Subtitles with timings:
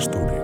[0.00, 0.40] Studio.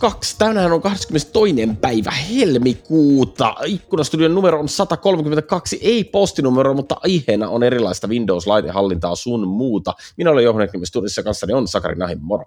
[0.00, 0.38] kaksi.
[0.38, 1.76] Tänään on 22.
[1.80, 3.54] päivä helmikuuta.
[3.66, 9.94] Ikkunastudion numero on 132, ei postinumero, mutta aiheena on erilaista Windows-laitehallintaa sun muuta.
[10.16, 12.44] Minä olen Johan Eknimen studiossa kanssani on Sakari Nahin, moro.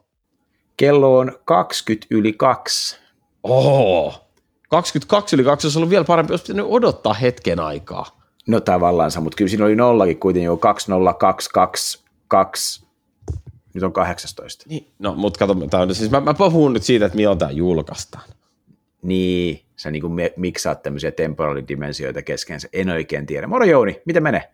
[0.78, 2.98] Kello on 20 yli 2.
[3.44, 4.27] Oho,
[4.68, 8.18] 22 yli 2 olisi ollut vielä parempi, olisi pitänyt odottaa hetken aikaa.
[8.48, 12.88] No tavallaansa, mutta kyllä siinä oli nollakin kuitenkin jo 20222.
[13.74, 14.66] Nyt on 18.
[14.70, 17.52] Niin, no, mutta kato, tää on, siis mä, mä puhun nyt siitä, että milloin tämä
[17.52, 18.24] julkaistaan.
[19.02, 20.04] Niin, sä niin
[20.38, 22.70] miksaat tämmöisiä temporalidimensioita keskeensä.
[22.74, 23.48] En oikein tiedä.
[23.48, 24.50] Moro Jouni, miten menee?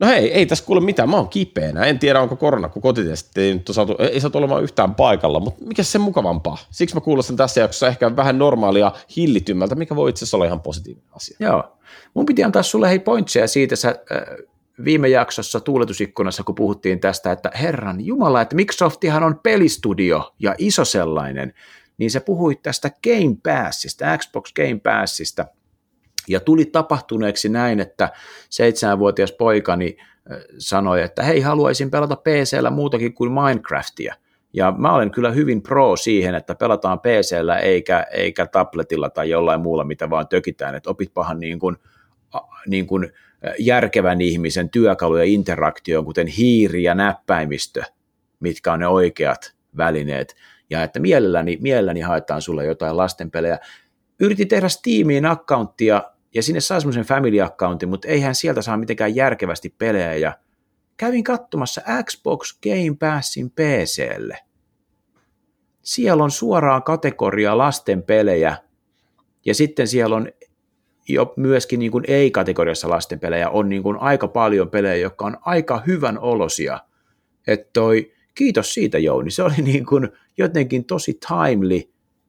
[0.00, 1.84] No hei, ei tässä kuule mitään, mä oon kipeänä.
[1.84, 5.64] En tiedä, onko korona, kun kotitestit ei nyt saatu, ei saatu olemaan yhtään paikalla, mutta
[5.64, 6.58] mikä se mukavampaa?
[6.70, 10.60] Siksi mä kuulostan tässä jaksossa ehkä vähän normaalia hillitymmältä, mikä voi itse asiassa olla ihan
[10.60, 11.36] positiivinen asia.
[11.40, 11.78] Joo.
[12.14, 13.96] Mun piti antaa sulle hei pointseja siitä, sä, äh,
[14.84, 20.84] viime jaksossa tuuletusikkunassa, kun puhuttiin tästä, että herran jumala, että Microsoftihan on pelistudio ja iso
[20.84, 21.54] sellainen,
[21.98, 25.46] niin sä puhuit tästä Game Passista, Xbox Game Passista,
[26.28, 28.08] ja tuli tapahtuneeksi näin, että
[28.50, 29.96] seitsemänvuotias poikani
[30.58, 34.14] sanoi, että hei, haluaisin pelata PCllä muutakin kuin Minecraftia.
[34.52, 39.60] Ja mä olen kyllä hyvin pro siihen, että pelataan PCllä eikä, eikä tabletilla tai jollain
[39.60, 41.76] muulla, mitä vaan tökitään, että opitpahan niin kuin,
[42.66, 43.12] niin kuin
[43.58, 47.82] järkevän ihmisen työkaluja interaktioon, kuten hiiri ja näppäimistö,
[48.40, 50.36] mitkä on ne oikeat välineet,
[50.70, 53.58] ja että mielelläni, mielelläni haetaan sulle jotain lastenpelejä.
[54.20, 56.02] Yritin tehdä Steamiin accounttia
[56.34, 60.14] ja sinne saa semmoisen family accountin, mutta eihän sieltä saa mitenkään järkevästi pelejä.
[60.14, 60.38] Ja
[60.96, 64.38] kävin katsomassa Xbox Game Passin PClle.
[65.82, 68.56] Siellä on suoraan kategoria lasten pelejä.
[69.46, 70.28] Ja sitten siellä on
[71.08, 73.50] jo myöskin niin kuin ei-kategoriassa lasten pelejä.
[73.50, 76.80] On niin kuin aika paljon pelejä, jotka on aika hyvän olosia.
[77.46, 80.08] Että toi, kiitos siitä Jouni, se oli niin kuin
[80.38, 81.82] jotenkin tosi timely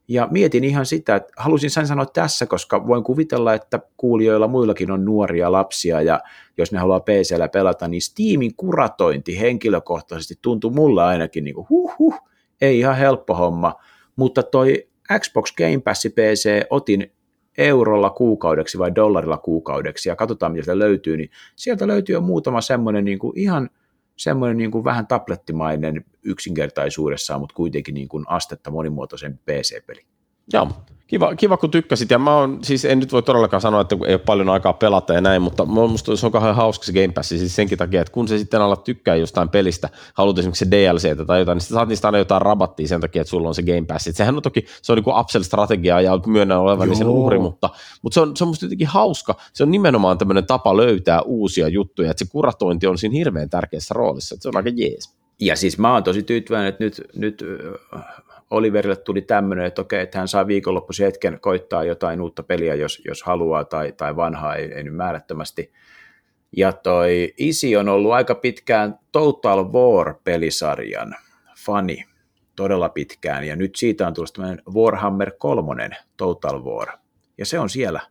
[0.07, 4.91] ja mietin ihan sitä, että halusin sen sanoa tässä, koska voin kuvitella, että kuulijoilla muillakin
[4.91, 6.19] on nuoria lapsia, ja
[6.57, 11.95] jos ne haluaa PCllä pelata, niin Steamin kuratointi henkilökohtaisesti tuntuu mulle ainakin niin kuin huh
[11.99, 12.21] huh,
[12.61, 13.75] ei ihan helppo homma,
[14.15, 14.87] mutta toi
[15.19, 17.11] Xbox Game Pass PC otin
[17.57, 22.61] eurolla kuukaudeksi vai dollarilla kuukaudeksi, ja katsotaan mitä sieltä löytyy, niin sieltä löytyy jo muutama
[22.61, 23.69] semmoinen niin kuin ihan
[24.17, 30.05] semmoinen niin kuin vähän tablettimainen yksinkertaisuudessaan, mutta kuitenkin niin kuin astetta monimuotoisen PC-peli.
[30.53, 30.67] Joo,
[31.07, 34.13] kiva, kiva kun tykkäsit, ja mä oon, siis en nyt voi todellakaan sanoa, että ei
[34.13, 37.29] ole paljon aikaa pelata ja näin, mutta musta se on kauhean hauska se Game Pass,
[37.29, 41.27] siis senkin takia, että kun se sitten alat tykkää jostain pelistä, haluat esimerkiksi se DLC
[41.27, 43.85] tai jotain, niin saat niistä aina jotain rabattia sen takia, että sulla on se Game
[43.87, 44.07] Pass.
[44.07, 47.69] Et sehän on toki, se on niin kuin upsell-strategia ja myönnän olevan sen uhri, mutta,
[48.01, 49.35] mutta se, on, se on musta jotenkin hauska.
[49.53, 53.93] Se on nimenomaan tämmöinen tapa löytää uusia juttuja, että se kuratointi on siinä hirveän tärkeässä
[53.93, 55.17] roolissa, että se on aika jees.
[55.39, 57.43] Ja siis mä oon tosi tyytyväinen, että nyt, nyt
[58.51, 63.01] Oliverille tuli tämmöinen, että okei, että hän saa viikonloppuisen hetken koittaa jotain uutta peliä, jos,
[63.05, 65.71] jos haluaa, tai, tai vanhaa ei, ei nyt määrättömästi.
[66.57, 71.15] Ja toi isi on ollut aika pitkään Total War-pelisarjan
[71.65, 72.05] fani,
[72.55, 76.87] todella pitkään, ja nyt siitä on tullut tämmöinen Warhammer 3 Total War,
[77.37, 78.01] ja se on siellä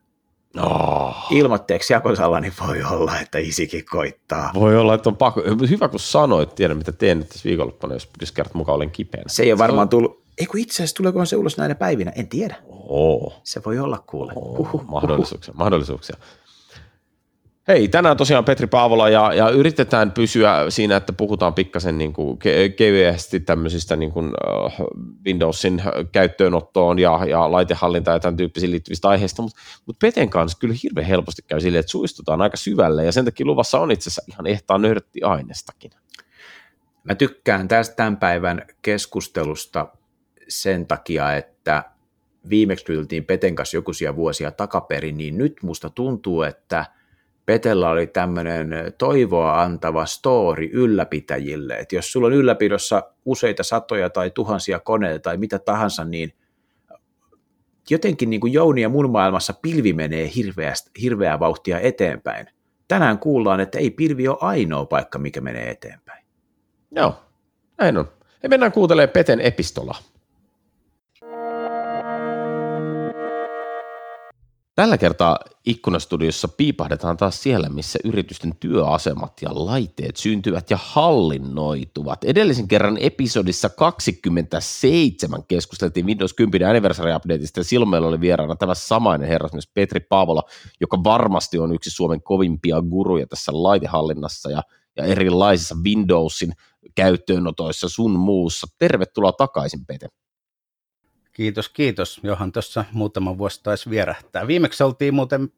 [0.63, 1.17] Oh.
[1.31, 4.51] Ilmoitteeksi jakosalla, niin voi olla, että isikin koittaa.
[4.55, 5.43] Voi olla, että on pakko.
[5.71, 9.25] Hyvä, kun sanoit, tiedän mitä teen nyt tässä viikonloppuna, jos, jos kerrat mukaan olen kipeänä.
[9.29, 12.29] Se ei ole varmaan tullut, ei kun itse asiassa tuleeko se ulos näinä päivinä, en
[12.29, 12.57] tiedä.
[12.89, 13.41] Oh.
[13.45, 14.33] Se voi olla kuule.
[14.37, 16.17] Uhuh, mahdollisuuksia, mahdollisuuksia.
[17.69, 22.39] Hei, tänään tosiaan Petri Paavola ja, ja yritetään pysyä siinä, että puhutaan pikkasen niin kuin
[22.77, 24.73] kevyesti tämmöisistä niin kuin, uh,
[25.27, 25.83] Windowsin
[26.13, 31.07] käyttöönottoon ja, ja laitehallintaan ja tämän tyyppisiin liittyvistä aiheista, mutta mut Peten kanssa kyllä hirveän
[31.07, 34.47] helposti käy silleen, että suistutaan aika syvälle ja sen takia luvassa on itse asiassa ihan
[34.47, 35.91] ehtaa nördtti aineestakin.
[37.05, 39.87] Mä tykkään tästä tämän päivän keskustelusta
[40.49, 41.85] sen takia, että
[42.49, 46.87] viimeksi ryhdyttiin Peten kanssa jokuisia vuosia takaperin, niin nyt musta tuntuu, että
[47.47, 54.31] Petellä oli tämmöinen toivoa antava story ylläpitäjille, että jos sulla on ylläpidossa useita satoja tai
[54.31, 56.35] tuhansia koneita tai mitä tahansa, niin
[57.91, 62.47] jotenkin niin kuin Jouni ja mun maailmassa pilvi menee hirveästä, hirveää vauhtia eteenpäin.
[62.89, 66.27] Tänään kuullaan, että ei pilvi ole ainoa paikka, mikä menee eteenpäin.
[66.91, 67.15] Joo,
[67.79, 68.09] näin on.
[68.43, 69.99] Ja mennään kuuntelemaan Peten epistolaa.
[74.77, 82.25] Tällä kertaa ikkunastudiossa piipahdetaan taas siellä, missä yritysten työasemat ja laitteet syntyvät ja hallinnoituvat.
[82.25, 88.75] Edellisen kerran episodissa 27 keskusteltiin Windows 10 anniversary updateista ja silloin meillä oli vieraana tämä
[88.75, 90.43] samainen herrasmies Petri Paavola,
[90.81, 94.63] joka varmasti on yksi Suomen kovimpia guruja tässä laitehallinnassa ja,
[94.97, 96.53] ja erilaisissa Windowsin
[96.95, 98.67] käyttöönotoissa sun muussa.
[98.79, 100.09] Tervetuloa takaisin, Pete.
[101.37, 102.21] Kiitos, kiitos.
[102.23, 104.47] Johan tuossa muutama vuosi taisi vierähtää.
[104.47, 105.53] Viimeksi oltiin muuten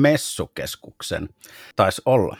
[0.00, 1.28] messukeskuksen,
[1.76, 2.36] taisi olla.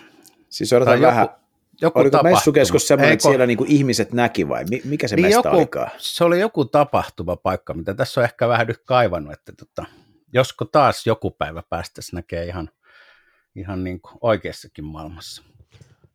[0.49, 1.35] Siis odotan vähän, joku,
[1.81, 2.37] joku Oliko tapahtuma.
[2.37, 5.91] messukeskus semmoinen, että siellä niinku ihmiset näki vai mikä se niin mesta joku, olikaan?
[5.99, 9.85] Se oli joku tapahtuma paikka, mitä tässä on ehkä vähän nyt kaivannut, että tota,
[10.33, 12.71] josko taas joku päivä päästäisiin näkee ihan,
[13.57, 15.43] ihan niin kuin oikeassakin maailmassa.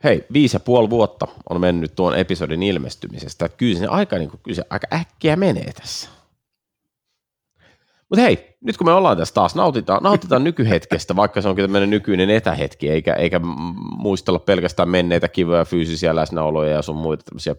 [0.04, 3.50] Hei, viisi ja puoli vuotta on mennyt tuon episodin ilmestymisestä.
[3.50, 6.21] Kyllä se aika, niin kuin, kyllä se aika äkkiä menee tässä.
[8.12, 11.90] Mutta hei, nyt kun me ollaan tässä taas, nautitaan, nautitaan nykyhetkestä, vaikka se onkin tämmöinen
[11.90, 13.40] nykyinen etähetki, eikä, eikä
[13.98, 17.56] muistella pelkästään menneitä kivoja fyysisiä läsnäoloja ja sun muita tämmöisiä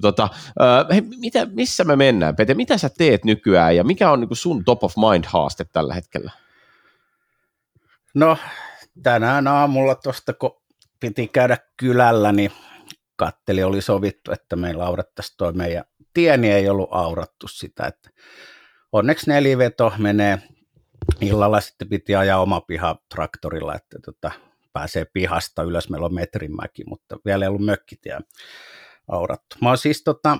[0.00, 0.28] Tota,
[0.60, 2.54] äh, hei, mitä, missä me mennään, Pete?
[2.54, 6.30] Mitä sä teet nykyään ja mikä on niin sun top of mind haaste tällä hetkellä?
[8.14, 8.38] No,
[9.02, 10.62] tänään aamulla tuosta, kun
[11.00, 12.52] piti käydä kylällä, niin
[13.16, 15.84] katteli oli sovittu, että me aurattaisiin tuo meidän
[16.14, 18.10] tieni, ei ollut aurattu sitä, että
[18.96, 20.38] onneksi neliveto menee.
[21.20, 24.30] Illalla sitten piti ajaa oma piha traktorilla, että tota,
[24.72, 25.90] pääsee pihasta ylös.
[25.90, 28.18] Meillä on metrimäki, mutta vielä ei ollut mökkitie
[29.08, 29.56] aurattu.
[29.62, 30.38] Mä siis tota,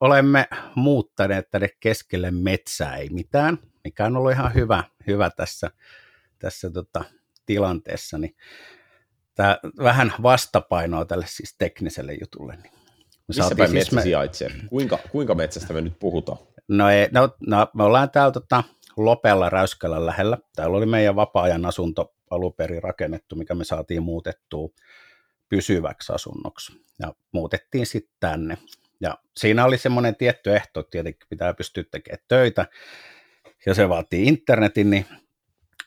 [0.00, 5.70] olemme muuttaneet tänne keskelle metsää, ei mitään, mikä on ollut ihan hyvä, hyvä tässä,
[6.38, 7.04] tässä tota,
[7.46, 8.18] tilanteessa.
[8.18, 8.36] Niin
[9.34, 12.56] tää vähän vastapainoa tälle siis tekniselle jutulle.
[12.56, 12.72] Niin
[13.28, 14.02] Missä päin siis metsä me...
[14.02, 14.50] sijaitsee?
[14.68, 16.38] Kuinka, kuinka metsästä me nyt puhutaan?
[16.68, 18.64] No, ei, no, no me ollaan täällä tota,
[18.96, 20.38] Lopella Räyskälän lähellä.
[20.56, 24.68] Täällä oli meidän vapaa-ajan asunto aluperi rakennettu, mikä me saatiin muutettua
[25.48, 26.72] pysyväksi asunnoksi.
[26.98, 28.58] Ja muutettiin sitten tänne.
[29.00, 32.66] Ja siinä oli semmoinen tietty ehto, että tietenkin pitää pystyä tekemään töitä,
[33.66, 35.06] ja se vaatii internetin, niin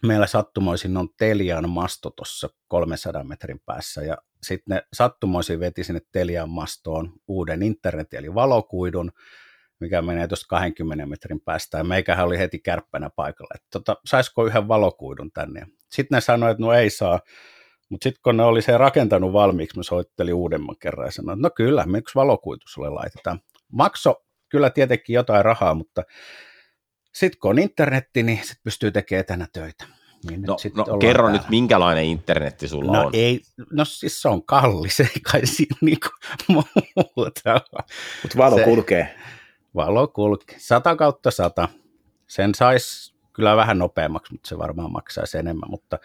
[0.05, 6.01] meillä sattumoisin on Telian masto tuossa 300 metrin päässä, ja sitten ne sattumoisin veti sinne
[6.11, 9.11] Telian mastoon uuden internetin, eli valokuidun,
[9.81, 14.45] mikä menee tuosta 20 metrin päästä, ja meikähän oli heti kärppänä paikalla, että tota, saisiko
[14.45, 15.67] yhden valokuidun tänne.
[15.91, 17.19] Sitten ne sanoi, että no ei saa,
[17.89, 21.47] mutta sitten kun ne oli se rakentanut valmiiksi, mä soittelin uudemman kerran ja sanoin, että
[21.47, 23.39] no kyllä, miksi valokuitu sulle laitetaan.
[23.71, 24.15] Makso
[24.49, 26.03] kyllä tietenkin jotain rahaa, mutta
[27.13, 29.85] sitten kun on internetti, niin sit pystyy tekemään etänä töitä.
[30.29, 31.41] Niin no, no kerro täällä.
[31.41, 33.09] nyt, minkälainen internetti sulla no, on?
[33.13, 33.41] Ei,
[33.71, 36.07] no siis se on kallis, ei kai siinä niinku
[36.53, 37.61] muuta.
[38.21, 39.15] Mutta valo se, kulkee.
[39.75, 40.59] Valo kulkee.
[40.59, 41.69] 100 kautta 100.
[42.27, 45.69] Sen saisi kyllä vähän nopeammaksi, mutta se varmaan maksaisi enemmän.
[45.69, 45.99] Mutta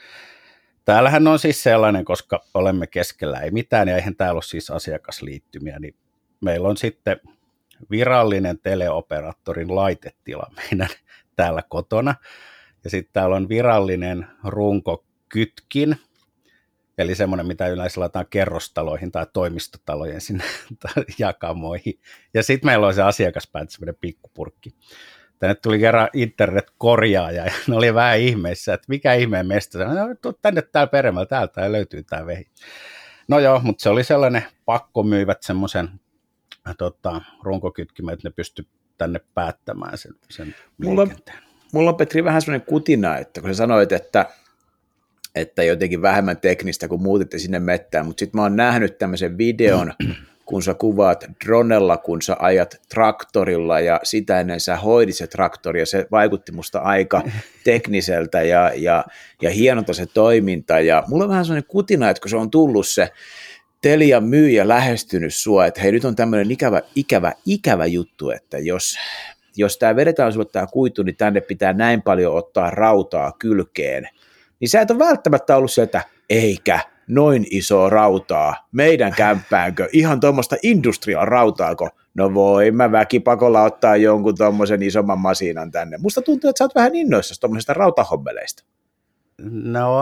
[0.84, 5.78] täällähän on siis sellainen, koska olemme keskellä ei mitään, ja eihän täällä ole siis asiakasliittymiä,
[5.78, 5.94] niin
[6.40, 7.20] meillä on sitten
[7.90, 10.88] virallinen teleoperaattorin laitetila meidän
[11.36, 12.14] täällä kotona.
[12.84, 15.96] Ja sitten täällä on virallinen runkokytkin,
[16.98, 20.44] eli semmoinen, mitä yleensä laitetaan kerrostaloihin tai toimistotalojen sinne
[21.18, 22.00] jakamoihin.
[22.34, 24.70] Ja sitten meillä on se asiakaspäätä, semmoinen pikkupurkki.
[25.38, 29.78] Tänne tuli kerran internet-korjaaja ja ne oli vähän ihmeissä, että mikä ihmeen mestä.
[29.78, 32.44] No, tänne täällä peremmällä, täältä löytyy tämä vehi.
[33.28, 35.88] No joo, mutta se oli sellainen pakko myyvät semmoisen
[36.78, 38.66] tota, runkokytkimen, että ne pysty
[38.98, 40.54] tänne päättämään sen, sen
[40.84, 41.38] mulla, liikenteen.
[41.72, 44.26] Mulla on Petri vähän semmoinen kutina, että kun sä sanoit, että,
[45.36, 49.92] että jotenkin vähemmän teknistä, kun muutitte sinne mettään, mutta sitten mä oon nähnyt tämmöisen videon,
[50.46, 55.80] kun sä kuvaat dronella, kun sä ajat traktorilla ja sitä ennen sä hoidit se traktori
[55.80, 57.22] ja se vaikutti musta aika
[57.64, 59.04] tekniseltä ja, ja,
[59.42, 60.80] ja hienolta se toiminta.
[60.80, 63.08] Ja mulla on vähän sellainen kutina, että kun se on tullut se
[63.80, 68.98] Telian myyjä lähestynyt sua, että hei nyt on tämmöinen ikävä, ikävä, ikävä juttu, että jos,
[69.56, 74.08] jos tämä vedetään sulle tämä kuitu, niin tänne pitää näin paljon ottaa rautaa kylkeen,
[74.60, 80.56] niin sä et ole välttämättä ollut sieltä, eikä noin iso rautaa meidän kämppäänkö, ihan tuommoista
[80.62, 85.98] industrial rautaako, no voi mä väkipakolla ottaa jonkun tuommoisen isomman masinan tänne.
[85.98, 88.64] Musta tuntuu, että sä oot vähän innoissasi tuommoisesta rautahommeleista.
[89.42, 89.96] No,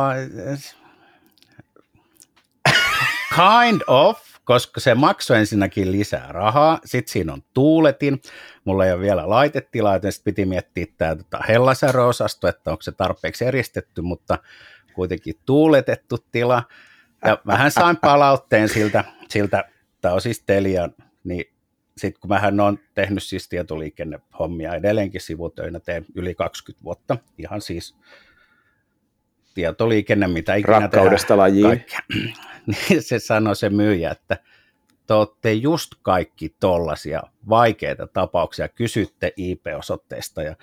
[3.37, 8.23] Kind of, koska se maksoi ensinnäkin lisää rahaa, sitten siinä on tuuletin,
[8.65, 12.93] mulla ei ole vielä laitetilaa, joten sitten piti miettiä tämä tota, hellasäröosasto, että onko se
[12.93, 14.39] tarpeeksi eristetty, mutta
[14.95, 16.63] kuitenkin tuuletettu tila,
[17.25, 19.65] ja vähän sain palautteen siltä, siltä
[20.01, 20.89] tämä on siis Telia,
[21.25, 21.45] niin
[21.97, 27.97] sitten kun mähän olen tehnyt siis tietoliikennehommia edelleenkin sivutöinä, teen yli 20 vuotta, ihan siis
[29.55, 31.85] tietoliikenne, mitä ikinä Rakkaudesta lajiin.
[32.67, 34.37] niin se sanoi se myyjä, että
[35.07, 40.57] te olette just kaikki tollaisia vaikeita tapauksia, kysytte IP-osoitteista ja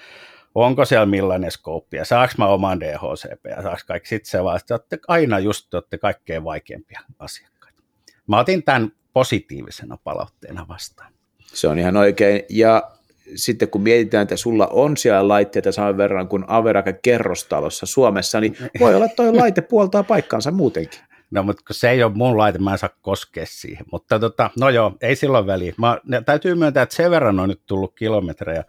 [0.55, 4.10] onko siellä millainen skouppi ja saaks mä oman DHCP ja saaks kaikki.
[4.10, 7.83] Sitten se vaan, että olette aina just te olette kaikkein vaikeimpia asiakkaita.
[8.27, 11.13] Mä otin tämän positiivisena palautteena vastaan.
[11.39, 12.43] Se on ihan oikein.
[12.50, 12.91] Ja
[13.36, 18.58] sitten kun mietitään, että sulla on siellä laitteita saman verran kuin Averake kerrostalossa Suomessa, niin
[18.80, 21.00] voi olla, että toi laite puoltaa paikkaansa muutenkin.
[21.32, 23.86] No, mutta se ei ole mun laite, mä en saa koskea siihen.
[23.92, 25.74] Mutta tota, no joo, ei silloin väliä.
[25.78, 28.64] Mä, täytyy myöntää, että sen verran on nyt tullut kilometrejä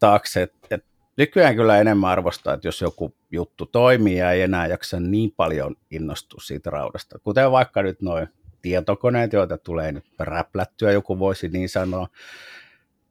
[0.00, 4.66] taakse, että, että nykyään kyllä enemmän arvostaa, että jos joku juttu toimii ja ei enää
[4.66, 7.18] jaksa niin paljon innostua siitä raudasta.
[7.18, 8.28] Kuten vaikka nyt noin
[8.62, 12.08] tietokoneet, joita tulee nyt räplättyä, joku voisi niin sanoa,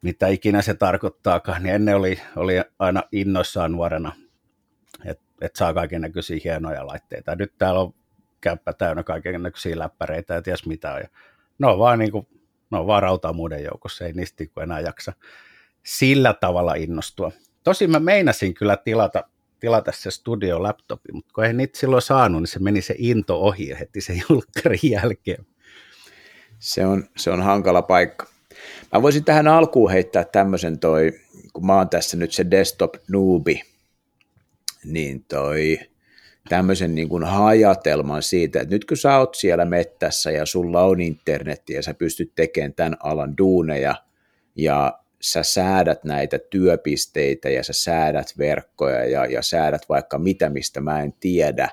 [0.02, 4.12] mitä ikinä se tarkoittaakaan, niin ennen oli, oli aina innoissaan nuorena,
[5.06, 7.36] että et saa kaiken näköisiä hienoja laitteita.
[7.36, 7.94] Nyt täällä on
[8.42, 10.88] käppä täynnä kaiken näköisiä läppäreitä ja ties mitä.
[10.88, 11.08] Ja
[11.60, 12.28] ne on vaan, niin kuin,
[12.72, 15.14] ne on vaan rautaa muiden joukossa, ei niistä niin enää jaksa
[15.84, 17.32] sillä tavalla innostua.
[17.64, 19.24] Tosin mä meinasin kyllä tilata,
[19.60, 23.42] tilata se studio laptopi, mutta kun ei niitä silloin saanut, niin se meni se into
[23.42, 25.46] ohi heti sen julkkarin jälkeen.
[26.60, 28.37] Se on, se on hankala paikka.
[28.94, 31.12] Mä voisin tähän alkuun heittää tämmöisen toi,
[31.54, 33.62] kun mä oon tässä nyt se desktop noobi,
[34.86, 35.80] niin toi
[36.50, 41.02] tämmöisen niin kuin hajatelman siitä, että nyt kun sä oot siellä mettässä ja sulla on
[41.02, 43.96] internetti ja sä pystyt tekemään tämän alan duuneja
[44.56, 50.82] ja sä säädät näitä työpisteitä ja sä säädät verkkoja ja, ja säädät vaikka mitä, mistä
[50.82, 51.70] mä en tiedä.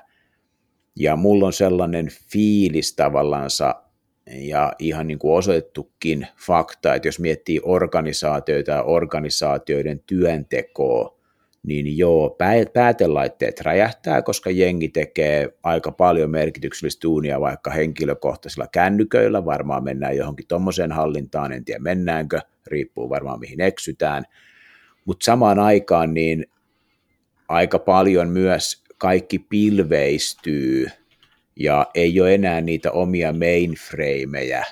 [0.95, 3.84] Ja mulla on sellainen fiilis tavallansa
[4.27, 11.15] ja ihan niin kuin osoitettukin fakta, että jos miettii organisaatioita ja organisaatioiden työntekoa,
[11.63, 12.37] niin joo,
[12.73, 20.47] päätelaitteet räjähtää, koska jengi tekee aika paljon merkityksellistä tuunia vaikka henkilökohtaisilla kännyköillä, varmaan mennään johonkin
[20.47, 24.23] tuommoiseen hallintaan, en tiedä mennäänkö, riippuu varmaan mihin eksytään,
[25.05, 26.45] mutta samaan aikaan niin
[27.47, 30.87] aika paljon myös kaikki pilveistyy
[31.55, 34.63] ja ei ole enää niitä omia mainframeja,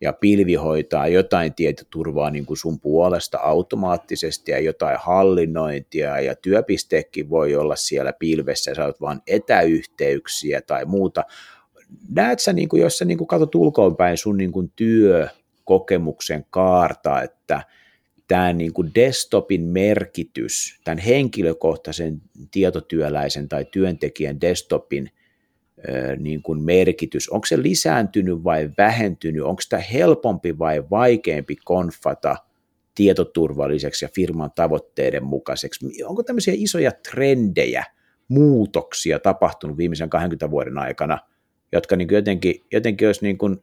[0.00, 7.30] ja pilvi hoitaa jotain tietoturvaa niin kuin sun puolesta automaattisesti ja jotain hallinnointia ja työpisteekin
[7.30, 11.24] voi olla siellä pilvessä ja sä oot vaan etäyhteyksiä tai muuta.
[12.14, 17.22] Näet sä, niin kuin, jos sä niin kuin katsot ulkoonpäin sun niin kuin työkokemuksen kaarta,
[17.22, 17.62] että
[18.28, 25.10] tämä niin kuin desktopin merkitys, tämän henkilökohtaisen tietotyöläisen tai työntekijän desktopin
[26.18, 32.36] niin kuin merkitys, onko se lisääntynyt vai vähentynyt, onko sitä helpompi vai vaikeampi konfata
[32.94, 37.84] tietoturvalliseksi ja firman tavoitteiden mukaiseksi, onko tämmöisiä isoja trendejä,
[38.28, 41.18] muutoksia tapahtunut viimeisen 20 vuoden aikana,
[41.72, 43.62] jotka niin jotenkin, jotenkin olisi niin kuin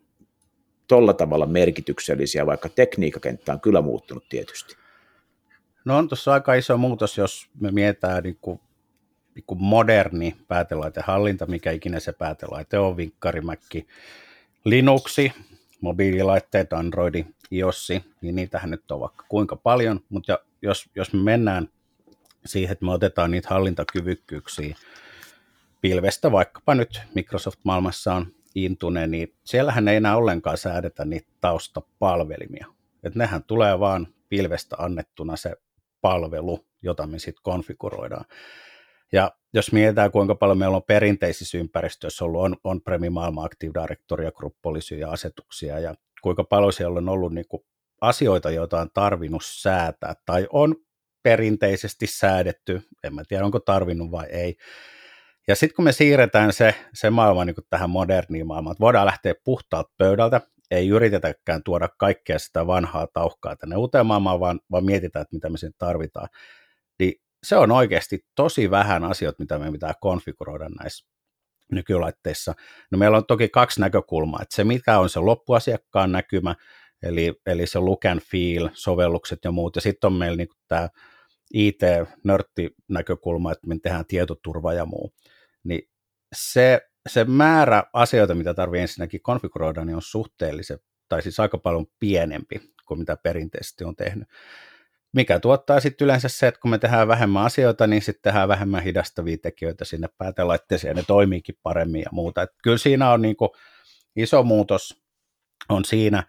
[0.88, 4.76] tolla tavalla merkityksellisiä, vaikka tekniikkakenttä on kyllä muuttunut tietysti.
[5.86, 8.60] No on tuossa aika iso muutos, jos me mietitään niin kuin
[9.38, 13.88] niin moderni päätelaitehallinta, mikä ikinä se päätelaite on, vinkkarimäkki,
[14.64, 15.34] Linuxi,
[15.82, 17.88] mobiililaitteet, Androidi, iOS,
[18.22, 21.70] niin niitähän nyt on vaikka kuinka paljon, mutta jos, jos me mennään
[22.46, 24.76] siihen, että me otetaan niitä hallintakyvykkyyksiä
[25.82, 32.68] pilvestä, vaikkapa nyt Microsoft-maailmassa on Intune, niin siellähän ei enää ollenkaan säädetä niitä taustapalvelimia.
[33.04, 35.56] Et nehän tulee vaan pilvestä annettuna se
[36.02, 38.26] palvelu, jota me sitten konfiguroidaan.
[39.12, 43.82] Ja jos mietitään, kuinka paljon meillä on perinteisissä ympäristöissä ollut on, on Premi Maailma Active
[43.82, 44.32] Directory ja
[45.00, 47.64] ja asetuksia ja kuinka paljon siellä on ollut niin kuin
[48.02, 50.76] asioita, joita on tarvinnut säätää tai on
[51.24, 54.56] perinteisesti säädetty, en mä tiedä onko tarvinnut vai ei.
[55.48, 59.34] Ja sitten kun me siirretään se, se maailma niin tähän moderniin maailmaan, että voidaan lähteä
[59.44, 65.22] puhtaalta pöydältä, ei yritetäkään tuoda kaikkea sitä vanhaa tauhkaa tänne uuteen maailmaan, vaan, vaan mietitään,
[65.22, 66.30] että mitä me sen tarvitaan.
[67.00, 71.08] Niin se on oikeasti tosi vähän asioita, mitä me pitää konfiguroida näissä
[71.72, 72.54] nykylaitteissa.
[72.92, 76.56] No meillä on toki kaksi näkökulmaa, että se mikä on se loppuasiakkaan näkymä,
[77.04, 80.90] eli, eli se look and feel, sovellukset ja muut, ja sitten on meillä niin tämä
[81.54, 85.14] IT-nörtti-näkökulma, että me tehdään tietoturva ja muu.
[85.64, 85.82] Niin
[86.36, 90.80] se, se määrä asioita, mitä tarvii ensinnäkin konfiguroida, niin on suhteellisen,
[91.10, 94.28] tai siis aika paljon pienempi kuin mitä perinteisesti on tehnyt
[95.14, 98.84] mikä tuottaa sitten yleensä se, että kun me tehdään vähemmän asioita, niin sitten tehdään vähemmän
[98.84, 102.42] hidastavia tekijöitä sinne päätelaitteeseen, ja ne toimiikin paremmin ja muuta.
[102.42, 103.56] Et kyllä siinä on niinku
[104.16, 105.04] iso muutos
[105.70, 106.24] on siinä,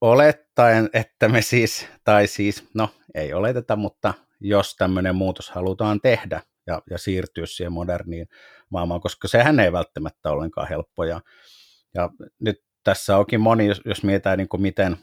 [0.00, 6.42] olettaen, että me siis, tai siis, no ei oleteta, mutta jos tämmöinen muutos halutaan tehdä
[6.66, 8.28] ja, ja siirtyä siihen moderniin
[8.70, 11.04] maailmaan, koska sehän ei välttämättä ollenkaan helppo.
[11.04, 11.20] Ja,
[11.94, 14.96] ja nyt tässä onkin moni, jos, jos mietitään niin kuin miten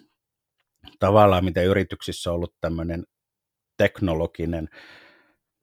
[1.00, 3.04] tavallaan, miten yrityksissä on ollut tämmöinen
[3.78, 4.70] teknologinen,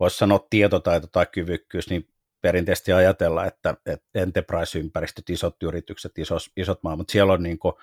[0.00, 2.08] voisi sanoa tietotaito tai kyvykkyys, niin
[2.40, 7.74] perinteisesti ajatella, että, että enterprise-ympäristöt, isot yritykset, isot, isot maa, mutta siellä on, niin kuin,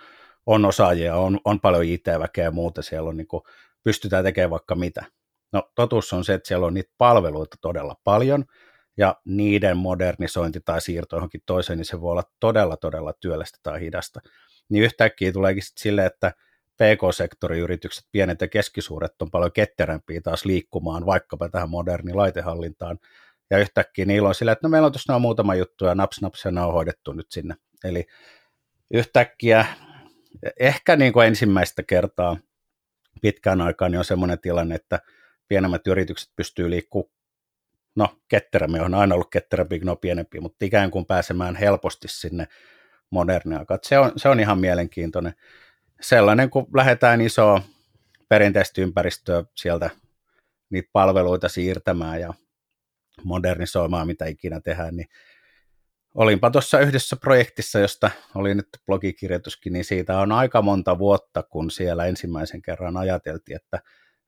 [0.45, 3.43] on osaajia, on, on paljon IT-väkeä ja muuta, siellä on niin kuin,
[3.83, 5.05] pystytään tekemään vaikka mitä.
[5.53, 8.45] No totuus on se, että siellä on niitä palveluita todella paljon,
[8.97, 13.81] ja niiden modernisointi tai siirto johonkin toiseen, niin se voi olla todella, todella työlästä tai
[13.81, 14.19] hidasta.
[14.69, 16.31] Niin yhtäkkiä tuleekin sitten silleen, että
[16.77, 22.99] PK-sektoriyritykset, pienet ja keskisuuret, on paljon ketterämpiä taas liikkumaan vaikkapa tähän moderniin laitehallintaan,
[23.49, 26.45] ja yhtäkkiä niillä on sillä, että no meillä on tuossa muutama juttu, ja naps naps,
[26.45, 27.55] ja on hoidettu nyt sinne.
[27.83, 28.05] Eli
[28.93, 29.65] yhtäkkiä
[30.59, 32.37] ehkä niin kuin ensimmäistä kertaa
[33.21, 34.99] pitkään aikaan niin on semmoinen tilanne, että
[35.47, 37.11] pienemmät yritykset pystyy liikkumaan,
[37.95, 42.47] no ketterämmin on aina ollut ketterämpi, no pienempi, mutta ikään kuin pääsemään helposti sinne
[43.09, 45.33] modernia Se on, se on ihan mielenkiintoinen.
[46.01, 47.61] Sellainen, kun lähdetään isoa
[48.29, 49.89] perinteistä ympäristöä sieltä
[50.69, 52.33] niitä palveluita siirtämään ja
[53.23, 55.07] modernisoimaan, mitä ikinä tehdään, niin
[56.15, 61.71] olinpa tuossa yhdessä projektissa, josta oli nyt blogikirjoituskin, niin siitä on aika monta vuotta, kun
[61.71, 63.79] siellä ensimmäisen kerran ajateltiin, että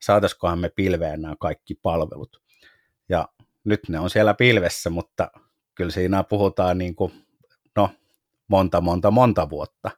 [0.02, 2.42] saataisikohan me pilveen nämä kaikki palvelut.
[3.08, 3.28] Ja
[3.64, 5.30] nyt ne on siellä pilvessä, mutta
[5.74, 7.12] kyllä siinä puhutaan niin kuin,
[7.76, 7.90] no,
[8.48, 9.90] monta, monta, monta vuotta,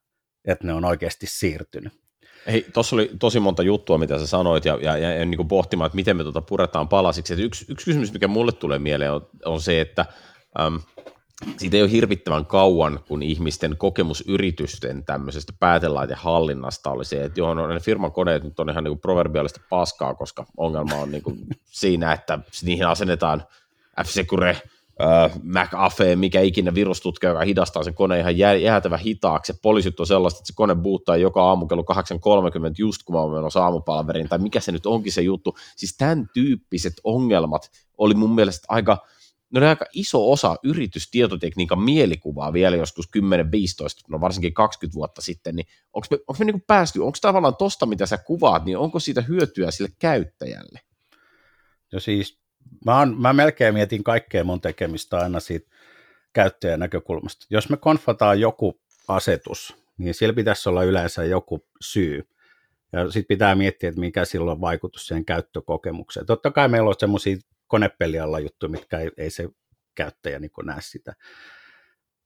[0.45, 1.93] että ne on oikeasti siirtynyt.
[2.47, 5.49] Hei, tuossa oli tosi monta juttua, mitä sä sanoit, ja, ja, ja, ja niin kuin
[5.49, 7.43] pohtimaan, että miten me tuota puretaan palasiksi.
[7.43, 10.07] yksi, yksi kysymys, mikä mulle tulee mieleen, on, on se, että
[10.61, 10.81] äm,
[11.57, 17.55] siitä ei ole hirvittävän kauan, kun ihmisten kokemus yritysten tämmöisestä päätelaitehallinnasta oli se, että joo,
[17.55, 21.39] no ne firman koneet nyt on ihan niin proverbiaalista paskaa, koska ongelma on niin kuin
[21.65, 23.47] siinä, että niihin asennetaan
[23.99, 24.07] äh,
[25.43, 29.55] McAfee, mikä ikinä virustutkija, joka hidastaa sen koneen ihan jää, jäätävä hitaaksi.
[29.63, 31.99] Poliisit on sellaista, että se kone buuttaa joka aamu kello 8.30
[32.79, 35.57] just kun mä oon menossa aamupalveriin, tai mikä se nyt onkin se juttu.
[35.77, 39.07] Siis tämän tyyppiset ongelmat oli mun mielestä aika,
[39.51, 43.21] no ne aika iso osa yritystietotekniikan mielikuvaa vielä joskus 10-15,
[44.09, 47.87] no varsinkin 20 vuotta sitten, niin onko me, onko me niin päästy, onko tavallaan tosta,
[47.87, 50.81] mitä sä kuvaat, niin onko siitä hyötyä sille käyttäjälle?
[51.93, 52.42] No siis
[52.87, 55.71] mä, on, mä melkein mietin kaikkea mun tekemistä aina siitä
[56.33, 57.47] käyttäjän näkökulmasta.
[57.51, 62.29] Jos me konfataan joku asetus, niin sillä pitäisi olla yleensä joku syy.
[62.93, 66.27] Ja sitten pitää miettiä, että mikä silloin vaikutus siihen käyttökokemukseen.
[66.27, 69.49] Totta kai meillä on semmoisia konepelialla juttuja, mitkä ei, ei se
[69.95, 71.15] käyttäjä niin näe sitä.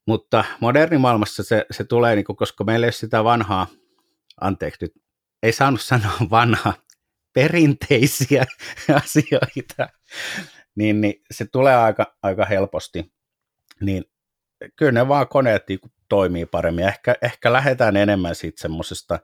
[0.07, 3.67] Mutta moderni maailmassa se, se tulee, niin kuin, koska meillä ei ole sitä vanhaa,
[4.41, 4.93] anteeksi nyt,
[5.43, 6.75] ei saanut sanoa vanhaa,
[7.37, 8.45] perinteisiä
[9.05, 9.89] asioita,
[10.77, 13.13] niin, niin se tulee aika, aika helposti.
[13.81, 14.05] Niin
[14.77, 16.85] kyllä ne vaan koneet niin toimii paremmin.
[16.85, 19.19] Ehkä, ehkä lähdetään enemmän siitä semmoisesta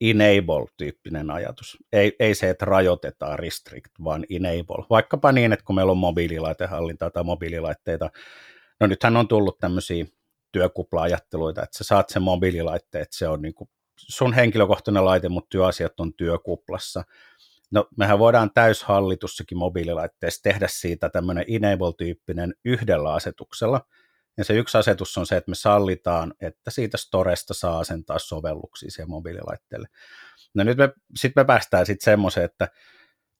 [0.00, 1.78] enable-tyyppinen ajatus.
[1.92, 4.86] Ei, ei se, että rajoitetaan restrict, vaan enable.
[4.90, 8.10] Vaikkapa niin, että kun meillä on mobiililaitehallintaa tai mobiililaitteita,
[8.80, 10.04] no nythän on tullut tämmöisiä
[10.52, 15.48] työkupla-ajatteluita, että sä saat sen mobiililaitteen, että se on niin kuin sun henkilökohtainen laite, mutta
[15.48, 17.04] työasiat on työkuplassa.
[17.72, 23.80] No mehän voidaan täyshallitussakin mobiililaitteessa tehdä siitä tämmöinen enable-tyyppinen yhdellä asetuksella.
[24.36, 28.90] Ja se yksi asetus on se, että me sallitaan, että siitä storesta saa asentaa sovelluksia
[28.90, 29.88] siihen mobiililaitteelle.
[30.54, 32.68] No nyt me, sitten me päästään sitten semmoiseen, että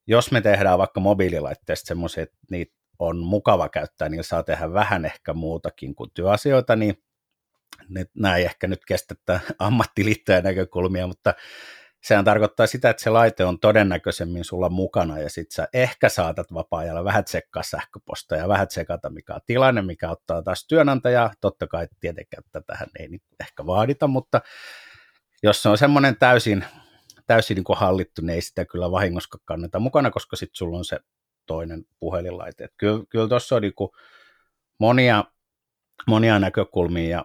[0.06, 5.04] jos me tehdään vaikka mobiililaitteesta semmoisia, että niitä on mukava käyttää, niin saa tehdä vähän
[5.04, 7.02] ehkä muutakin kuin työasioita, niin
[8.14, 9.14] nämä ei ehkä nyt kestä
[9.58, 11.34] ammattiliittojen näkökulmia, mutta
[12.02, 16.54] sehän tarkoittaa sitä, että se laite on todennäköisemmin sulla mukana ja sit sä ehkä saatat
[16.54, 21.32] vapaa-ajalla vähän tsekkaa sähköposta ja vähän tsekata mikä on tilanne, mikä ottaa taas työnantajaa.
[21.40, 24.40] Totta kai tietenkään tähän ei niin ehkä vaadita, mutta
[25.42, 26.64] jos se on semmoinen täysin,
[27.26, 30.98] täysin niin hallittu, niin ei sitä kyllä vahingossa kannata mukana, koska sitten sulla on se
[31.46, 32.64] toinen puhelinlaite.
[32.64, 33.90] Et kyllä, kyllä tuossa on niin kuin
[34.78, 35.24] monia,
[36.06, 37.24] monia näkökulmia ja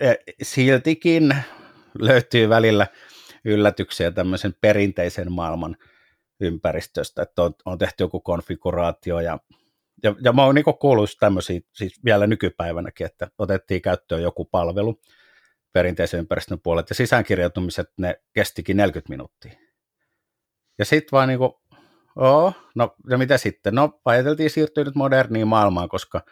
[0.00, 1.36] e, siltikin
[1.98, 2.86] löytyy välillä–
[3.44, 5.76] yllätyksiä tämmöisen perinteisen maailman
[6.40, 9.38] ympäristöstä, että on, on tehty joku konfiguraatio ja,
[10.02, 15.00] ja, ja mä oon niin kuullut tämmöisiä siis vielä nykypäivänäkin, että otettiin käyttöön joku palvelu
[15.72, 19.52] perinteisen ympäristön puolelta ja sisäänkirjautumiset ne kestikin 40 minuuttia.
[20.78, 21.52] Ja sitten vaan niin kuin,
[22.16, 23.74] oo, no ja mitä sitten?
[23.74, 26.24] No ajateltiin siirtyä nyt moderniin maailmaan, koska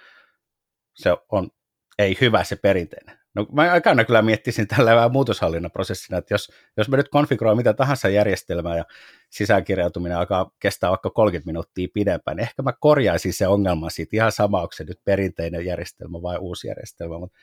[0.95, 1.51] se on
[1.99, 3.20] ei hyvä se perinteinen.
[3.35, 7.61] No mä aikana kyllä miettisin tällä vähän muutoshallinnan prosessina, että jos, jos me nyt konfiguroimme
[7.61, 8.85] mitä tahansa järjestelmää ja
[9.31, 14.17] sisäänkirjautuminen alkaa kestää vaikka 30 minuuttia pidempään, niin ehkä mä korjaisin se ongelma siitä.
[14.17, 17.39] Ihan sama, onko se nyt perinteinen järjestelmä vai uusi järjestelmä, mutta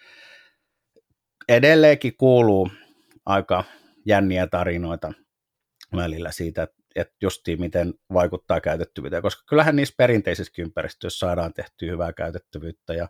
[1.49, 2.69] edelleenkin kuuluu
[3.25, 3.63] aika
[4.05, 5.11] jänniä tarinoita
[5.95, 11.91] välillä siitä, että, että justiin miten vaikuttaa käytettävyyteen, koska kyllähän niissä perinteisissä ympäristöissä saadaan tehtyä
[11.91, 13.09] hyvää käytettävyyttä ja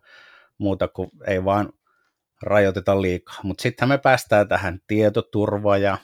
[0.58, 1.70] muuta kuin ei vaan
[2.42, 3.40] rajoiteta liikaa.
[3.44, 5.98] Mutta sittenhän me päästään tähän tietoturva ja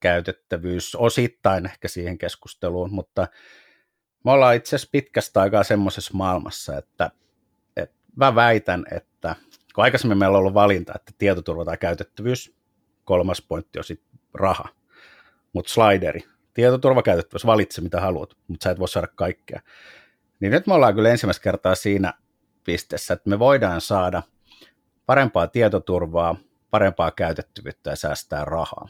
[0.00, 3.28] käytettävyys osittain ehkä siihen keskusteluun, mutta
[4.24, 7.10] me ollaan itse asiassa pitkästä aikaa semmoisessa maailmassa, että,
[7.76, 9.36] että mä väitän, että
[9.74, 12.56] kun aikaisemmin meillä on ollut valinta, että tietoturva tai käytettävyys,
[13.04, 14.68] kolmas pointti on sitten raha,
[15.52, 16.20] mutta slideri,
[16.54, 19.60] tietoturva käytettävyys, valitse mitä haluat, mutta sä et voi saada kaikkea.
[20.40, 22.14] Niin nyt me ollaan kyllä ensimmäistä kertaa siinä
[22.64, 24.22] pisteessä, että me voidaan saada–
[25.08, 26.36] parempaa tietoturvaa,
[26.70, 28.88] parempaa käytettävyyttä ja säästää rahaa.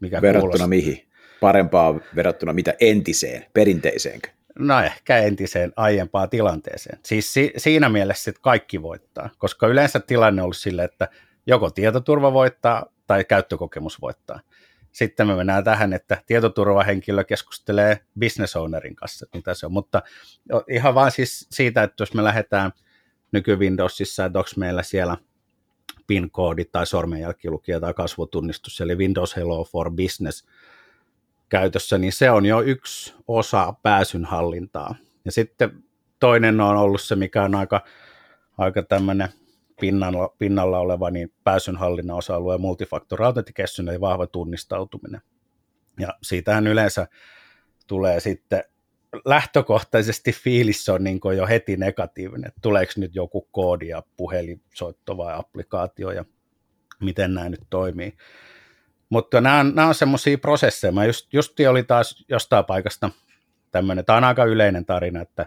[0.00, 0.66] Mikä verrattuna kuulostaa...
[0.66, 1.08] mihin?
[1.40, 4.20] Parempaa verrattuna mitä entiseen, perinteiseen?
[4.58, 6.98] No ehkä entiseen aiempaan tilanteeseen.
[7.04, 11.08] Siis si- siinä mielessä kaikki voittaa, koska yleensä tilanne on ollut sille, että
[11.46, 14.40] joko tietoturva voittaa tai käyttökokemus voittaa.
[14.92, 19.72] Sitten me mennään tähän, että tietoturvahenkilö keskustelee business ownerin kanssa, mitä se on.
[19.72, 20.02] Mutta
[20.70, 22.72] ihan vaan siis siitä, että jos me lähdetään
[23.32, 25.16] nyky-Windowsissa, että onko meillä siellä–
[26.06, 30.46] PIN-koodi tai sormenjälkilukija tai kasvotunnistus, eli Windows Hello for Business
[31.48, 34.94] käytössä, niin se on jo yksi osa pääsyn hallintaa.
[35.24, 35.84] Ja sitten
[36.18, 37.84] toinen on ollut se, mikä on aika,
[38.58, 39.28] aika tämmöinen
[39.80, 45.20] pinnalla, pinnalla oleva niin pääsynhallinnan osa-alue multifactor authentication, eli vahva tunnistautuminen.
[46.00, 47.06] Ja siitähän yleensä
[47.86, 48.64] tulee sitten
[49.24, 55.34] lähtökohtaisesti fiilis on niin jo heti negatiivinen, että tuleeko nyt joku koodi ja puhelinsoitto vai
[55.36, 56.24] applikaatio ja
[57.00, 58.16] miten nämä nyt toimii.
[59.10, 60.92] Mutta nämä on, nämä on semmoisia prosesseja.
[60.92, 63.10] Mä just, justi oli taas jostain paikasta
[63.70, 65.46] tämmöinen, tämä on aika yleinen tarina, että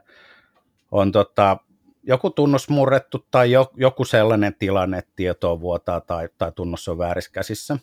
[0.92, 1.58] on tota,
[2.04, 6.98] joku tunnus murrettu tai jo, joku sellainen tilanne, että tietoa vuotaa tai, tai tunnus on
[6.98, 7.78] väärissä käsissä.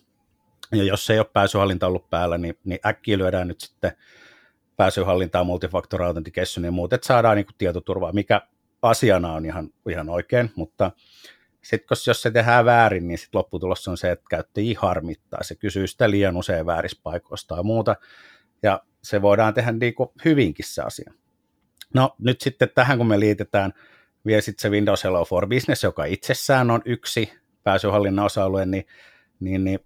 [0.72, 3.92] Ja jos ei ole pääsyhallinta ollut päällä, niin, niin äkkiä lyödään nyt sitten
[4.78, 8.40] pääsyhallintaa, multifactor authentication ja muut, että saadaan niin kuin tietoturvaa, mikä
[8.82, 10.90] asiana on ihan, ihan oikein, mutta
[11.62, 15.42] sitten jos se tehdään väärin, niin sitten lopputulos on se, että käyttäjiä harmittaa.
[15.42, 17.96] Se kysyy sitä liian usein vääristä paikoista ja muuta,
[18.62, 21.12] ja se voidaan tehdä niin kuin hyvinkin se asia.
[21.94, 23.72] No nyt sitten tähän, kun me liitetään
[24.26, 28.86] vielä sitten se Windows Hello for Business, joka itsessään on yksi pääsyhallinnan osa-alue, niin,
[29.40, 29.80] niin, niin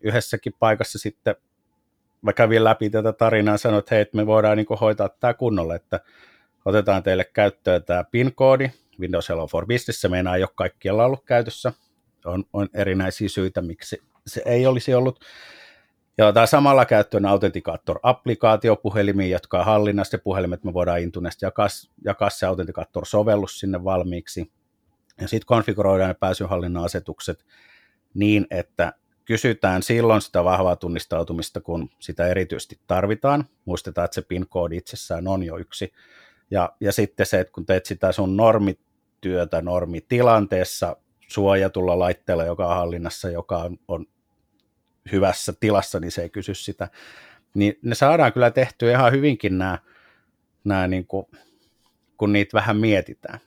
[0.00, 1.36] yhdessäkin paikassa sitten
[2.24, 5.34] mä kävin läpi tätä tarinaa ja sanoin, että hei, että me voidaan niin hoitaa tämä
[5.34, 6.00] kunnolla, että
[6.64, 11.24] otetaan teille käyttöön tämä PIN-koodi, Windows Hello for Business, se meinaa ei ole kaikkialla ollut
[11.24, 11.72] käytössä,
[12.24, 15.24] on, on erinäisiä syitä, miksi se ei olisi ollut.
[16.18, 21.66] Ja otetaan samalla käyttöön Authenticator-applikaatio puhelimiin, jotka on hallinnassa, puhelimet me voidaan Intunesta jakaa,
[22.04, 24.52] jakaa se Authenticator-sovellus sinne valmiiksi.
[25.20, 27.44] Ja sitten konfiguroidaan ne pääsyhallinnan asetukset
[28.14, 28.92] niin, että
[29.24, 33.44] kysytään silloin sitä vahvaa tunnistautumista, kun sitä erityisesti tarvitaan.
[33.64, 35.92] Muistetaan, että se PIN-koodi itsessään on jo yksi.
[36.50, 40.96] Ja, ja sitten se, että kun teet sitä sun normityötä normitilanteessa
[41.28, 44.06] suojatulla laitteella, joka on hallinnassa, joka on, on
[45.12, 46.88] hyvässä tilassa, niin se ei kysy sitä.
[47.54, 49.78] Niin ne saadaan kyllä tehtyä ihan hyvinkin nämä,
[50.64, 51.26] nämä niin kuin,
[52.16, 53.40] kun niitä vähän mietitään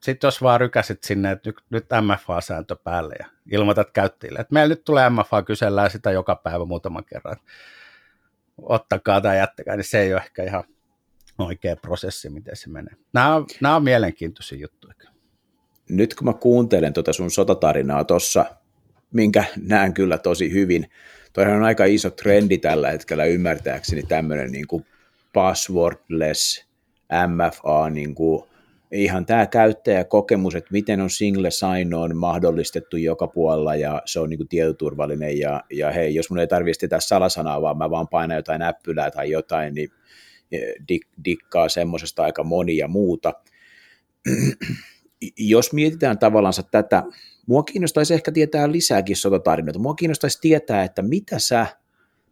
[0.00, 4.84] sitten jos vaan rykäsit sinne, että nyt, MFA-sääntö päälle ja ilmoitat käyttäjille, että meillä nyt
[4.84, 7.36] tulee MFA, kysellään sitä joka päivä muutaman kerran,
[8.62, 10.64] ottakaa tai jättäkää, niin se ei ole ehkä ihan
[11.38, 12.94] oikea prosessi, miten se menee.
[13.12, 14.94] Nämä on, nämä on mielenkiintoisia juttuja.
[15.88, 18.44] Nyt kun mä kuuntelen tuota sun sotatarinaa tuossa,
[19.12, 20.90] minkä näen kyllä tosi hyvin,
[21.32, 24.86] toihan on aika iso trendi tällä hetkellä ymmärtääkseni tämmöinen niin kuin
[25.32, 26.66] passwordless
[27.26, 28.49] MFA niin kuin
[28.92, 34.48] ihan tämä käyttäjäkokemus, että miten on single sign-on mahdollistettu joka puolella ja se on niin
[34.48, 38.58] tietoturvallinen ja, ja hei, jos mun ei tarvitse sitä salasanaa, vaan mä vaan painan jotain
[38.58, 39.90] näppylää tai jotain, niin
[40.52, 43.32] eh, dik, dikkaa semmoisesta aika monia muuta.
[45.38, 47.02] jos mietitään tavallaan tätä,
[47.46, 51.66] mua kiinnostaisi ehkä tietää lisääkin sotatarinoita, mua kiinnostaisi tietää, että mitä sä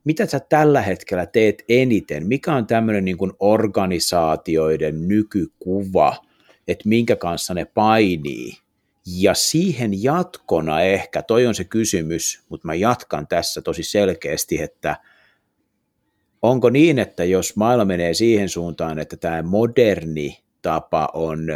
[0.04, 2.26] mitä sä tällä hetkellä teet eniten?
[2.26, 6.16] Mikä on tämmöinen niin organisaatioiden nykykuva–
[6.68, 8.52] että minkä kanssa ne painii.
[9.06, 14.96] Ja siihen jatkona ehkä, toi on se kysymys, mutta mä jatkan tässä tosi selkeästi, että
[16.42, 21.46] onko niin, että jos maailma menee siihen suuntaan, että tämä moderni tapa on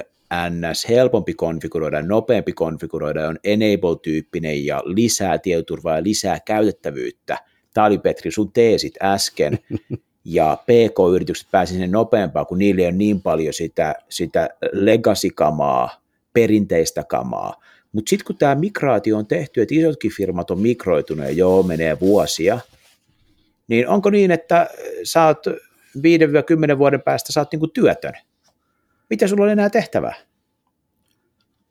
[0.51, 7.38] NS helpompi konfiguroida, nopeampi konfiguroida, on enable-tyyppinen ja lisää tietoturvaa ja lisää käytettävyyttä.
[7.75, 9.59] Tämä oli Petri sun teesit äsken,
[10.24, 16.00] ja PK-yritykset pääsivät sinne nopeampaan, kun niille on niin paljon sitä, sitä legacy-kamaa,
[16.32, 17.62] perinteistä kamaa.
[17.92, 22.00] Mutta sitten kun tämä migraatio on tehty, että isotkin firmat on migroitunut ja joo, menee
[22.00, 22.61] vuosia,
[23.68, 24.70] niin onko niin, että
[25.04, 25.46] sä oot
[26.74, 28.12] 5-10 vuoden päästä sä oot niinku työtön?
[29.11, 30.14] Mitä sulla on enää tehtävää?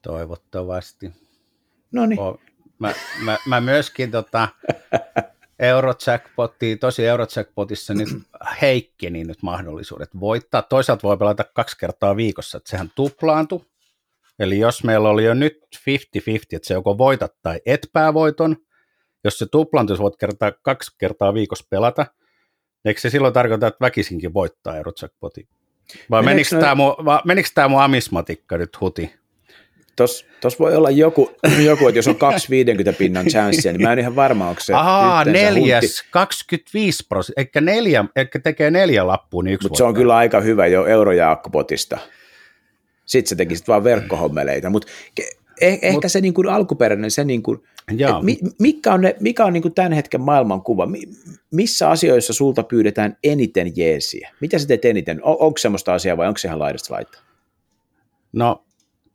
[0.01, 1.11] Toivottavasti.
[1.91, 2.19] No niin.
[2.79, 4.47] Mä, mä, mä myöskin tota,
[5.61, 8.09] Eurojackpottiin, tosi Eurojackpotissa nyt
[8.61, 10.61] heikkeni nyt mahdollisuudet voittaa.
[10.61, 13.61] Toisaalta voi pelata kaksi kertaa viikossa, että sehän tuplaantui.
[14.39, 15.79] Eli jos meillä oli jo nyt 50-50,
[16.51, 18.57] että se joko voitat tai et päävoiton,
[19.23, 22.05] jos se tuplaantuisi, voit kertaa, kaksi kertaa viikossa pelata,
[22.85, 25.47] eikö se silloin tarkoita, että väkisinkin voittaa Eurojackpotin?
[26.09, 26.61] Vai menikö, ne...
[26.61, 26.95] tämä mun,
[27.25, 29.20] menikö tämä mun amismatikka nyt huti?
[30.41, 31.31] Tuossa voi olla joku,
[31.65, 35.25] joku, että jos on 250 pinnan chanssia, niin mä en ihan varma, onko se Ahaa,
[35.25, 36.11] neljäs, hunti.
[36.11, 40.41] 25 prosenttia, eikä, neljä, eikä tekee neljä lappua, niin yksi Mutta se on kyllä aika
[40.41, 41.97] hyvä jo eurojaakkopotista.
[43.05, 44.87] Sitten se tekisit vaan verkkohommeleita, mutta
[45.61, 47.63] eh, ehkä Mut, se niin kuin alkuperäinen, se niin kuin,
[48.21, 51.01] mi, mikä on, ne, mikä on niin kuin tämän hetken maailmankuva, mi,
[51.51, 54.29] missä asioissa sulta pyydetään eniten jeesiä?
[54.41, 55.23] Mitä sä teet eniten?
[55.23, 57.21] On, onko semmoista asiaa vai onko se ihan laidasta laittaa?
[58.33, 58.63] No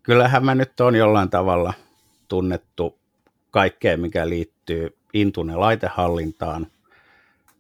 [0.06, 1.74] kyllähän mä nyt on jollain tavalla
[2.28, 2.98] tunnettu
[3.50, 6.66] kaikkeen, mikä liittyy Intune laitehallintaan,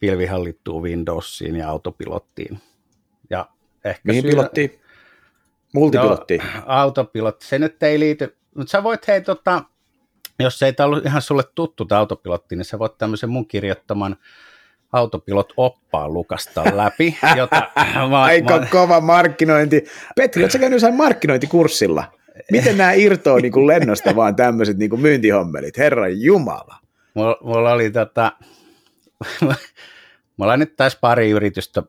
[0.00, 2.60] pilvihallittuun Windowsiin ja autopilottiin.
[3.30, 3.48] Ja
[3.84, 4.30] ehkä Mihin syy...
[4.30, 4.80] pilottiin?
[5.74, 6.42] Multipilottiin?
[6.54, 9.62] No, autopilotti, se nyt ei liity, mutta sä voit hei tota,
[10.38, 14.16] jos se ei ollut ihan sulle tuttu tämä autopilotti, niin sä voit tämmöisen mun kirjoittaman
[14.92, 17.18] autopilot oppaan lukasta läpi.
[17.36, 17.70] Jota
[18.10, 18.66] mä, Aika mä...
[18.66, 19.84] kova markkinointi.
[20.16, 22.04] Petri, oletko käynyt jossain markkinointikurssilla?
[22.50, 25.78] Miten nämä irtoaa niin kuin lennosta vaan tämmöiset niin kuin myyntihommelit?
[25.78, 26.76] Herran Jumala.
[27.14, 28.32] Mulla, mulla oli tota,
[30.36, 31.82] mulla nyt taas pari yritystä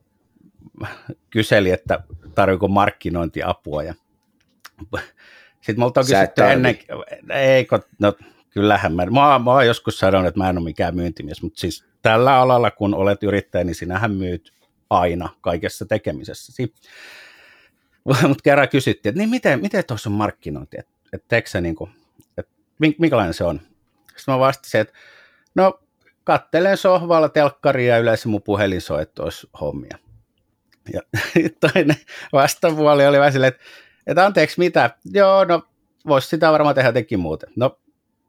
[1.30, 2.00] kyseli, että
[2.36, 3.94] tarviko markkinointiapua ja
[5.62, 6.78] sitten mulla toki sitten ennen,
[7.30, 7.68] ei,
[8.00, 8.14] no
[8.50, 11.86] kyllähän mä, mä, mä oon joskus sanonut, että mä en ole mikään myyntimies, mutta siis
[12.02, 14.54] tällä alalla, kun olet yrittäjä, niin sinähän myyt
[14.90, 16.74] aina kaikessa tekemisessäsi.
[18.28, 21.89] Mutta kerran kysyttiin, että niin miten, miten tuossa on markkinointi, että et, et sä niinku,
[22.38, 22.48] et,
[22.98, 23.62] minkälainen se on?
[24.17, 24.93] Sitten mä vastasin, että
[25.56, 25.80] no
[26.24, 29.98] kattelen sohvalla telkkaria ja yleensä mun puhelin soi, että olisi hommia.
[30.93, 31.02] Ja
[31.72, 31.98] toinen
[32.34, 33.63] vastapuoli oli vähän silleen, että,
[34.08, 35.62] että anteeksi mitä, joo no
[36.08, 37.50] voisi sitä varmaan tehdä jotenkin muuten.
[37.56, 37.80] No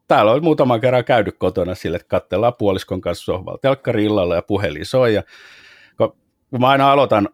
[0.07, 4.41] täällä on muutaman kerran käynyt kotona sille, että katsellaan puoliskon kanssa sohvalla telkkari illalla ja
[4.41, 5.23] puhelin soi ja
[6.49, 7.29] kun mä aina aloitan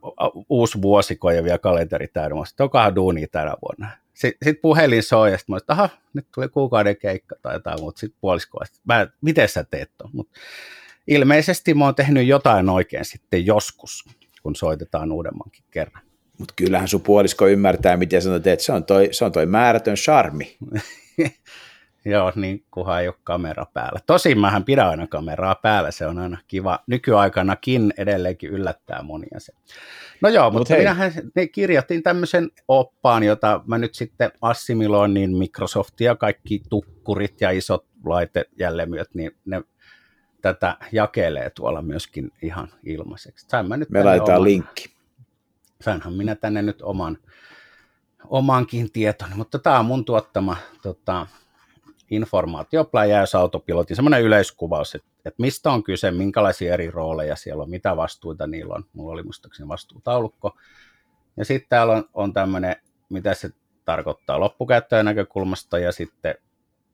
[0.49, 3.97] uusi vuosiko ja vielä kalenteri täynnä, mä onkohan duunia tänä vuonna.
[4.13, 7.99] Sitten sit puhelin soi ja sitten mä aha, nyt tuli kuukauden keikka tai jotain, mutta
[7.99, 10.10] sitten puolisko, mä, miten sä teet ton?
[10.13, 10.30] Mut
[11.08, 14.04] ilmeisesti mä oon tehnyt jotain oikein sitten joskus,
[14.43, 16.04] kun soitetaan uudemmankin kerran.
[16.39, 19.95] Mutta kyllähän sun puolisko ymmärtää, miten sä teet, se on toi, se on toi määrätön
[19.95, 20.58] charmi.
[22.06, 24.00] Joo, niin kunhan ei ole kamera päällä.
[24.06, 26.80] Tosin mähän pidän aina kameraa päällä, se on aina kiva.
[26.88, 29.54] Nykyaikanakin edelleenkin yllättää monia se.
[30.22, 35.38] No joo, mutta Mut minähän ne kirjoitin tämmöisen oppaan, jota mä nyt sitten assimiloin, niin
[35.38, 39.62] Microsoft ja kaikki tukkurit ja isot laitejälleenmyöt, niin ne
[40.41, 43.46] tätä jakelee tuolla myöskin ihan ilmaiseksi.
[43.50, 44.96] Sain mä nyt Me laitetaan oman, linkki.
[45.82, 47.18] Sainhan minä tänne nyt oman,
[48.28, 51.28] omankin tietoni, mutta tämä on mun tuottama tota,
[52.12, 57.98] informaatiopläjäys autopilotti, semmoinen yleiskuvaus, että, että mistä on kyse, minkälaisia eri rooleja siellä on, mitä
[57.98, 58.86] vastuita niillä on.
[58.94, 60.58] Mulla oli muistaakseni vastuutaulukko.
[61.38, 62.76] Ja sitten täällä on, on tämmöinen,
[63.10, 63.50] mitä se
[63.86, 66.36] tarkoittaa loppukäyttäjän näkökulmasta, ja sitten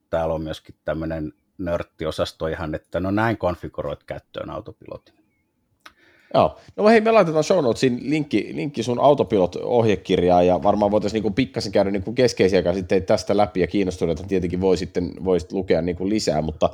[0.09, 5.20] täällä on myöskin tämmöinen nörttiosasto ihan, että no näin konfiguroit käyttöön autopilotin.
[6.33, 11.33] Joo, no hei, me laitetaan show notesin linkki, linkki sun autopilot-ohjekirjaan ja varmaan voitaisiin niin
[11.33, 16.09] pikkasen käydä niin keskeisiä sitten tästä läpi ja kiinnostuneita tietenkin voi sitten voisit lukea niin
[16.09, 16.69] lisää, mutta,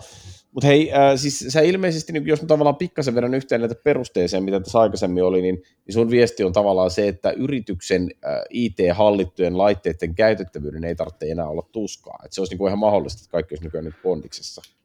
[0.52, 4.44] mutta hei, äh, siis sä ilmeisesti, niin jos mä tavallaan pikkasen vedän yhteen näitä perusteeseen,
[4.44, 9.58] mitä tässä aikaisemmin oli, niin, niin sun viesti on tavallaan se, että yrityksen äh, IT-hallittujen
[9.58, 13.32] laitteiden käytettävyyden ei tarvitse enää olla tuskaa, että se olisi niin kuin ihan mahdollista, että
[13.32, 14.77] kaikki olisi nykyään nyt bondiksessa.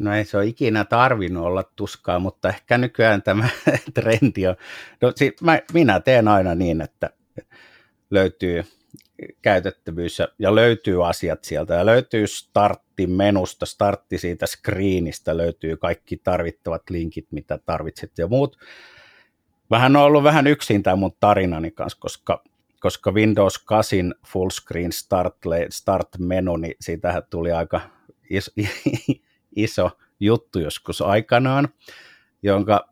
[0.00, 3.48] No ei se ole ikinä tarvinnut olla tuskaa, mutta ehkä nykyään tämä
[3.94, 4.56] trendi on.
[5.00, 7.10] No, siis mä, minä teen aina niin, että
[8.10, 8.64] löytyy
[9.42, 16.16] käytettävyys ja, ja löytyy asiat sieltä ja löytyy startti menusta, startti siitä screenistä, löytyy kaikki
[16.16, 18.56] tarvittavat linkit, mitä tarvitset ja muut.
[19.70, 22.42] Vähän on ollut vähän yksin tämä mun tarinani kanssa, koska
[22.80, 25.34] koska Windows 8 full screen start,
[25.70, 27.80] start menu, niin siitähän tuli aika
[29.56, 31.68] iso juttu joskus aikanaan,
[32.42, 32.88] jonka,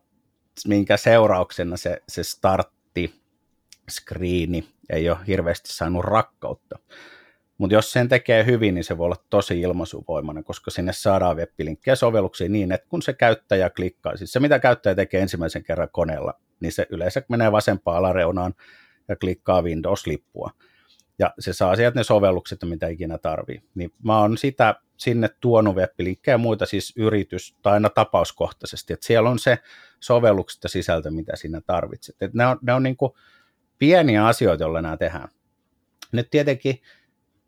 [0.67, 3.13] minkä seurauksena se, se startti
[3.89, 6.79] screeni ei ole hirveästi saanut rakkautta.
[7.57, 11.49] Mutta jos sen tekee hyvin, niin se voi olla tosi ilmaisuvoimainen, koska sinne saadaan web
[11.93, 16.33] sovelluksiin niin, että kun se käyttäjä klikkaa, siis se mitä käyttäjä tekee ensimmäisen kerran koneella,
[16.59, 18.53] niin se yleensä menee vasempaan alareunaan
[19.07, 20.51] ja klikkaa Windows-lippua.
[21.19, 23.61] Ja se saa sieltä ne sovellukset, mitä ikinä tarvii.
[23.75, 25.91] Niin mä oon sitä sinne tuonut web
[26.27, 29.59] ja muita siis yritys, tai aina tapauskohtaisesti, että siellä on se
[29.99, 32.15] sovellukset ja sisältö, mitä sinä tarvitset.
[32.21, 33.11] Et ne on, ne on niin kuin
[33.77, 35.29] pieniä asioita, joilla nämä tehdään.
[36.11, 36.81] Nyt tietenkin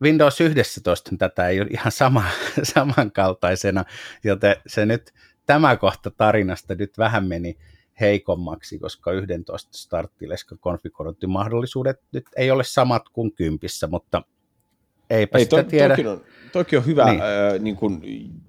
[0.01, 2.23] Windows 11 tätä ei ole ihan sama,
[2.73, 3.85] samankaltaisena,
[4.23, 5.13] joten se nyt
[5.45, 7.57] tämä kohta tarinasta nyt vähän meni
[7.99, 14.21] heikommaksi, koska 11 starttileska konfigurointimahdollisuudet nyt ei ole samat kuin kympissä, mutta
[15.12, 15.95] eipä ei, sitä to, tiedä.
[15.95, 16.21] Toki on,
[16.54, 17.21] toki on hyvä niin.
[17.21, 18.02] äh, niin kuin,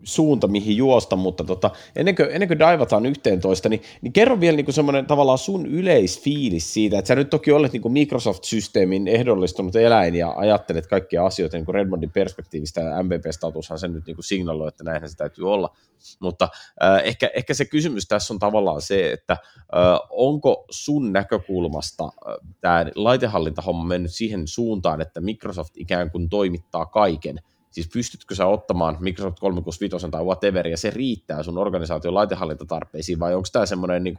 [0.04, 4.56] suunta, mihin juosta, mutta tota, ennen, kuin, ennen kuin daivataan 11, niin, niin kerro vielä
[4.56, 9.76] niin semmoinen tavallaan sun yleisfiilis siitä, että sä nyt toki olet niin kuin Microsoft-systeemin ehdollistunut
[9.76, 14.24] eläin ja ajattelet kaikkia asioita niin kuin Redmondin perspektiivistä, ja MVP-statushan sen nyt niin kuin
[14.24, 15.76] signaloi, että näinhän se täytyy olla,
[16.20, 16.48] mutta
[16.82, 22.34] äh, ehkä, ehkä se kysymys tässä on tavallaan se, että äh, onko sun näkökulmasta äh,
[22.60, 27.38] tämä laitehallintahomma mennyt siihen suuntaan, että Microsoft ikään kuin toimittaa kaiken,
[27.70, 33.34] Siis pystytkö sä ottamaan Microsoft 365 tai whatever, ja se riittää sun organisaation laitehallintatarpeisiin, vai
[33.34, 34.14] onko tämä semmoinen niin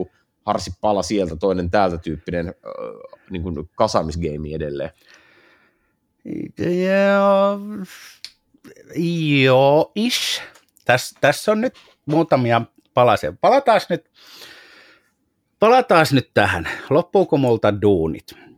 [0.45, 2.55] harsi pala sieltä, toinen täältä tyyppinen
[3.29, 4.89] niin kuin kasaamisgeimi edelleen?
[6.57, 7.59] Joo,
[9.43, 10.41] joo ish.
[10.85, 11.73] Tässä täs on nyt
[12.05, 12.61] muutamia
[12.93, 13.33] palasia.
[13.41, 14.11] Palataan nyt,
[15.59, 16.67] palataan nyt tähän.
[16.89, 18.52] Loppuuko multa duunit?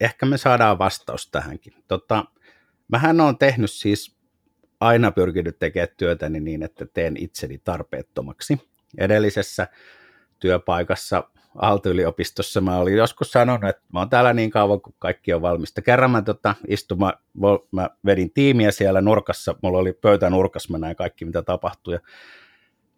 [0.00, 1.72] Ehkä me saadaan vastaus tähänkin.
[1.88, 2.24] Tota,
[2.92, 4.16] Mähän on tehnyt siis
[4.80, 8.58] aina pyrkinyt tekemään työtäni niin, että teen itseni tarpeettomaksi.
[8.98, 9.68] Edellisessä
[10.38, 11.24] työpaikassa
[11.58, 15.82] Aalto-yliopistossa mä olin joskus sanonut, että mä oon täällä niin kauan, kuin kaikki on valmista.
[15.82, 17.12] Kerran mä, tota, istuma,
[17.72, 21.94] mä vedin tiimiä siellä nurkassa, mulla oli pöytä nurkassa, mä näin kaikki mitä tapahtui.
[21.94, 22.00] Ja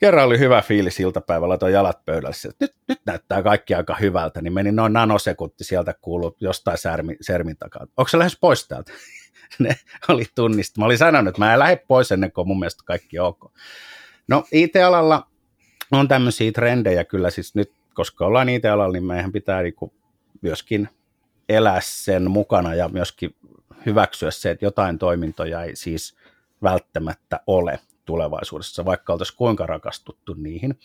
[0.03, 4.43] kerran oli hyvä fiilis iltapäivällä, laitoin jalat pöydälle, että nyt, nyt näyttää kaikki aika hyvältä,
[4.43, 7.87] niin meni noin nanosekunti sieltä kuulu jostain särmi, sermin takaa.
[7.97, 8.93] Onko se lähes pois täältä?
[9.59, 9.77] ne
[10.09, 10.81] oli tunnista.
[10.81, 13.53] Mä olin sanonut, että mä en lähde pois ennen kuin mun mielestä kaikki ok.
[14.29, 15.27] No IT-alalla
[15.93, 19.93] on tämmöisiä trendejä kyllä siis nyt, koska ollaan IT-alalla, niin meidän pitää niinku
[20.41, 20.89] myöskin
[21.49, 23.35] elää sen mukana ja myöskin
[23.87, 26.17] hyväksyä se, että jotain toimintoja ei siis
[26.63, 30.79] välttämättä ole tulevaisuudessa, vaikka oltaisiin kuinka rakastuttu niihin.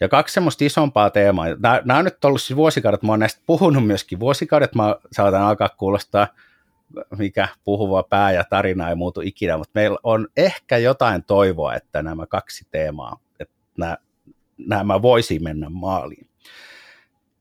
[0.00, 1.46] Ja kaksi semmoista isompaa teemaa.
[1.58, 5.42] Nämä, nämä on nyt ollut siis vuosikaudet, mä oon näistä puhunut myöskin vuosikaudet, mä saatan
[5.42, 6.28] alkaa kuulostaa
[7.18, 12.02] mikä puhuva pää ja tarina ei muutu ikinä, mutta meillä on ehkä jotain toivoa, että
[12.02, 13.96] nämä kaksi teemaa, että nämä,
[14.58, 16.28] nämä voisi mennä maaliin.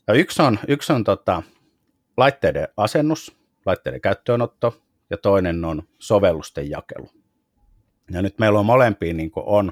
[0.07, 1.43] Ja yksi on, yksi on tota,
[2.17, 7.09] laitteiden asennus, laitteiden käyttöönotto, ja toinen on sovellusten jakelu.
[8.13, 9.71] Ja nyt meillä on molempiin niin on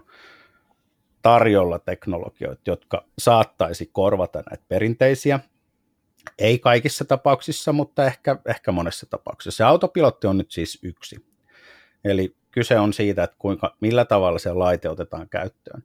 [1.22, 5.40] tarjolla teknologioita, jotka saattaisi korvata näitä perinteisiä,
[6.40, 9.58] ei kaikissa tapauksissa, mutta ehkä, ehkä monessa tapauksessa.
[9.58, 11.26] Se autopilotti on nyt siis yksi.
[12.04, 15.84] Eli kyse on siitä, että kuinka, millä tavalla se laite otetaan käyttöön.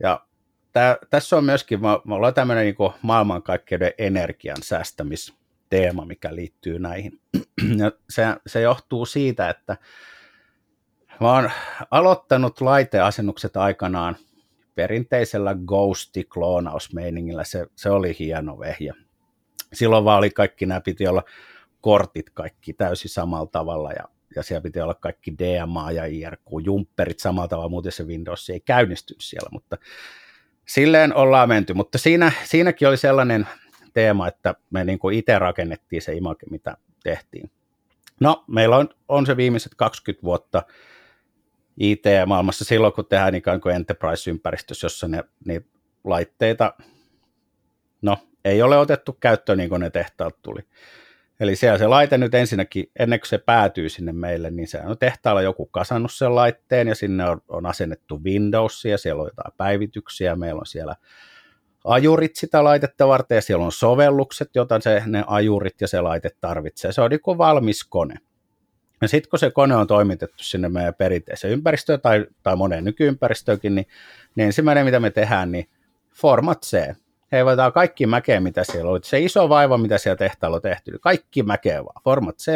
[0.00, 0.26] Ja
[0.72, 7.20] tää, tässä on myöskin, me, ollaan tämmöinen niin maailmankaikkeuden energian säästämisteema, mikä liittyy näihin.
[7.78, 9.76] Ja se, se johtuu siitä, että
[11.20, 11.50] mä oon
[11.90, 14.16] aloittanut laiteasennukset aikanaan
[14.74, 17.44] perinteisellä ghosti-kloonausmeiningillä.
[17.44, 18.94] Se, se oli hieno vehjä
[19.74, 21.22] silloin vaan oli kaikki, nämä piti olla
[21.80, 24.04] kortit kaikki täysin samalla tavalla ja,
[24.36, 29.20] ja siellä piti olla kaikki DMA ja IRQ-jumpperit samalla tavalla, muuten se Windows ei käynnistynyt
[29.20, 29.78] siellä, mutta
[30.68, 33.48] silleen ollaan menty, mutta siinä, siinäkin oli sellainen
[33.94, 37.50] teema, että me niin kuin itse rakennettiin se image, mitä tehtiin.
[38.20, 40.62] No, meillä on, on se viimeiset 20 vuotta
[41.80, 45.62] IT-maailmassa silloin, kun tehdään ikään kuin enterprise-ympäristössä, jossa ne, ne
[46.04, 46.74] laitteita,
[48.02, 50.60] no ei ole otettu käyttöön niin kuin ne tehtaat tuli.
[51.40, 54.98] Eli siellä se laite nyt ensinnäkin, ennen kuin se päätyy sinne meille, niin se on
[54.98, 59.52] tehtaalla joku kasannut sen laitteen ja sinne on, on asennettu Windows ja siellä on jotain
[59.56, 60.96] päivityksiä, meillä on siellä
[61.84, 66.30] ajurit sitä laitetta varten ja siellä on sovellukset, joita se, ne ajurit ja se laite
[66.40, 66.92] tarvitsee.
[66.92, 68.14] Se on niin kuin valmis kone.
[69.04, 73.74] Ja sitten kun se kone on toimitettu sinne meidän perinteiseen ympäristöön tai, tai moneen nykyympäristöönkin,
[73.74, 73.86] niin,
[74.34, 75.68] niin ensimmäinen mitä me tehdään, niin
[76.14, 76.94] Format C,
[77.32, 79.00] heivataan kaikki mäkeä, mitä siellä oli.
[79.02, 82.52] Se iso vaiva, mitä siellä tehtaalla on tehty, niin kaikki mäkeä vaan, Format C,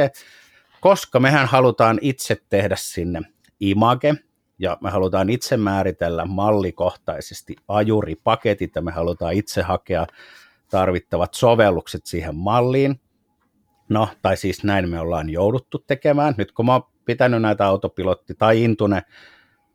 [0.80, 3.20] koska mehän halutaan itse tehdä sinne
[3.61, 4.14] image,
[4.59, 10.07] ja me halutaan itse määritellä mallikohtaisesti ajuripaketit, ja me halutaan itse hakea
[10.70, 13.01] tarvittavat sovellukset siihen malliin.
[13.89, 16.34] No, tai siis näin me ollaan jouduttu tekemään.
[16.39, 19.03] Nyt kun mä oon pitänyt näitä autopilotti- tai Intune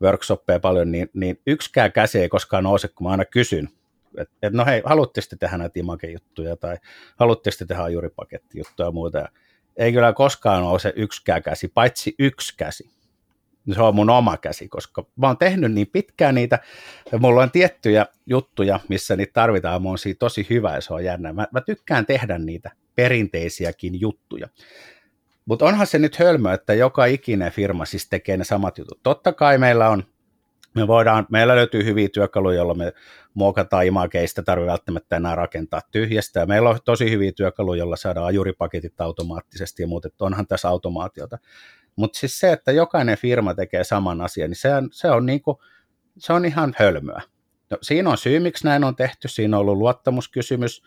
[0.01, 3.70] workshoppeja paljon, niin, niin yksikään käsi ei koskaan nouse, kun mä aina kysyn,
[4.18, 6.78] että et, no hei, haluatteko te tehdä näitä image-juttuja tai
[7.16, 9.18] haluatteko te tehdä ajuripakettijuttuja ja muuta.
[9.18, 9.30] Ja
[9.78, 12.91] ei kyllä koskaan ole se yksikään käsi, paitsi yksi käsi.
[13.74, 16.59] Se on mun oma käsi, koska mä oon tehnyt niin pitkään niitä,
[17.11, 20.93] ja mulla on tiettyjä juttuja, missä niitä tarvitaan, mä oon siitä tosi hyvä ja se
[20.93, 21.34] on jännä.
[21.34, 24.47] Mä, mä tykkään tehdä niitä perinteisiäkin juttuja.
[25.45, 28.99] Mutta onhan se nyt hölmö, että joka ikinen firma siis tekee ne samat jutut.
[29.03, 30.03] Totta kai meillä on,
[30.75, 32.93] me voidaan, meillä löytyy hyviä työkaluja, joilla me
[33.33, 36.39] muokataan imageista, tarvitse välttämättä enää rakentaa tyhjästä.
[36.39, 41.37] Ja meillä on tosi hyviä työkaluja, joilla saadaan ajuripaketit automaattisesti ja muuten, onhan tässä automaatiota.
[41.95, 45.61] Mutta siis se, että jokainen firma tekee saman asian, niin se on, se on, niinku,
[46.17, 47.21] se on ihan hölmöä.
[47.69, 49.27] No, siinä on syy, miksi näin on tehty.
[49.27, 50.83] Siinä on ollut luottamuskysymys.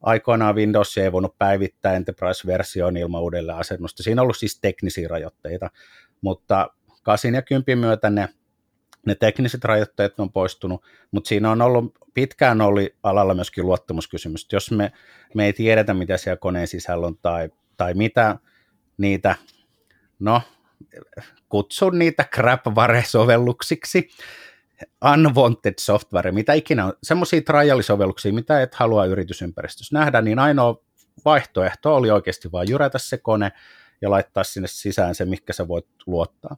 [0.00, 4.02] Aikoinaan Windows ei voinut päivittää Enterprise-versioon ilman uudelleen asennusta.
[4.02, 5.70] Siinä on ollut siis teknisiä rajoitteita,
[6.20, 6.70] mutta
[7.02, 8.28] 8 ja 10 myötä ne,
[9.06, 14.46] ne tekniset rajoitteet on poistunut, mutta siinä on ollut, pitkään oli alalla myöskin luottamuskysymys.
[14.52, 14.92] Jos me,
[15.34, 18.38] me ei tiedetä, mitä siellä koneen sisällä on tai, tai mitä
[18.98, 19.36] niitä
[20.18, 20.42] no,
[21.48, 24.08] kutsun niitä crapware-sovelluksiksi,
[25.14, 30.82] unwanted software, mitä ikinä on, semmoisia trial-sovelluksia, mitä et halua yritysympäristössä nähdä, niin ainoa
[31.24, 33.52] vaihtoehto oli oikeasti vain jyrätä se kone
[34.02, 36.56] ja laittaa sinne sisään se, mikä sä voit luottaa.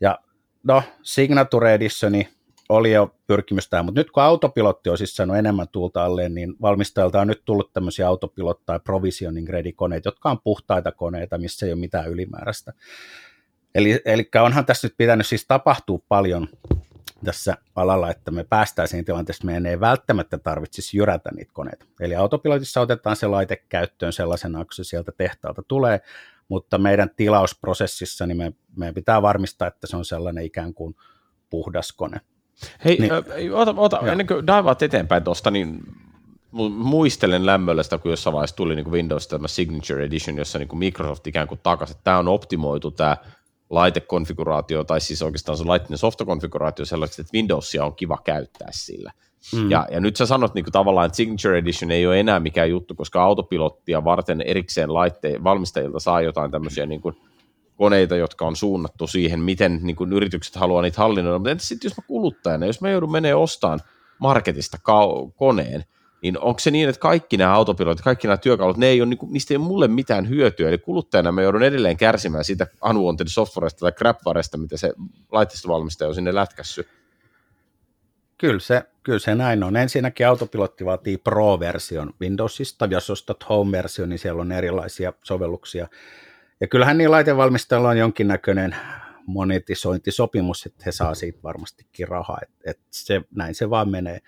[0.00, 0.18] Ja
[0.62, 2.28] no, Signature Editioni
[2.68, 6.54] oli jo pyrkimys tähän, mutta nyt kun autopilotti on siis saanut enemmän tuulta alleen, niin
[6.60, 11.66] valmistajalta on nyt tullut tämmöisiä autopilot- tai provisioning ready koneita, jotka on puhtaita koneita, missä
[11.66, 12.72] ei ole mitään ylimääräistä.
[13.74, 16.48] Eli, eli onhan tässä nyt pitänyt siis tapahtua paljon
[17.24, 21.84] tässä alalla, että me päästään siihen tilanteeseen, että meidän ei välttämättä tarvitsisi jyrätä niitä koneita.
[22.00, 26.00] Eli autopilotissa otetaan se laite käyttöön sellaisena, kun se sieltä tehtaalta tulee,
[26.48, 30.96] mutta meidän tilausprosessissa niin me, meidän pitää varmistaa, että se on sellainen ikään kuin
[31.50, 32.20] puhdas kone.
[32.84, 33.12] Hei, niin.
[33.12, 33.20] äh,
[33.52, 35.80] ota, ota, ennen kuin daivaat eteenpäin tuosta, niin
[36.70, 40.68] muistelen lämmöllä sitä, kun jossain vaiheessa tuli niin kuin Windows tämä Signature Edition, jossa niin
[40.68, 43.16] kuin Microsoft ikään kuin takasi, että tämä on optimoitu tämä
[43.72, 49.12] laitekonfiguraatio, tai siis oikeastaan se laitteen softakonfiguraatio sellaiseksi, että Windowsia on kiva käyttää sillä.
[49.54, 49.70] Mm.
[49.70, 52.70] Ja, ja nyt sä sanot niin kuin tavallaan, että Signature Edition ei ole enää mikään
[52.70, 57.16] juttu, koska autopilottia varten erikseen laitteen valmistajilta saa jotain tämmöisiä niin kuin
[57.76, 61.38] koneita, jotka on suunnattu siihen, miten niin kuin yritykset haluaa niitä hallinnoida.
[61.38, 63.80] Mutta entä sitten jos mä kuluttajana, jos mä joudun menee ostamaan
[64.18, 65.84] marketista ka- koneen,
[66.22, 69.18] niin onko se niin, että kaikki nämä autopilotit, kaikki nämä työkalut, ne ei ole, niin
[69.18, 73.26] kuin, niistä ei ole mulle mitään hyötyä, eli kuluttajana mä joudun edelleen kärsimään siitä unwanted
[73.28, 74.92] softwaresta tai crapwaresta, mitä se
[75.32, 76.88] laitteistovalmistaja on sinne lätkässyt.
[78.38, 79.76] Kyllä se, kyllä se näin on.
[79.76, 85.88] Ensinnäkin autopilotti vaatii Pro-version Windowsista, jos ostat Home-version, niin siellä on erilaisia sovelluksia,
[86.60, 88.76] ja kyllähän niin laitevalmistajalla on jonkinnäköinen
[89.26, 94.18] monetisointisopimus, että he saa siitä varmastikin rahaa, että et se, näin se vaan menee.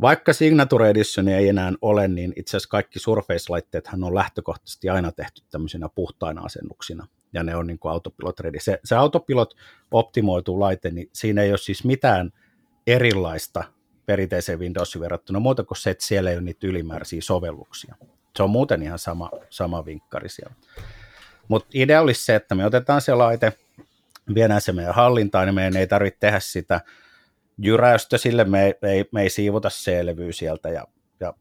[0.00, 5.42] Vaikka Signature Edition ei enää ole, niin itse asiassa kaikki Surface-laitteethan on lähtökohtaisesti aina tehty
[5.50, 8.58] tämmöisinä puhtaina asennuksina, ja ne on niin kuin autopilot ready.
[8.60, 9.54] Se, se autopilot
[9.90, 12.32] optimoitu laite, niin siinä ei ole siis mitään
[12.86, 13.64] erilaista
[14.06, 17.94] perinteiseen Windowsiin verrattuna, muuta kuin se, että siellä ei ole niitä ylimääräisiä sovelluksia.
[18.36, 20.54] Se on muuten ihan sama, sama vinkkari siellä.
[21.48, 23.52] Mutta idea olisi se, että me otetaan se laite,
[24.34, 26.80] viedään se meidän hallintaan, niin meidän ei tarvitse tehdä sitä
[27.62, 30.86] jyräystä sille, me ei, me ei, me ei siivuta selvyä sieltä ja,
[31.20, 31.34] ja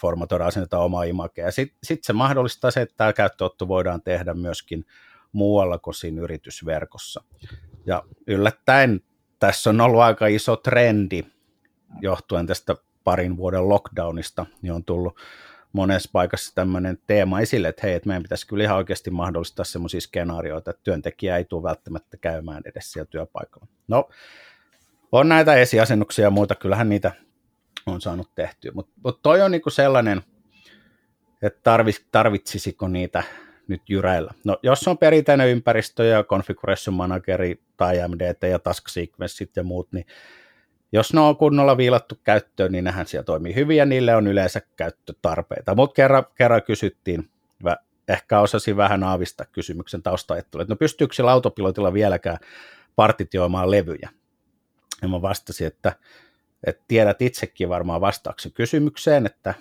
[0.00, 1.50] formatoida asennetaan omaa imakea.
[1.50, 4.84] Sitten sit se mahdollistaa se, että tämä käyttöotto voidaan tehdä myöskin
[5.32, 7.24] muualla kuin siinä yritysverkossa.
[7.86, 9.00] Ja yllättäen
[9.38, 11.22] tässä on ollut aika iso trendi
[12.00, 15.16] johtuen tästä parin vuoden lockdownista, niin on tullut
[15.72, 20.00] monessa paikassa tämmöinen teema esille, että hei, että meidän pitäisi kyllä ihan oikeasti mahdollistaa semmoisia
[20.00, 23.66] skenaarioita, että työntekijä ei tule välttämättä käymään edes siellä työpaikalla.
[23.88, 24.08] No,
[25.20, 27.12] on näitä esiasennuksia ja muita, kyllähän niitä
[27.86, 30.22] on saanut tehtyä, mutta mut toi on niinku sellainen,
[31.42, 33.22] että tarvis, tarvitsisiko niitä
[33.68, 34.32] nyt jyräillä.
[34.44, 39.92] No, jos on perinteinen ympäristö ja configuration manageri tai MDT ja task sequenceit ja muut,
[39.92, 40.06] niin
[40.92, 44.60] jos ne on kunnolla viilattu käyttöön, niin nehän siellä toimii hyvin ja niille on yleensä
[44.76, 45.74] käyttötarpeita.
[45.74, 47.30] Mutta kerran, kerran kysyttiin,
[48.08, 52.38] ehkä osasin vähän aavistaa kysymyksen taustaajattelua, että no pystyykö sillä autopilotilla vieläkään
[52.96, 54.10] partitioimaan levyjä?
[55.04, 55.92] Ja mä vastasin, että,
[56.66, 59.54] Et tiedät itsekin varmaan vastauksen kysymykseen, että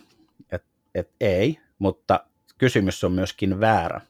[0.51, 0.63] et,
[0.95, 2.25] et ei, mutta
[2.57, 4.01] kysymys on myöskin väärä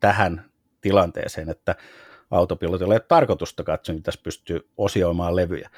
[0.00, 0.44] tähän
[0.80, 1.74] tilanteeseen, että
[2.30, 5.70] autopilotilla ei ole tarkoitusta että niin tässä pystyy osioimaan levyjä.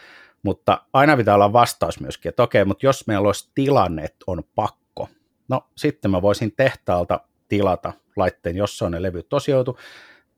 [0.43, 4.45] Mutta aina pitää olla vastaus myöskin, että okei, mutta jos meillä olisi tilanne, että on
[4.55, 5.09] pakko,
[5.49, 9.79] no sitten mä voisin tehtaalta tilata laitteen, jossa on ne levyt osioitu,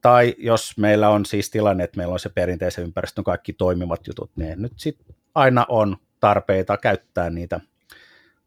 [0.01, 4.30] tai jos meillä on siis tilanne, että meillä on se perinteisen ympäristön kaikki toimivat jutut,
[4.36, 7.61] niin nyt sitten aina on tarpeita käyttää niitä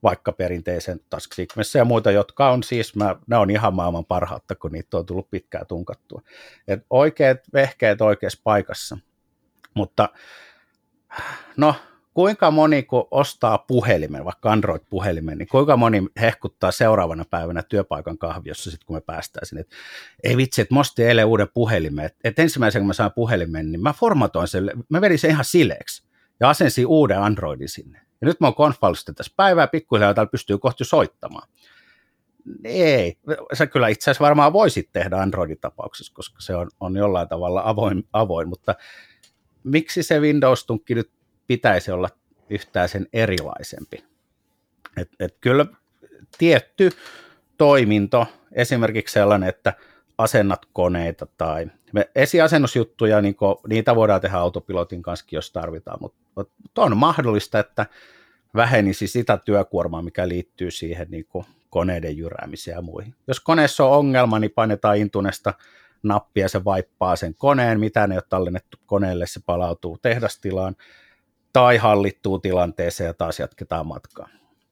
[0.04, 1.32] vaikka perinteisen Task
[1.78, 5.30] ja muita, jotka on siis, mä, ne on ihan maailman parhaatta, kun niitä on tullut
[5.30, 6.22] pitkään tunkattua.
[6.68, 8.98] Et oikeat vehkeet oikeassa paikassa.
[9.74, 10.10] Mutta
[11.58, 11.76] no,
[12.14, 18.72] kuinka moni, kun ostaa puhelimen, vaikka Android-puhelimen, niin kuinka moni hehkuttaa seuraavana päivänä työpaikan kahviossa,
[18.72, 19.76] sit kun me päästään sinne, että
[20.24, 23.82] ei vitsi, että mosti eilen uuden puhelimen, että et ensimmäisen kun mä saan puhelimen, niin
[23.82, 26.04] mä formatoin sen, mä vedin sen ihan sileeksi
[26.40, 28.02] ja asensin uuden Androidin sinne.
[28.22, 31.50] Ja nyt mä oon konfallista tässä päivää, pikkuhiljaa täällä pystyy kohti soittamaan.
[32.64, 33.18] Ei,
[33.54, 37.62] sä kyllä itse asiassa varmaan voisit tehdä Androidin tapauksessa, koska se on, on jollain tavalla
[37.66, 38.76] avoin, avoin, mutta
[39.64, 41.12] miksi se Windows-tunkki nyt
[41.48, 42.10] pitäisi olla
[42.50, 44.04] yhtään sen erilaisempi?
[44.98, 45.66] Et, et kyllä
[46.38, 46.90] tietty
[47.58, 49.74] toiminto, esimerkiksi sellainen, että
[50.18, 51.68] asennat koneita tai
[52.16, 57.86] esiasennusjuttuja, niin kuin, niitä voidaan tehdä autopilotin kanssa, jos tarvitaan, mutta, mutta on mahdollista, että
[58.56, 63.16] vähenisi sitä työkuormaa, mikä liittyy siihen niin kuin koneiden jyräämiseen ja muihin.
[63.28, 65.54] Jos koneessa on ongelma, niin painetaan intunesta
[66.04, 70.76] nappia, se vaippaa sen koneen, mitä ne ole tallennettu koneelle, se palautuu tehdastilaan
[71.54, 74.30] tai hallittuu tilanteeseen ja taas jatketaan matkaa.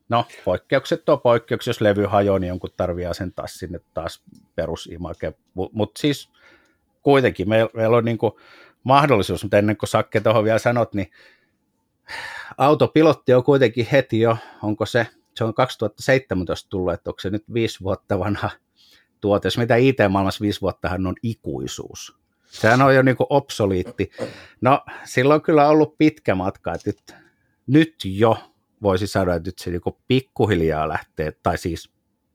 [0.09, 4.23] No, poikkeukset on poikkeuksia, jos levy hajoaa, niin jonkun tarvii asentaa sinne taas
[4.55, 5.33] perusimake,
[5.71, 6.29] mutta siis
[7.01, 8.31] kuitenkin meillä, meillä on niin kuin
[8.83, 11.11] mahdollisuus, mutta ennen kuin Sakke tuohon vielä sanot, niin
[12.57, 17.43] autopilotti on kuitenkin heti jo, onko se, se on 2017 tullut, että onko se nyt
[17.53, 18.49] viisi vuotta vanha
[19.21, 22.20] tuote, jos mitä IT-maailmassa viisi vuottahan on ikuisuus.
[22.51, 24.11] Sehän on jo niin obsoliitti.
[24.61, 27.15] No, sillä on kyllä ollut pitkä matka, että nyt,
[27.67, 28.37] nyt jo
[28.81, 31.91] voisi sanoa, että nyt se niin pikkuhiljaa lähtee, tai siis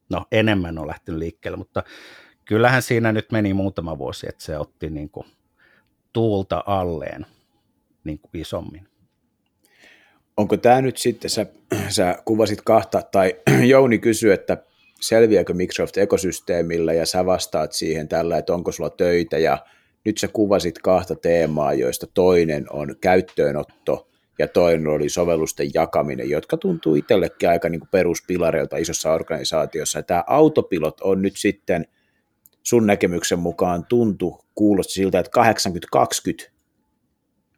[0.09, 1.83] no enemmän on lähtenyt liikkeelle, mutta
[2.45, 5.27] kyllähän siinä nyt meni muutama vuosi, että se otti niin kuin
[6.13, 7.25] tuulta alleen
[8.03, 8.87] niin kuin isommin.
[10.37, 11.45] Onko tämä nyt sitten, sä,
[11.89, 13.35] sä kuvasit kahta, tai
[13.71, 14.57] Jouni kysyi, että
[15.01, 19.57] selviääkö Microsoft ekosysteemillä, ja sä vastaat siihen tällä, että onko sulla töitä, ja
[20.07, 24.07] nyt sä kuvasit kahta teemaa, joista toinen on käyttöönotto,
[24.39, 30.03] ja toinen oli sovellusten jakaminen, jotka tuntuu itsellekin aika niin kuin peruspilareilta isossa organisaatiossa.
[30.03, 31.85] Tämä autopilot on nyt sitten–
[32.67, 35.41] sun näkemyksen mukaan tuntu, kuulosti siltä, että
[36.45, 36.51] 80-20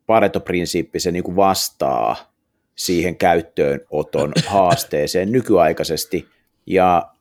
[0.05, 2.33] Pareto-prinsiippi se niin kuin vastaa
[2.75, 6.27] siihen käyttöönoton haasteeseen nykyaikaisesti,
[6.65, 7.11] ja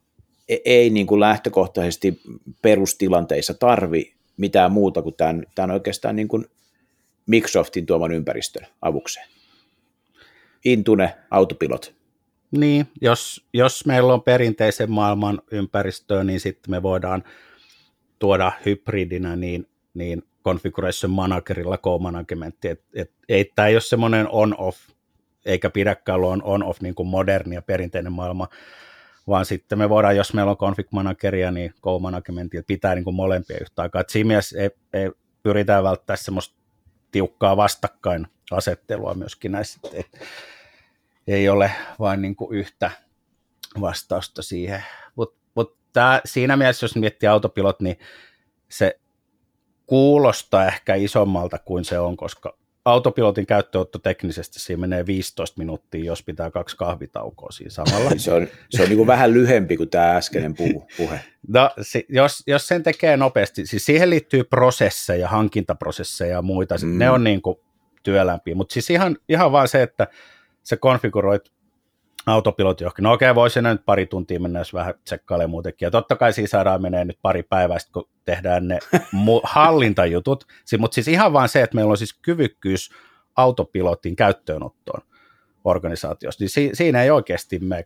[0.48, 2.20] e- ei niin kuin lähtökohtaisesti
[2.62, 6.44] perustilanteissa tarvi mitään muuta kuin tämän, tämän oikeastaan niin kuin
[7.26, 9.26] Microsoftin tuoman ympäristön avukseen.
[10.64, 11.94] Intune, autopilot.
[12.50, 17.24] Niin, jos, jos meillä on perinteisen maailman ympäristöä, niin sitten me voidaan
[18.18, 24.78] tuoda hybridinä niin, niin configuration managerilla co-managementti, että et, ei tämä ei ole semmoinen on-off,
[25.44, 28.48] eikä pidäkään on-off niin kuin moderni ja perinteinen maailma,
[29.28, 33.58] vaan sitten me voidaan, jos meillä on config manageria, niin co-managementti, pitää niin kuin molempia
[33.60, 34.00] yhtä aikaa.
[34.00, 35.10] Et siinä mielessä ei, ei,
[35.42, 36.56] pyritään välttämään semmoista
[37.10, 40.18] tiukkaa vastakkain asettelua myöskin näissä, että
[41.26, 42.90] ei ole vain niin kuin yhtä
[43.80, 44.84] vastausta siihen.
[45.16, 47.98] Mutta tämä, siinä mielessä, jos miettii autopilot, niin
[48.68, 49.00] se
[49.86, 52.58] kuulostaa ehkä isommalta kuin se on, koska
[52.90, 58.10] autopilotin käyttöotto teknisesti siinä menee 15 minuuttia, jos pitää kaksi kahvitaukoa siinä samalla.
[58.16, 61.20] se on, se on niin kuin vähän lyhempi kuin tämä äskeinen puhu, puhe.
[61.48, 61.70] No,
[62.08, 66.98] jos, jos sen tekee nopeasti, siis siihen liittyy prosesseja, hankintaprosesseja ja muita, mm.
[66.98, 67.56] ne on niin kuin
[68.02, 70.06] työlämpiä, mutta siis ihan, ihan vaan se, että
[70.62, 71.52] se konfiguroit
[72.28, 73.02] autopilotti johonkin.
[73.02, 75.86] No okei, voisi nyt pari tuntia mennä, jos vähän tsekkailee muutenkin.
[75.86, 78.78] Ja totta kai siinä saadaan menee nyt pari päivää, kun tehdään ne
[79.14, 80.44] mu- hallintajutut.
[80.78, 82.90] Mutta siis ihan vaan se, että meillä on siis kyvykkyys
[83.36, 85.00] autopilotin käyttöönottoon
[85.64, 87.84] organisaatiossa, niin si- siinä ei oikeasti mene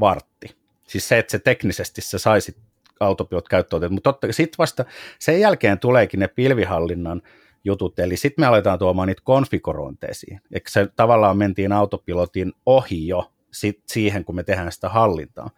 [0.00, 0.56] vartti.
[0.88, 2.56] Siis se, että se teknisesti se saisi
[3.00, 4.84] autopilot käyttöön, mutta totta sitten vasta
[5.18, 7.22] sen jälkeen tuleekin ne pilvihallinnan
[7.64, 10.40] jutut, eli sitten me aletaan tuomaan niitä konfigurointeisiin.
[10.52, 15.50] Eikö se tavallaan mentiin autopilotin ohi jo sit siihen, kun me tehdään sitä hallintaa.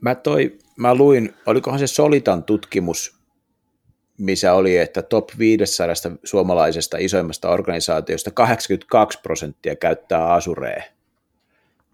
[0.00, 3.18] Mä, toi, mä luin, olikohan se Solitan tutkimus,
[4.18, 10.84] missä oli, että top 500 suomalaisesta isoimmasta organisaatiosta 82 prosenttia käyttää Asuree.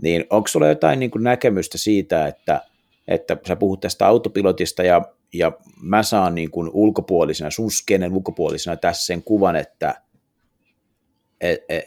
[0.03, 2.63] Niin onko sulla jotain niin kuin näkemystä siitä, että,
[3.09, 7.71] että sä puhut tästä autopilotista ja, ja mä saan niin kuin ulkopuolisena, sun
[8.13, 10.10] ulkopuolisena tässä sen kuvan, että et, et,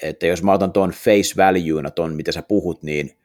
[0.01, 3.17] että jos mä otan tuon face valuena, tuon mitä sä puhut, niin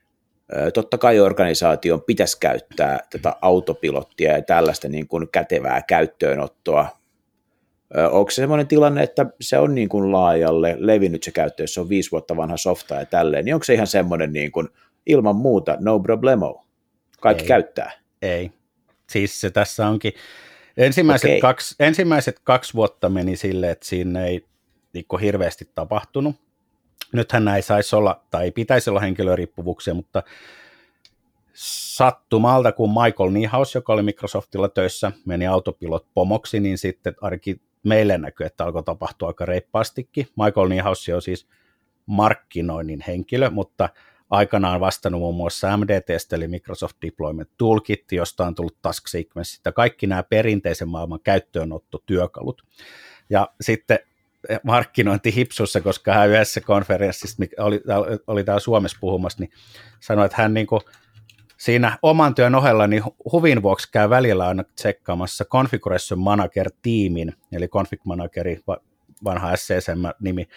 [0.75, 6.99] totta kai organisaation pitäisi käyttää tätä autopilottia ja tällaista niin kuin kätevää käyttöönottoa.
[8.11, 11.81] Onko se sellainen tilanne, että se on niin kuin laajalle levinnyt se käyttö, jos se
[11.81, 14.69] on viisi vuotta vanha softa ja tälleen, niin onko se ihan semmoinen niin kuin
[15.07, 16.65] ilman muuta no problemo?
[17.21, 17.49] Kaikki Ei.
[17.49, 17.93] käyttää.
[18.23, 18.53] Ei.
[19.11, 20.13] Siis se tässä onkin,
[20.77, 21.41] ensimmäiset, Okei.
[21.41, 24.45] kaksi, ensimmäiset kaksi vuotta meni silleen, että siinä ei
[25.11, 26.37] niin hirveästi tapahtunut.
[27.13, 30.23] Nythän näin saisi olla, tai ei pitäisi olla henkilöriippuvuuksia, mutta
[31.55, 38.19] sattumalta, kun Michael Niehaus, joka oli Microsoftilla töissä, meni autopilot pomoksi, niin sitten ainakin meille
[38.19, 40.29] näkyy, että alkoi tapahtua aika reippaastikin.
[40.45, 41.49] Michael Niehaus on siis
[42.07, 43.89] markkinoinnin henkilö, mutta
[44.31, 49.73] aikanaan vastannut muun muassa MDTstä, eli Microsoft Deployment Toolkit, josta on tullut Task Sequence, ja
[49.73, 52.63] kaikki nämä perinteisen maailman käyttöönottotyökalut.
[53.31, 53.99] Ja sitten
[54.63, 57.81] markkinointi hipsussa, koska hän yhdessä konferenssissa, mikä oli,
[58.27, 59.51] oli täällä Suomessa puhumassa, niin
[60.01, 60.81] sanoi, että hän niin kuin
[61.57, 68.01] siinä oman työn ohella niin huvin vuoksi käy välillä aina tsekkaamassa Configuration Manager-tiimin, eli Config
[68.05, 68.61] Manageri,
[69.25, 70.49] vanha SCSM-nimi,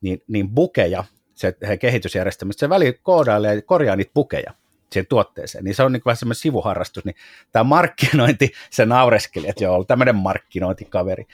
[0.00, 1.04] niin, niin bukeja,
[1.34, 4.54] se he kehitysjärjestelmistä, se väli koodailee ja korjaa niitä bukeja
[4.92, 7.16] siihen tuotteeseen, niin se on niin vähän semmoinen sivuharrastus, niin
[7.52, 11.24] tämä markkinointi, se naureskeli, että joo, tämmöinen markkinointikaveri.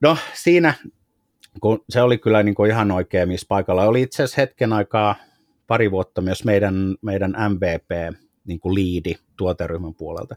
[0.00, 0.74] No siinä,
[1.60, 3.84] kun se oli kyllä niin kuin ihan oikein, missä paikalla.
[3.84, 5.14] Oli itse asiassa hetken aikaa,
[5.66, 10.36] pari vuotta myös meidän, meidän MVP, niin kuin liidi tuoteryhmän puolelta,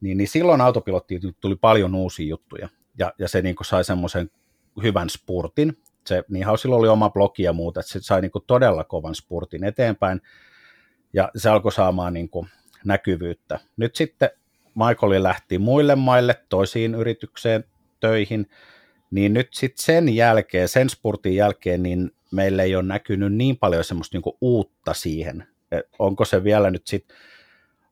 [0.00, 4.30] niin, niin silloin autopilottiin tuli paljon uusia juttuja, ja, ja se niin kuin sai semmoisen
[4.82, 8.44] hyvän spurtin, se, niin Hausilla oli oma blogi ja muuta, että se sai niin kuin
[8.46, 10.20] todella kovan spurtin eteenpäin,
[11.12, 12.48] ja se alkoi saamaan niin kuin
[12.84, 13.60] näkyvyyttä.
[13.76, 14.30] Nyt sitten
[14.74, 17.64] Michaeli lähti muille maille, toisiin yritykseen
[18.00, 18.46] töihin,
[19.10, 23.84] niin nyt sitten sen jälkeen, sen spurtin jälkeen, niin meillä ei ole näkynyt niin paljon
[23.84, 25.46] semmoista niinku uutta siihen.
[25.70, 27.16] Et onko se vielä nyt sitten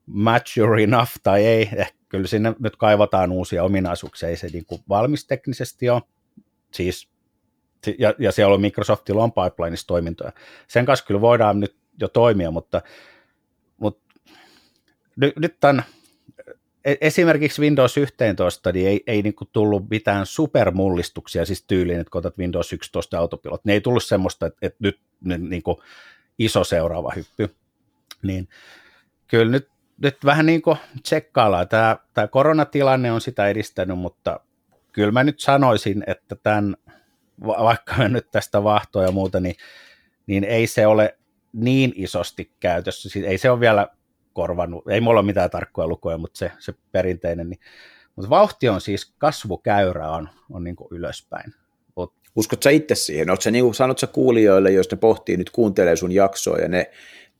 [0.05, 5.27] mature enough tai ei, ehkä kyllä sinne nyt kaivataan uusia ominaisuuksia, ei se niinku valmis
[5.27, 6.01] teknisesti ole,
[6.71, 7.09] siis,
[7.99, 10.31] ja, ja siellä on Microsoftilla on pipelineissa toimintoja.
[10.67, 12.81] Sen kanssa kyllä voidaan nyt jo toimia, mutta,
[13.77, 14.13] mutta
[15.15, 15.83] nyt, nyt tämän
[17.01, 22.37] esimerkiksi Windows 11 niin ei, ei niin tullut mitään supermullistuksia siis tyyliin, että kun otat
[22.37, 24.99] Windows 11 autopilot, ne ei tullut semmoista, että, että nyt
[25.49, 25.77] niin kuin
[26.39, 27.55] iso seuraava hyppy.
[28.21, 28.49] Niin
[29.27, 31.67] kyllä nyt, nyt vähän niin kuin tsekkaillaan.
[31.67, 34.39] Tämä, tämä koronatilanne on sitä edistänyt, mutta
[34.91, 36.77] kyllä mä nyt sanoisin, että tämän,
[37.41, 39.55] vaikka mä nyt tästä vahtoa ja muuta, niin,
[40.27, 41.17] niin ei se ole
[41.53, 43.09] niin isosti käytössä.
[43.09, 43.87] Siis ei se ole vielä
[44.37, 47.59] korvannut, ei mulla ole mitään tarkkoja lukuja, mutta se, se perinteinen, niin,
[48.15, 51.53] mutta vauhti on siis, kasvukäyrä on, on niin kuin ylöspäin.
[51.95, 53.29] Mut, Uskot sä itse siihen?
[53.29, 56.67] Oletko sä, niin kuin, sanot sä kuulijoille, jos ne pohtii nyt, kuuntelee sun jaksoa ja
[56.67, 56.91] ne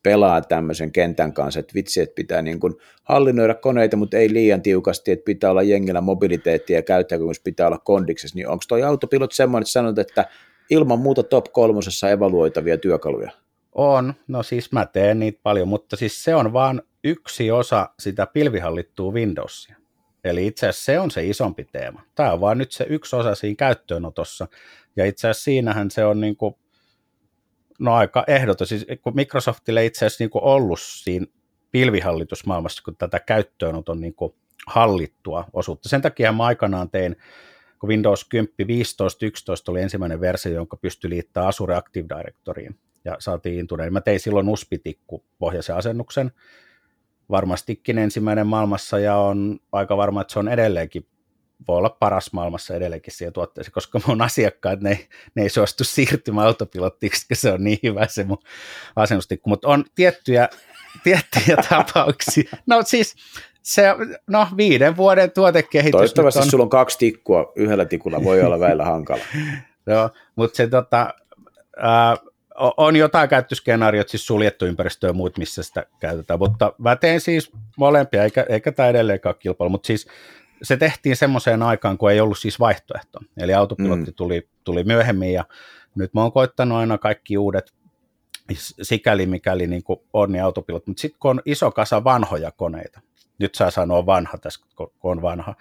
[0.04, 2.74] pelaa tämmöisen kentän kanssa, että vitsi, että pitää niin kuin
[3.04, 7.80] hallinnoida koneita, mutta ei liian tiukasti, että pitää olla jengillä mobiliteetti ja käyttäjäkokemus pitää olla
[7.84, 10.26] kondiksessa, niin onko toi autopilot semmoinen, että sanot, että
[10.70, 13.32] ilman muuta top kolmosessa evaluoitavia työkaluja?
[13.72, 18.26] On, no siis mä teen niitä paljon, mutta siis se on vaan yksi osa sitä
[18.26, 19.76] pilvihallittua Windowsia.
[20.24, 22.04] Eli itse asiassa se on se isompi teema.
[22.16, 24.48] Tämä on vaan nyt se yksi osa siinä käyttöönotossa.
[24.96, 26.56] Ja itse asiassa siinähän se on niin kuin,
[27.80, 28.68] no aika ehdoton.
[28.68, 31.26] Siis kun Microsoftille itse asiassa niin kuin ollut siinä
[31.72, 34.36] pilvihallitusmaailmassa, kun tätä käyttöönoton niin kuin
[34.68, 35.90] hallittua osuutta.
[35.90, 37.16] Sen takia mä aikanaan tein,
[37.80, 43.16] kun Windows 10 15 11 oli ensimmäinen versio, jonka pystyi liittämään Azure Active Directoryin ja
[43.20, 43.94] saatiin intuneen.
[43.94, 46.32] Mä tein silloin uspitikku pohjaisen asennuksen,
[47.30, 51.08] varmastikin ensimmäinen maailmassa ja on aika varma, että se on edelleenkin,
[51.68, 56.48] voi olla paras maailmassa edelleenkin siihen tuotteeseen, koska mun asiakkaat, ne, ne ei suostu siirtymään
[56.48, 58.38] autopilottiksi, koska se on niin hyvä se mun
[58.96, 60.50] asennustikku, mutta on tiettyjä,
[61.04, 62.58] tiettyjä tapauksia.
[62.66, 63.16] No siis
[63.62, 63.84] se,
[64.28, 65.92] no viiden vuoden tuotekehitys.
[65.92, 66.50] Toivottavasti on...
[66.50, 69.22] sulla on kaksi tikkua, yhdellä tikulla voi olla väillä hankala.
[69.88, 71.14] Joo, mutta se tota,
[71.78, 72.18] ää,
[72.58, 77.52] on jotain käyttöskenaariot, siis suljettu ympäristö ja muut, missä sitä käytetään, mutta mä teen siis
[77.78, 80.08] molempia, eikä, eikä tämä edelleenkaan kilpailu, mutta siis
[80.64, 84.16] se tehtiin semmoiseen aikaan, kun ei ollut siis vaihtoehto, eli autopilotti mm.
[84.16, 85.46] tuli, tuli myöhemmin ja
[85.96, 87.74] nyt mä oon koittanut aina kaikki uudet
[88.82, 93.02] sikäli mikäli niin kuin on niin autopilot, mutta sitten kun on iso kasa vanhoja koneita,
[93.40, 95.56] nyt saa sanoa vanha tässä, kun on vanha,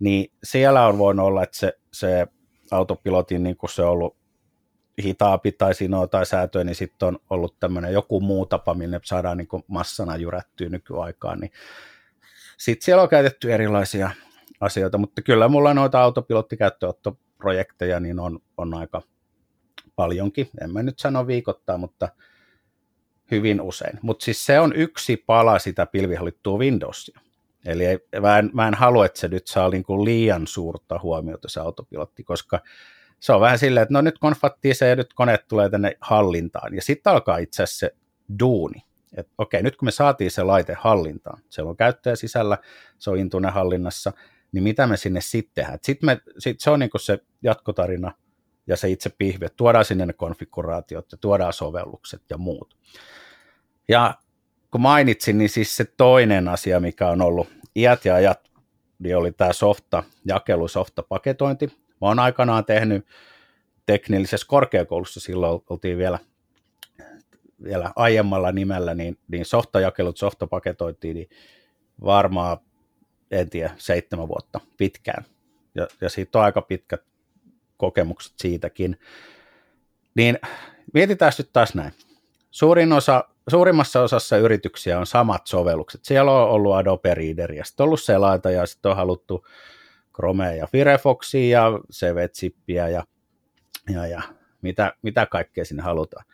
[0.00, 2.26] niin siellä on voinut olla, että se, se
[2.70, 4.16] autopilotin niin kuin se on ollut
[5.02, 9.00] hitaampi tai siinä on jotain säätöä, niin sitten on ollut tämmöinen joku muu tapa, millä
[9.04, 11.52] saadaan niin massana jyrättyä nykyaikaan, niin
[12.56, 14.10] sitten siellä on käytetty erilaisia
[14.60, 19.02] asioita, mutta kyllä mulla noita autopilottikäyttöönottoprojekteja niin on, on aika
[19.96, 22.08] paljonkin, en mä nyt sano viikoittaa, mutta
[23.30, 23.98] hyvin usein.
[24.02, 27.20] Mutta siis se on yksi pala sitä pilvihallittua Windowsia.
[27.66, 27.84] Eli
[28.20, 31.60] mä, en, mä en halua, että se nyt saa niin kuin liian suurta huomiota se
[31.60, 32.60] autopilotti, koska
[33.24, 36.74] se on vähän silleen, että no nyt konfattiin se ja nyt koneet tulee tänne hallintaan.
[36.74, 37.94] Ja sitten alkaa itse asiassa se
[38.38, 38.84] duuni.
[39.16, 42.58] Että okei, nyt kun me saatiin se laite hallintaan, se on käyttäjä sisällä,
[42.98, 44.12] se on Intune hallinnassa,
[44.52, 45.78] niin mitä me sinne sitten tehdään?
[45.82, 48.12] Sitten me, sit se on niin se jatkotarina
[48.66, 52.76] ja se itse pihvi, että tuodaan sinne ne konfiguraatiot ja tuodaan sovellukset ja muut.
[53.88, 54.14] Ja
[54.70, 58.50] kun mainitsin, niin siis se toinen asia, mikä on ollut iät ja ajat,
[58.98, 61.83] niin oli tämä softa, jakelu, softa paketointi.
[62.04, 63.06] Mä oon aikanaan tehnyt
[63.86, 66.18] teknillisessä korkeakoulussa, silloin oltiin vielä,
[67.64, 71.28] vielä aiemmalla nimellä, niin, niin softajakelut, softapaketointiin, niin
[72.04, 72.58] varmaan,
[73.30, 75.24] en tiedä, seitsemän vuotta pitkään.
[75.74, 77.02] Ja, ja siitä on aika pitkät
[77.76, 78.98] kokemukset siitäkin.
[80.14, 80.38] Niin
[80.94, 81.92] mietitään nyt taas näin.
[82.50, 86.04] Suurin osa suurimmassa osassa yrityksiä on samat sovellukset.
[86.04, 89.46] Siellä on ollut Adobe Reader ja sitten on ollut selaita ja sitten on haluttu
[90.14, 93.04] Chromea ja Firefoxia ja CVZippiä ja,
[93.90, 94.22] ja, ja
[94.62, 96.24] mitä, mitä kaikkea sinne halutaan.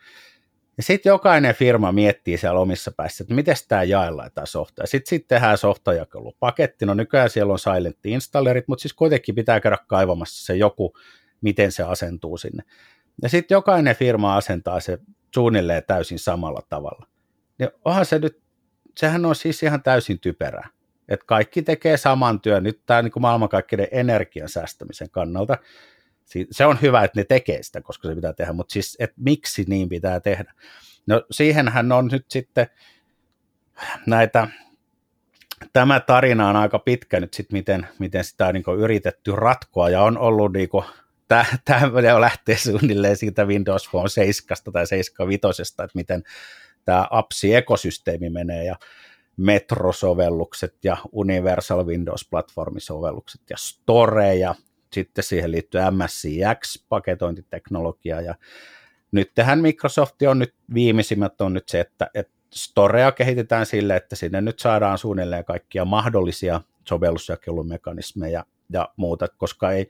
[0.77, 4.85] Ja sitten jokainen firma miettii siellä omissa päissä, että miten tämä jaellaan tämä softa.
[4.85, 6.85] Sitten sit tehdään softajakelupaketti.
[6.85, 10.93] No nykyään siellä on silent installerit, mutta siis kuitenkin pitää käydä kaivamassa se joku,
[11.41, 12.63] miten se asentuu sinne.
[13.21, 14.99] Ja sitten jokainen firma asentaa se
[15.35, 17.07] suunnilleen täysin samalla tavalla.
[17.59, 18.41] Niin onhan se nyt,
[18.97, 20.69] sehän on siis ihan täysin typerää.
[21.11, 22.63] Että kaikki tekee saman työn.
[22.63, 25.57] Nyt tämä niin maailmankaikkeuden energian säästämisen kannalta,
[26.51, 29.65] se on hyvä, että ne tekee sitä, koska se pitää tehdä, mutta siis, että miksi
[29.67, 30.53] niin pitää tehdä?
[31.07, 32.67] No siihenhän on nyt sitten
[34.05, 34.47] näitä,
[35.73, 40.01] tämä tarina on aika pitkä nyt sitten, miten, miten sitä on niin yritetty ratkoa, ja
[40.01, 40.85] on ollut niin kuin
[41.65, 41.85] tämä
[42.19, 46.23] lähtee suunnilleen siitä Windows Phone 7 tai 7.5, että miten
[46.85, 48.75] tämä appsi-ekosysteemi menee ja
[49.37, 54.55] Metro-sovellukset ja Universal Windows-platformisovellukset ja Store ja
[54.93, 58.35] sitten siihen liittyy MSCX-paketointiteknologia ja
[59.11, 64.15] nyt tähän Microsoft on nyt viimeisimmät on nyt se, että, että Storea kehitetään sille, että
[64.15, 69.89] sinne nyt saadaan suunnilleen kaikkia mahdollisia sovellusjakelumekanismeja ja muuta, koska ei,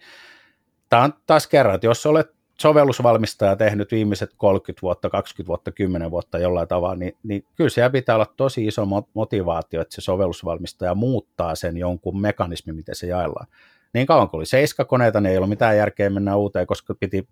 [0.89, 6.11] tämä on taas kerran, että jos olet sovellusvalmistaja tehnyt viimeiset 30 vuotta, 20 vuotta, 10
[6.11, 10.95] vuotta jollain tavalla, niin, niin kyllä siellä pitää olla tosi iso motivaatio, että se sovellusvalmistaja
[10.95, 13.47] muuttaa sen jonkun mekanismin, miten se jaellaan.
[13.93, 17.27] Niin kauan kuin oli seiskakoneita, niin ei ollut mitään järkeä mennä uuteen, koska piti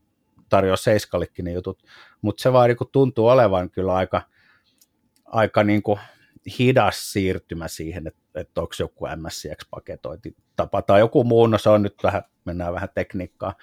[0.50, 1.84] tarjoa seiskallekin ne jutut,
[2.22, 4.22] mutta se vaan niin tuntuu olevan kyllä aika,
[5.26, 6.00] aika niin kuin
[6.60, 11.84] hidas siirtymä siihen, että, että onko joku MSCX-paketointi tapa tai joku muu, no se on
[11.84, 13.54] nyt vähän, mennään vähän tekniikkaa.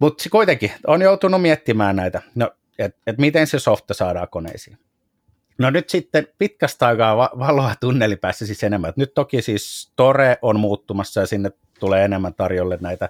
[0.00, 4.78] Mutta kuitenkin on joutunut miettimään näitä, no, että et miten se softa saadaan koneisiin.
[5.58, 8.92] No nyt sitten pitkästä aikaa valoa tunnelipäässä siis enemmän.
[8.96, 13.08] Nyt toki siis Store on muuttumassa ja sinne tulee enemmän tarjolle näitä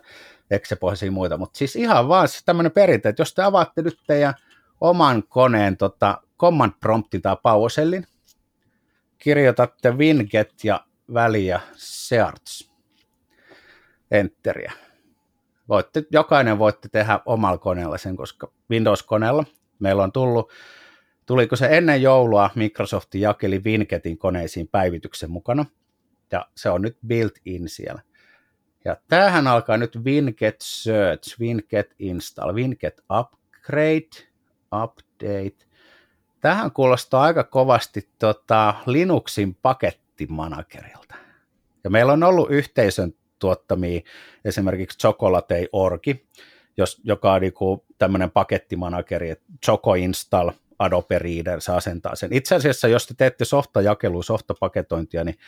[0.50, 4.34] eksepohjaisia muita, mutta siis ihan vaan siis tämmöinen perinte, että jos te avaatte nyt teidän
[4.80, 8.06] oman koneen tota, command promptin tai PowerShellin,
[9.18, 10.84] kirjoitatte winget ja
[11.14, 12.70] väliä search,
[14.10, 14.72] enteriä.
[15.70, 19.44] Voitte, jokainen voitte tehdä omalla koneella sen, koska Windows-koneella
[19.78, 20.50] meillä on tullut,
[21.26, 25.66] tuliko se ennen joulua, Microsoft jakeli Wingetin koneisiin päivityksen mukana,
[26.32, 28.02] ja se on nyt built-in siellä.
[28.84, 34.30] Ja tämähän alkaa nyt Winget Search, Winget Install, Winget Upgrade,
[34.82, 35.70] Update,
[36.40, 41.14] Tähän kuulostaa aika kovasti tota, Linuxin pakettimanagerilta.
[41.84, 44.00] Ja meillä on ollut yhteisön tuottamia
[44.44, 46.02] esimerkiksi Chocolatei.org,
[46.76, 52.32] jos, joka on niinku tämmöinen pakettimanageri, että Choco Install, Adobe Reader, se asentaa sen.
[52.32, 55.38] Itse asiassa, jos te teette softajakelua, softapaketointia, niin,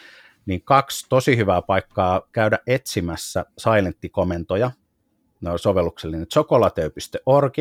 [0.46, 4.70] niin kaksi tosi hyvää paikkaa käydä etsimässä silent-komentoja,
[5.40, 7.54] ne on sovelluksellinen chocolate.org,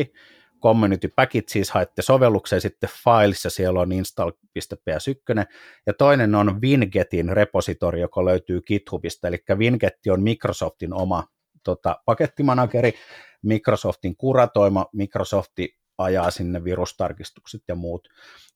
[0.62, 5.44] community package, siis haette sovellukseen sitten files, ja siellä on install.ps1,
[5.86, 11.24] ja toinen on Wingetin repositori, joka löytyy GitHubista, eli Winget on Microsoftin oma
[11.64, 12.94] tota, pakettimanageri,
[13.42, 18.08] Microsoftin kuratoima, Microsofti ajaa sinne virustarkistukset ja muut,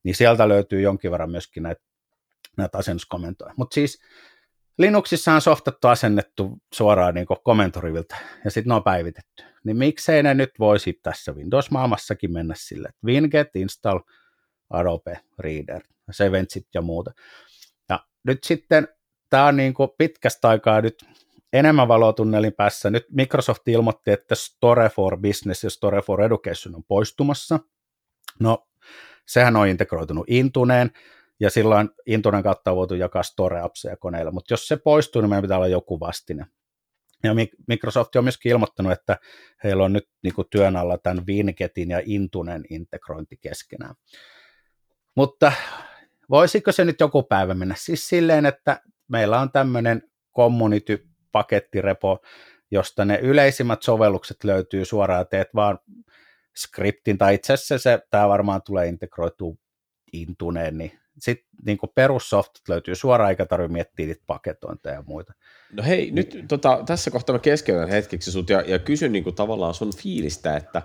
[0.02, 1.82] niin sieltä löytyy jonkin verran myöskin näitä,
[2.56, 3.54] näitä asennuskomentoja.
[3.56, 3.98] Mutta siis
[4.78, 9.44] Linuxissa on softattu asennettu suoraan niin komentorivilta ja sitten ne on päivitetty.
[9.64, 13.98] Niin miksei ne nyt voisi tässä Windows-maailmassakin mennä sille, että winget install
[14.70, 17.12] Adobe Reader, Seventsit ja muuta.
[17.88, 18.88] Ja nyt sitten
[19.30, 21.04] tämä on niin pitkästä aikaa nyt
[21.52, 22.90] enemmän valotunnelin päässä.
[22.90, 27.60] Nyt Microsoft ilmoitti, että Store for Business ja Store for Education on poistumassa.
[28.40, 28.68] No,
[29.26, 30.90] sehän on integroitunut Intuneen,
[31.40, 35.42] ja silloin Intunen kautta on voitu jakaa store-appseja koneilla, mutta jos se poistuu, niin meidän
[35.42, 36.46] pitää olla joku vastine.
[37.24, 37.30] Ja
[37.68, 39.18] Microsoft on myöskin ilmoittanut, että
[39.64, 43.94] heillä on nyt niin kuin työn alla tämän Wingetin ja Intunen integrointi keskenään.
[45.16, 45.52] Mutta
[46.30, 50.02] voisiko se nyt joku päivä mennä siis silleen, että meillä on tämmöinen
[50.36, 52.18] community-pakettirepo,
[52.70, 55.78] josta ne yleisimmät sovellukset löytyy suoraan, teet vaan
[56.56, 59.54] skriptin, tai itse asiassa se, tämä varmaan tulee integroitua
[60.12, 65.32] Intuneen, niin sitten niin perussoftit löytyy suoraan, eikä tarvitse miettiä niitä paketointeja ja muita.
[65.72, 69.36] No hei, nyt tota, tässä kohtaa mä keskeytän hetkeksi sut ja, ja kysyn niin kuin
[69.36, 70.82] tavallaan sun fiilistä, että,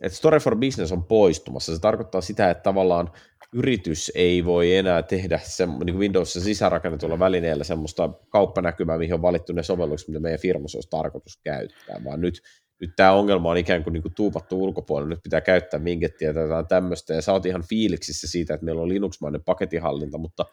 [0.00, 1.74] että Story for Business on poistumassa.
[1.74, 3.10] Se tarkoittaa sitä, että tavallaan
[3.52, 9.52] yritys ei voi enää tehdä se, niin Windowsissa sisäänrakennetulla välineellä semmoista kauppanäkymää, mihin on valittu
[9.52, 12.42] ne sovellukset, mitä meidän firmassa olisi tarkoitus käyttää, vaan nyt
[12.80, 16.42] nyt tämä ongelma on ikään kuin, niin kuin tuupattu ulkopuolelle, nyt pitää käyttää minkettiä tai
[16.42, 20.46] jotain tämmöistä, ja sä oot ihan fiiliksissä siitä, että meillä on Linux-mainen paketihallinta, mutta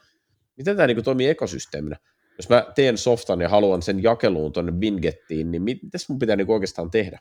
[0.57, 1.97] miten tämä niin kuin toimii ekosysteeminä?
[2.37, 6.51] Jos mä teen softan ja haluan sen jakeluun tuonne Bingettiin, niin mitä mun pitää niin
[6.51, 7.19] oikeastaan tehdä?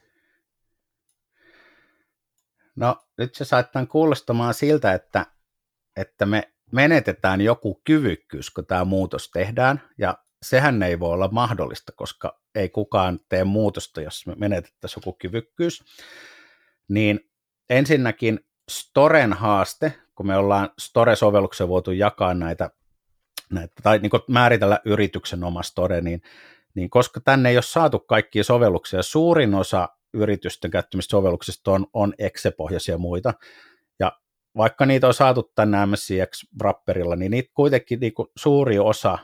[2.77, 5.27] No nyt se saattaa kuulostamaan siltä, että,
[5.97, 11.93] että me menetetään joku kyvykkyys, kun tämä muutos tehdään, ja sehän ei voi olla mahdollista,
[11.97, 15.85] koska ei kukaan tee muutosta, jos me menetettäisiin joku kyvykkyys.
[16.89, 17.21] Niin
[17.71, 22.71] ensinnäkin Storen haaste, kun me ollaan Store-sovelluksen voitu jakaa näitä,
[23.53, 26.23] näitä tai niin määritellä yrityksen oma Store, niin,
[26.75, 32.15] niin koska tänne ei ole saatu kaikkia sovelluksia, suurin osa yritysten käyttämistä sovelluksista on, on
[32.19, 33.35] Exe-pohjaisia muita,
[33.99, 34.13] ja
[34.57, 39.19] vaikka niitä on saatu tänne MSCX-wrapperilla, niin niitä kuitenkin niin suuri osa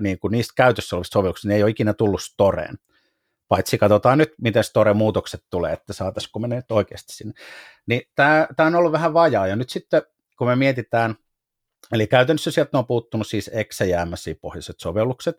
[0.00, 2.78] niin kuin niistä käytössä olevista sovelluksista, ne ei ole ikinä tullut Storeen.
[3.48, 7.32] Paitsi katsotaan nyt, miten Store-muutokset tulee, että saataisiko me nyt oikeasti sinne.
[7.86, 10.02] Niin tämä, tämä on ollut vähän vajaa, ja nyt sitten
[10.38, 11.14] kun me mietitään,
[11.92, 15.36] eli käytännössä sieltä on puuttunut siis Exe ja MSI-pohjaiset sovellukset,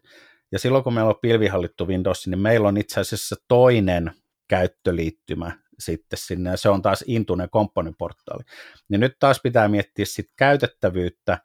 [0.51, 4.11] ja silloin kun meillä on pilvihallittu Windows, niin meillä on itse asiassa toinen
[4.47, 8.43] käyttöliittymä sitten sinne, ja se on taas Intunen kompponiportaali.
[8.89, 11.37] Niin nyt taas pitää miettiä sitten käytettävyyttä,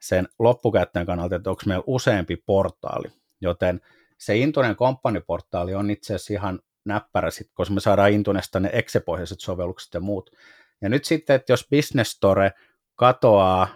[0.00, 3.08] sen loppukäyttäjän kannalta, että onko meillä useampi portaali,
[3.40, 3.80] joten
[4.18, 9.40] se Intunen komppaniportaali on itse asiassa ihan näppärä, sit, koska me saadaan Intunesta ne Exe-pohjaiset
[9.40, 10.30] sovellukset ja muut.
[10.82, 12.52] Ja nyt sitten, että jos Business Store
[12.94, 13.68] katoaa,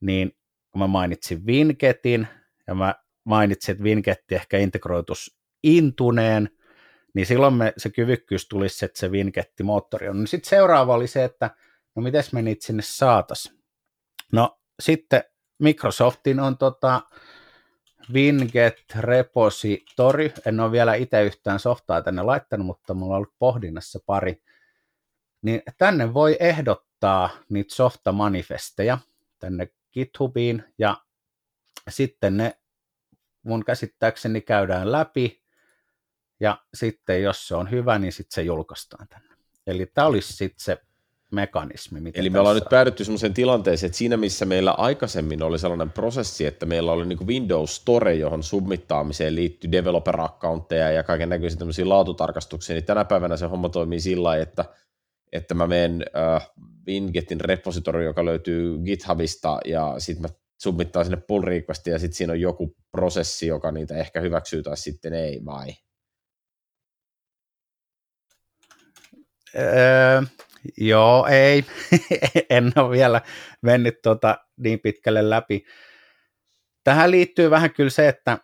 [0.00, 0.36] niin
[0.76, 2.28] mä mainitsin Wingetin,
[2.66, 6.50] ja mä mainitsin, että Wingetti ehkä integroitus Intuneen,
[7.14, 10.20] niin silloin me, se kyvykkyys tulisi, että se Wingetti-moottori on.
[10.20, 11.50] No sitten seuraava oli se, että
[11.96, 13.52] no miten me niitä sinne saatas.
[14.32, 15.24] No sitten
[15.58, 17.00] Microsoftin on tota
[18.12, 20.32] Winget Repository.
[20.46, 24.42] En ole vielä itse yhtään softaa tänne laittanut, mutta mulla on ollut pohdinnassa pari.
[25.42, 28.98] Niin tänne voi ehdottaa niitä softamanifesteja
[29.38, 30.96] tänne GitHubiin ja
[31.88, 32.58] sitten ne
[33.42, 35.42] mun käsittääkseni käydään läpi
[36.40, 39.36] ja sitten jos se on hyvä, niin sitten se julkaistaan tänne.
[39.66, 40.78] Eli tämä olisi sitten se
[41.32, 42.00] mekanismi.
[42.00, 45.90] Miten Eli me ollaan nyt päädytty sellaiseen tilanteeseen, että siinä missä meillä aikaisemmin oli sellainen
[45.90, 51.88] prosessi, että meillä oli niin Windows Store, johon submittaamiseen liittyy developer-accountteja ja kaiken näköisiä tämmöisiä
[51.88, 54.64] laatutarkastuksia, niin tänä päivänä se homma toimii sillä lailla, että,
[55.32, 56.50] että mä menen äh,
[56.86, 62.32] Wingetin repositori, joka löytyy GitHubista, ja sitten mä submittaan sinne pull requestia, ja sitten siinä
[62.32, 65.68] on joku prosessi, joka niitä ehkä hyväksyy tai sitten ei, vai?
[69.54, 70.22] Öö,
[70.78, 71.64] Joo, ei.
[72.50, 73.20] en ole vielä
[73.62, 75.64] mennyt tota niin pitkälle läpi.
[76.84, 78.38] Tähän liittyy vähän kyllä se, että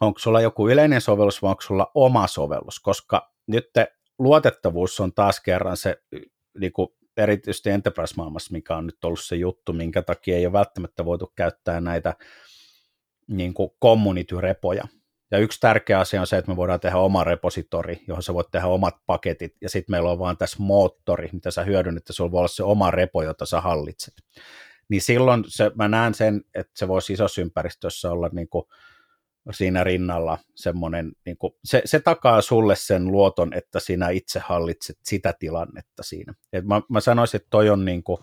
[0.00, 3.70] onko sulla joku yleinen sovellus vai onko sulla oma sovellus, koska nyt
[4.18, 5.96] luotettavuus on taas kerran se
[6.58, 11.04] niin kuin erityisesti enterprise-maailmassa, mikä on nyt ollut se juttu, minkä takia ei ole välttämättä
[11.04, 12.14] voitu käyttää näitä
[13.28, 14.84] niin kuin community-repoja.
[15.34, 18.50] Ja yksi tärkeä asia on se, että me voidaan tehdä oma repositori, johon sä voit
[18.50, 22.30] tehdä omat paketit, ja sitten meillä on vaan tässä moottori, mitä sä hyödynnät, että sulla
[22.30, 24.14] voi olla se oma repo, jota sä hallitset.
[24.88, 28.64] Niin silloin se, mä näen sen, että se voisi isossa ympäristössä olla niin kuin
[29.50, 34.98] siinä rinnalla semmoinen, niin kuin, se, se takaa sulle sen luoton, että sinä itse hallitset
[35.02, 36.34] sitä tilannetta siinä.
[36.52, 38.18] Et mä, mä sanoisin, että toi on niin kuin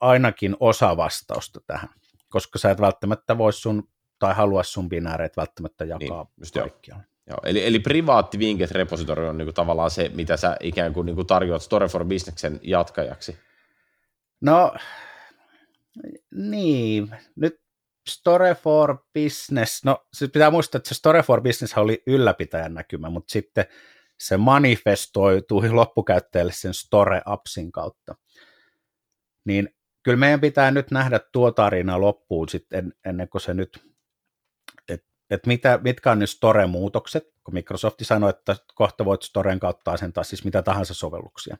[0.00, 1.90] ainakin osa vastausta tähän,
[2.28, 3.88] koska sä et välttämättä voi sun
[4.20, 7.04] tai halua sun binääreet välttämättä jakaa niin, kaikkialle.
[7.26, 11.24] Joo, eli, eli privaatti Winget repositori on niinku tavallaan se, mitä sä ikään kuin niinku
[11.24, 13.38] tarjoat Store for Businessen jatkajaksi.
[14.40, 14.74] No,
[16.34, 17.60] niin, nyt
[18.08, 23.10] Store for Business, no se pitää muistaa, että se Store for Business oli ylläpitäjän näkymä,
[23.10, 23.64] mutta sitten
[24.20, 28.14] se manifestoitui loppukäyttäjälle sen Store Appsin kautta.
[29.44, 29.68] Niin
[30.02, 33.89] kyllä meidän pitää nyt nähdä tuo tarina loppuun sitten ennen kuin se nyt,
[35.30, 39.92] että et mitä, mitkä on ne Store-muutokset, kun Microsoft sanoi, että kohta voit Storen kautta
[39.92, 41.56] asentaa siis mitä tahansa sovelluksia.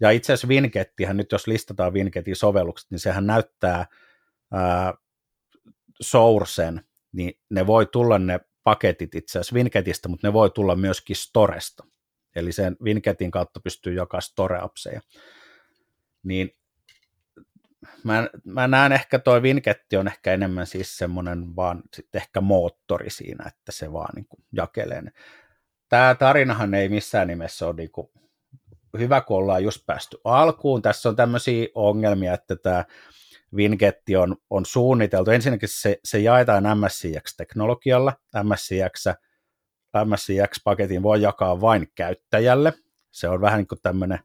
[0.00, 3.86] Ja itse asiassa Winkettihän nyt, jos listataan Winketin sovellukset, niin sehän näyttää
[4.52, 4.94] ää,
[6.00, 11.16] sourcen, niin ne voi tulla ne paketit itse asiassa Winketistä, mutta ne voi tulla myöskin
[11.16, 11.84] Storesta.
[12.36, 15.00] Eli sen Winketin kautta pystyy jakaa store-appseja.
[16.22, 16.50] Niin
[18.04, 23.10] mä, mä näen ehkä toi Winketti on ehkä enemmän siis semmoinen vaan sitten ehkä moottori
[23.10, 25.02] siinä, että se vaan niin kuin jakelee.
[25.88, 28.08] Tämä tarinahan ei missään nimessä ole niin kuin
[28.98, 30.82] hyvä, kun ollaan just päästy alkuun.
[30.82, 32.84] Tässä on tämmöisiä ongelmia, että tämä
[33.54, 35.30] Wingetti on, on suunniteltu.
[35.30, 38.12] Ensinnäkin se, se jaetaan MSCX-teknologialla.
[38.42, 39.06] MSCX,
[40.04, 42.72] MSCX-paketin voi jakaa vain käyttäjälle.
[43.10, 44.18] Se on vähän niin kuin tämmöinen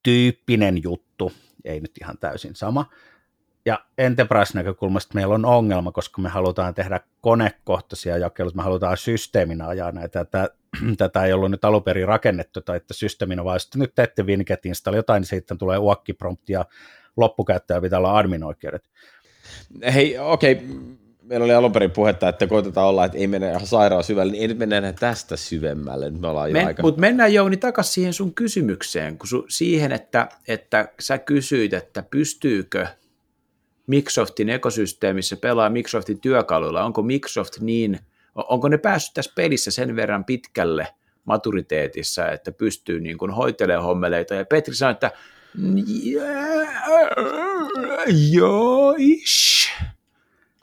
[0.00, 1.32] APPX-tyyppinen juttu,
[1.64, 2.90] ei nyt ihan täysin sama.
[3.66, 9.92] Ja Enterprise-näkökulmasta meillä on ongelma, koska me halutaan tehdä konekohtaisia jakeluita, me halutaan systeeminä ajaa
[9.92, 10.24] näitä.
[10.24, 10.48] Tätä,
[10.98, 14.66] tätä ei ollut nyt alun perin rakennettu, tai että systeeminä, vaan sitten nyt teette Winget
[14.66, 16.64] install jotain, niin sitten tulee uokkiprompti ja
[17.16, 18.90] loppukäyttäjä pitää olla admin-oikeudet.
[19.94, 20.66] Hei, okei, okay.
[21.30, 24.42] Meillä oli alun perin puhetta, että koitetaan olla, että ei mennä ihan sairaan syvälle, niin
[24.42, 26.10] ei nyt mennä enää tästä syvemmälle.
[26.10, 26.82] Nyt me ollaan Men, aika...
[26.82, 32.02] Mutta mennään Jouni takaisin siihen sun kysymykseen, kun su, siihen, että, että sä kysyit, että
[32.10, 32.86] pystyykö–
[33.90, 37.98] Microsoftin ekosysteemissä pelaa Microsoftin työkaluilla, onko Microsoft niin,
[38.34, 40.86] onko ne päässyt tässä pelissä sen verran pitkälle
[41.24, 45.10] maturiteetissa, että pystyy niin kuin hoitelemaan hommeleita, ja Petri sanoi, että
[48.30, 49.59] joo, ish.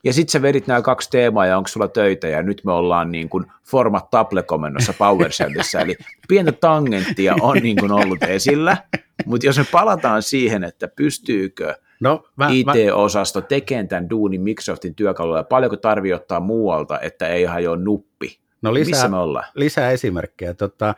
[0.08, 3.12] Ja sitten sä vedit nämä kaksi teemaa ja onko sulla töitä ja nyt me ollaan
[3.12, 5.98] niin kuin format table-komennossa PowerShellissä, eli
[6.28, 8.78] pientä tangenttia on niin kuin ollut esillä,
[9.26, 13.46] mutta jos me palataan siihen, että pystyykö No, mä, IT-osasto mä...
[13.46, 18.40] tekemään tämän duunin Microsoftin työkalulla, ja paljonko tarvii ottaa muualta, että ei hajoa nuppi?
[18.62, 19.46] No lisää, Missä me ollaan?
[19.56, 20.54] Lisää esimerkkejä.
[20.54, 20.96] Tota,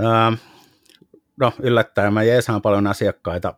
[0.00, 0.40] äh,
[1.36, 3.54] no yllättäen mä jeesaan paljon asiakkaita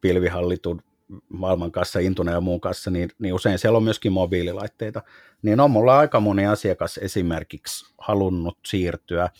[0.00, 0.82] pilvihallitun
[1.28, 5.02] maailman kanssa, Intune ja muun kanssa, niin, niin usein siellä on myöskin mobiililaitteita.
[5.42, 9.30] Niin on mulla aika moni asiakas esimerkiksi halunnut siirtyä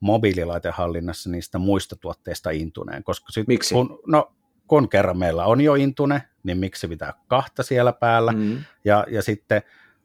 [0.00, 3.04] mobiililaitehallinnassa niistä muista tuotteista Intuneen.
[3.04, 3.74] Koska sit, Miksi?
[3.74, 4.32] Kun, no
[4.66, 8.32] kun kerran meillä on jo Intune, niin miksi pitää kahta siellä päällä.
[8.32, 8.58] Mm.
[8.84, 9.62] Ja, ja sitten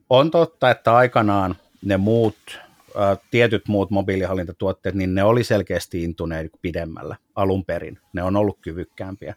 [0.10, 1.56] on totta, että aikanaan
[1.86, 2.36] ne muut,
[2.96, 8.00] ä, tietyt muut mobiilihallintatuotteet, niin ne oli selkeästi Intuneen pidemmällä alun perin.
[8.14, 9.36] Ne on ollut kyvykkäämpiä.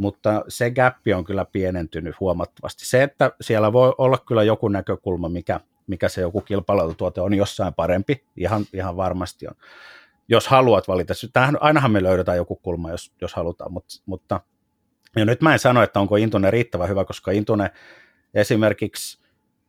[0.00, 2.86] Mutta se gappi on kyllä pienentynyt huomattavasti.
[2.86, 7.74] Se, että siellä voi olla kyllä joku näkökulma, mikä, mikä se joku kilpailutuote on jossain
[7.74, 9.54] parempi, ihan, ihan varmasti on
[10.30, 11.14] jos haluat valita.
[11.32, 14.40] Tämähän, ainahan me löydetään joku kulma, jos, jos halutaan, mutta, mutta
[15.16, 17.70] ja nyt mä en sano, että onko Intune riittävän hyvä, koska Intune
[18.34, 19.18] esimerkiksi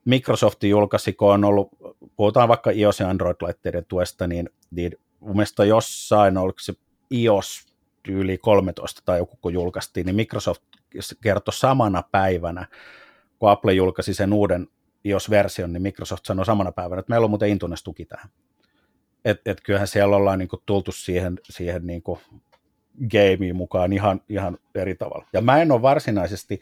[0.06, 1.70] Microsoft julkaisi, kun on ollut,
[2.16, 6.74] puhutaan vaikka iOS- ja Android-laitteiden tuesta, niin, niin mun mielestä jossain, oliko se
[7.12, 7.71] iOS
[8.08, 10.64] yli 13 tai joku kun julkaistiin, niin Microsoft
[11.22, 12.68] kertoi samana päivänä,
[13.40, 14.68] kun Apple julkaisi sen uuden
[15.06, 18.30] iOS-version, niin Microsoft sanoi samana päivänä, että meillä on muuten Intunes tuki tähän
[19.26, 22.20] et, et kyllähän siellä ollaan niin kuin tultu siihen, siihen niin kuin
[23.12, 25.28] gameen mukaan ihan, ihan eri tavalla.
[25.34, 26.60] Ja mä en ole varsinaisesti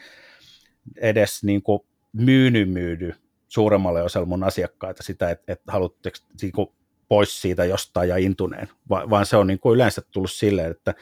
[0.97, 1.79] edes niin kuin
[2.13, 3.15] myyny myydy
[3.47, 6.69] suuremmalle osalle mun asiakkaita sitä, että, että haluatteko niin kuin
[7.07, 10.93] pois siitä jostain ja intuneen, Va, vaan se on niin kuin yleensä tullut silleen, että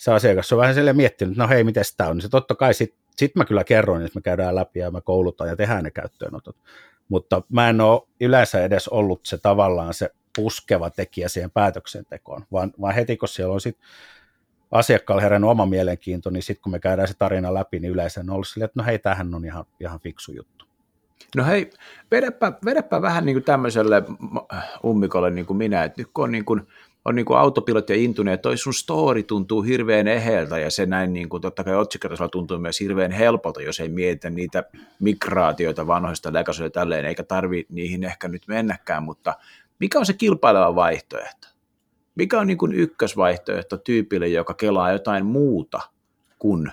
[0.00, 2.54] se asiakas on vähän silleen miettinyt, että no hei, miten tämä on, niin se totta
[2.54, 5.84] kai sitten sit mä kyllä kerron, että me käydään läpi ja me koulutaan ja tehdään
[5.84, 6.56] ne käyttöönotot.
[7.08, 12.72] Mutta mä en ole yleensä edes ollut se tavallaan se puskeva tekijä siihen päätöksentekoon, vaan,
[12.80, 13.88] vaan heti kun siellä on sitten
[14.70, 18.30] asiakkaalla herännyt oma mielenkiinto, niin sitten kun me käydään se tarina läpi, niin yleensä on
[18.30, 20.64] ollut silleen, että no hei, tämähän on ihan, ihan fiksu juttu.
[21.36, 21.70] No hei,
[22.10, 24.02] vedäpä, vedäpä vähän niin kuin tämmöiselle
[24.84, 26.66] ummikolle niin kuin minä, että nyt kun on, niin kuin,
[27.04, 31.12] on niin autopilotti ja intune, että toi sun story tuntuu hirveän eheltä ja se näin
[31.12, 34.64] niin kuin, totta kai otsikkotasolla tuntuu myös hirveän helpolta, jos ei mietitä niitä
[35.00, 39.34] migraatioita vanhoista legasoja ja tälleen, eikä tarvi niihin ehkä nyt mennäkään, mutta
[39.78, 41.48] mikä on se kilpaileva vaihtoehto?
[42.14, 45.80] Mikä on niin kuin ykkösvaihtoehto tyypille, joka kelaa jotain muuta
[46.38, 46.72] kuin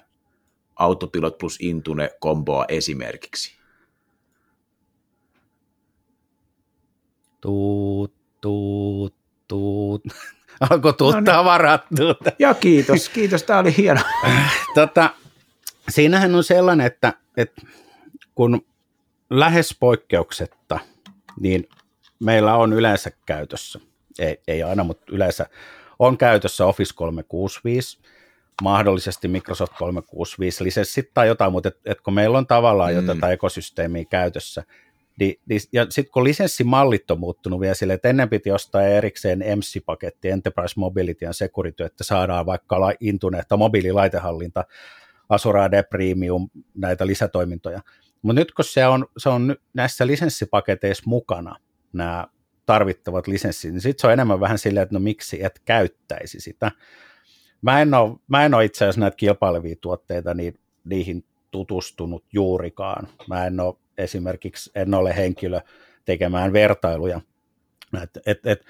[0.75, 3.57] autopilot plus intune komboa esimerkiksi?
[7.41, 9.16] Tuut, tuut,
[9.47, 10.01] tuut.
[10.69, 11.45] Alkoi tuuttaa no niin.
[11.45, 12.15] varattua.
[12.39, 14.01] Ja kiitos, kiitos, tämä oli hieno.
[14.75, 15.09] tota,
[15.89, 17.61] siinähän on sellainen, että, että
[18.35, 18.65] kun
[19.29, 20.79] lähes poikkeuksetta,
[21.39, 21.69] niin
[22.19, 23.79] meillä on yleensä käytössä,
[24.19, 25.45] ei, ei aina, mutta yleensä
[25.99, 27.99] on käytössä Office 365,
[28.61, 32.95] mahdollisesti Microsoft 365 lisenssit tai jotain, mutta et, et kun meillä on tavallaan mm.
[32.95, 34.63] jo tätä ekosysteemiä käytössä,
[35.19, 39.41] niin, niin, ja sitten kun lisenssimallit on muuttunut vielä sille, että ennen piti ostaa erikseen
[39.41, 44.65] EMSI-paketti, Enterprise Mobility ja Security, että saadaan vaikka Intune tai mobiililaitehallinta,
[45.29, 47.81] Azure AD Premium, näitä lisätoimintoja.
[48.21, 51.55] Mutta nyt kun se on, se on näissä lisenssipaketeissa mukana,
[51.93, 52.27] nämä
[52.65, 56.71] tarvittavat lisenssit, niin sitten se on enemmän vähän silleen, että no miksi et käyttäisi sitä.
[57.61, 63.07] Mä en ole, mä en ole itse asiassa näitä kilpailevia tuotteita, niin niihin tutustunut juurikaan.
[63.27, 65.61] Mä en ole esimerkiksi, en ole henkilö
[66.05, 67.21] tekemään vertailuja.
[68.03, 68.65] Et, et, et,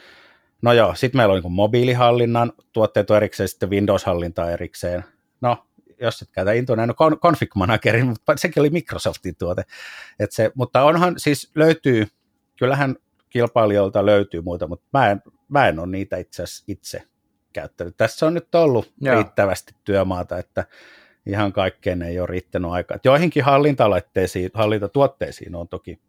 [0.61, 5.03] no joo, sitten meillä on niin mobiilihallinnan tuotteet erikseen, sitten Windows-hallinta erikseen.
[5.41, 5.67] No,
[6.01, 9.63] jos et käytä Intuneen, no Config Managerin, mutta sekin oli Microsoftin tuote.
[10.19, 12.07] Et se, mutta onhan siis löytyy,
[12.59, 12.95] kyllähän
[13.29, 17.03] kilpailijoilta löytyy muita, mutta mä en, mä en ole niitä itse asiassa itse
[17.53, 17.97] käyttänyt.
[17.97, 19.15] Tässä on nyt ollut Joo.
[19.15, 20.65] riittävästi työmaata, että
[21.29, 22.97] ihan kaikkeen ei ole riittänyt aikaa.
[23.03, 25.99] Joihinkin hallintalaitteisiin, hallintatuotteisiin on toki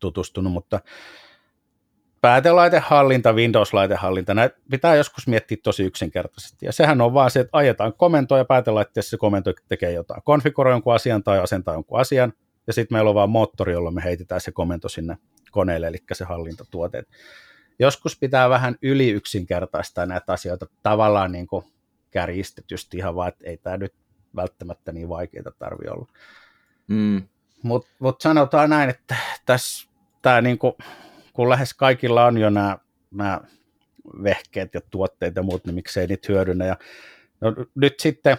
[0.00, 0.80] tutustunut, mutta
[2.20, 6.66] päätelaitehallinta, Windows-laitehallinta, näitä pitää joskus miettiä tosi yksinkertaisesti.
[6.66, 10.22] Ja sehän on vaan se, että ajetaan komento ja päätelaitteessa se komento tekee jotain.
[10.22, 12.32] Konfiguroi jonkun asian tai asentaa jonkun asian,
[12.66, 15.16] ja sitten meillä on vaan moottori, jolla me heitetään se komento sinne
[15.50, 17.02] koneelle, eli se hallintatuote.
[17.78, 21.64] Joskus pitää vähän yli yksinkertaistaa näitä asioita tavallaan niin kuin
[22.10, 23.94] kärjistetysti ihan vaan, että ei tämä nyt
[24.36, 26.06] välttämättä niin vaikeita tarvi olla.
[26.88, 27.22] Mm.
[27.62, 29.16] Mutta mut sanotaan näin, että
[29.46, 29.88] tässä
[30.22, 30.74] tämä niin kuin,
[31.32, 33.40] kun lähes kaikilla on jo nämä,
[34.22, 36.66] vehkeet ja tuotteet ja muut, niin miksei niitä hyödynnä.
[36.66, 36.76] Ja,
[37.40, 38.36] no, nyt sitten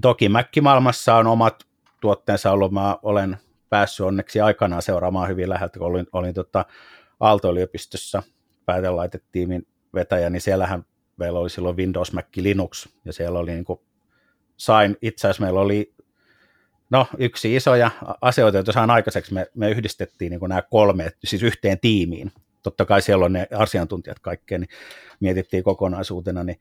[0.00, 1.66] toki Mäkkimaailmassa on omat
[2.00, 3.36] tuotteensa ollut, mä olen
[3.68, 6.64] päässyt onneksi aikanaan seuraamaan hyvin läheltä, kun olin, olin tota
[7.20, 8.22] Aalto-yliopistossa
[8.66, 10.84] päätelaitetiimin vetäjä, niin siellähän
[11.16, 13.80] meillä oli silloin Windows, Mac, Linux, ja siellä oli niin kuin,
[14.56, 15.94] sain, itse asiassa meillä oli
[16.90, 17.90] no, yksi isoja
[18.20, 22.32] asioita, joita sain aikaiseksi, me, me yhdistettiin niin nämä kolme, siis yhteen tiimiin,
[22.62, 24.70] totta kai siellä on ne asiantuntijat kaikkeen, niin
[25.20, 26.60] mietittiin kokonaisuutena, niin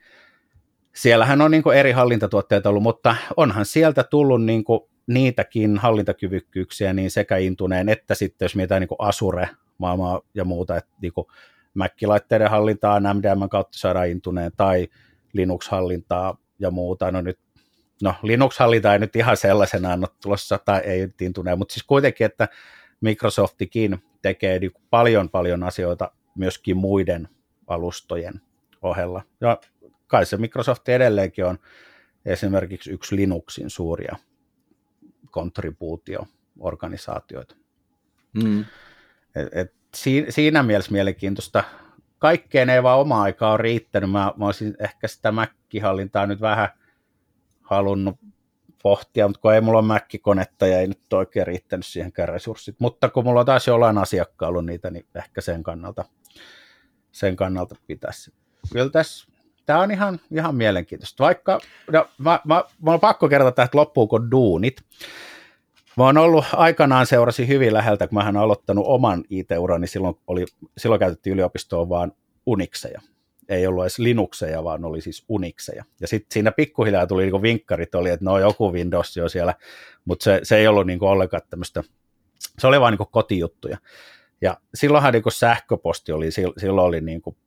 [0.95, 4.63] siellähän on niin eri hallintatuotteita ollut, mutta onhan sieltä tullut niin
[5.07, 10.91] niitäkin hallintakyvykkyyksiä niin sekä Intuneen että sitten jos mietitään niin Asure maailmaa ja muuta, että
[11.01, 11.13] niin
[11.73, 14.87] Mac-laitteiden hallintaa MDM kautta saadaan Intuneen tai
[15.33, 17.11] Linux-hallintaa ja muuta.
[17.11, 17.39] No nyt
[18.01, 22.47] no Linux-hallinta ei nyt ihan sellaisenaan ole tulossa, tai ei Intuneen, mutta siis kuitenkin, että
[23.01, 27.29] Microsoftikin tekee niin paljon paljon asioita myöskin muiden
[27.67, 28.41] alustojen
[28.81, 29.23] ohella.
[29.41, 29.59] Ja
[30.07, 31.59] kai se Microsoft edelleenkin on
[32.25, 34.15] esimerkiksi yksi Linuxin suuria
[35.31, 37.55] kontribuutio-organisaatioita.
[38.43, 38.65] Mm.
[39.35, 41.63] Et, et siinä, siinä mielessä mielenkiintoista.
[42.19, 44.11] Kaikkeen ei vaan oma aikaa ole riittänyt.
[44.11, 46.69] Mä, mä olisin ehkä sitä Mac-hallintaa nyt vähän
[47.65, 48.15] halunnut
[48.83, 52.75] pohtia, mutta kun ei mulla ole Mac-konetta ja ei nyt oikein riittänyt siihenkään resurssit.
[52.79, 56.05] Mutta kun mulla on taas jollain asiakkaalla niitä, niin ehkä sen kannalta,
[57.11, 58.33] sen kannalta pitäisi.
[58.73, 59.27] Kyllä tässä
[59.65, 61.23] tämä on ihan, ihan mielenkiintoista.
[61.23, 61.59] Vaikka,
[61.91, 64.81] no, mä, mä, mä on pakko kertoa tästä loppuun, kun duunit.
[65.97, 70.15] Mä oon ollut aikanaan seurasi hyvin läheltä, kun mä oon aloittanut oman IT-urani, niin silloin,
[70.27, 70.45] oli,
[70.77, 72.11] silloin käytettiin yliopistoon vaan
[72.45, 73.01] Unixeja.
[73.49, 75.83] Ei ollut edes Linuxeja, vaan oli siis Unixeja.
[76.01, 79.53] Ja sitten siinä pikkuhiljaa tuli niinku vinkkarit, oli, että no joku Windows jo siellä,
[80.05, 81.83] mutta se, se ei ollut niinku ollenkaan tämmöistä,
[82.59, 83.77] se oli vaan niinku kotijuttuja.
[84.41, 87.37] Ja silloinhan niinku sähköposti oli, silloin oli niinku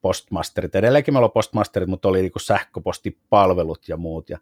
[0.00, 0.74] postmasterit.
[0.74, 4.30] Edelleenkin meillä on postmasterit, mutta oli niin sähköpostipalvelut ja muut.
[4.30, 4.38] Ja,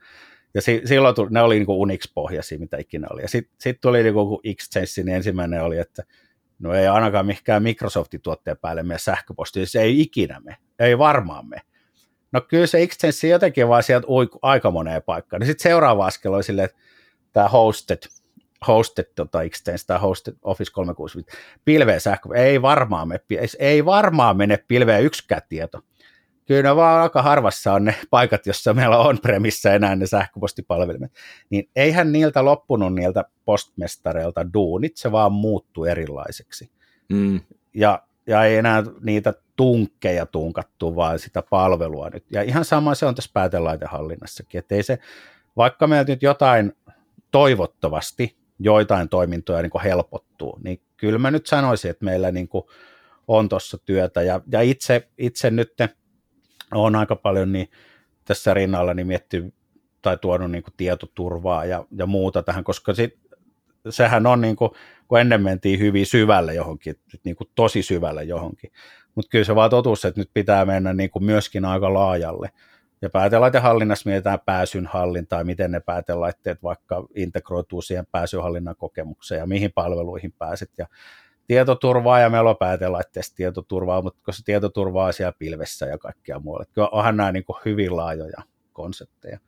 [0.54, 3.22] ja si, silloin tuli, ne oli niin Unix-pohjaisia, mitä ikinä oli.
[3.22, 4.14] Ja sitten sit tuli niin
[4.44, 6.02] Exchange, niin ensimmäinen oli, että
[6.58, 11.48] no ei ainakaan mikään Microsoftin tuotteen päälle mene sähköposti, se ei ikinä me, ei varmaan
[11.48, 11.56] me.
[12.32, 15.40] No kyllä se Exchange jotenkin vaan sieltä uiku aika moneen paikkaan.
[15.40, 16.78] Niin sitten seuraava askel oli silleen, että
[17.32, 17.98] tämä hosted,
[18.66, 23.20] hosted tota, Exchange tai hosted Office 365, pilveen sähkö, ei varmaan, me,
[23.58, 25.80] ei varmaan mene pilveen yksikään tieto.
[26.46, 31.12] Kyllä ne vaan aika harvassa on ne paikat, jossa meillä on premissä enää ne sähköpostipalvelimet.
[31.50, 36.70] Niin eihän niiltä loppunut niiltä postmestareilta duunit, se vaan muuttuu erilaiseksi.
[37.12, 37.40] Mm.
[37.74, 42.24] Ja, ja ei enää niitä tunkkeja tunkattu, vaan sitä palvelua nyt.
[42.30, 44.98] Ja ihan sama se on tässä päätelaitehallinnassakin, että ei se,
[45.56, 46.72] vaikka meiltä nyt jotain
[47.30, 52.48] toivottavasti joitain toimintoja niin helpottuu, niin kyllä mä nyt sanoisin, että meillä niin
[53.28, 54.22] on tuossa työtä.
[54.22, 55.72] Ja, ja itse, itse nyt
[56.74, 57.70] on aika paljon niin
[58.24, 59.54] tässä rinnalla niin miettinyt
[60.02, 63.18] tai tuonut niin kuin tietoturvaa ja, ja muuta tähän, koska sit,
[63.90, 64.70] sehän on niin kuin,
[65.08, 68.70] kun ennen mentiin hyvin syvälle johonkin, niin kuin tosi syvälle johonkin,
[69.16, 72.50] mutta kyllä se vaan totuus, että nyt pitää mennä niin kuin myöskin aika laajalle.
[73.02, 79.72] Ja päätelaitehallinnassa mietitään pääsyn hallintaa, miten ne päätelaitteet vaikka integroituu siihen pääsyhallinnan kokemukseen ja mihin
[79.72, 80.70] palveluihin pääset.
[80.78, 80.86] Ja
[81.46, 86.66] tietoturvaa ja meillä on päätelaitteesta tietoturvaa, mutta koska se tietoturvaa siellä pilvessä ja kaikkea muualla.
[86.72, 89.38] Kyllä onhan nämä niin kuin hyvin laajoja konsepteja.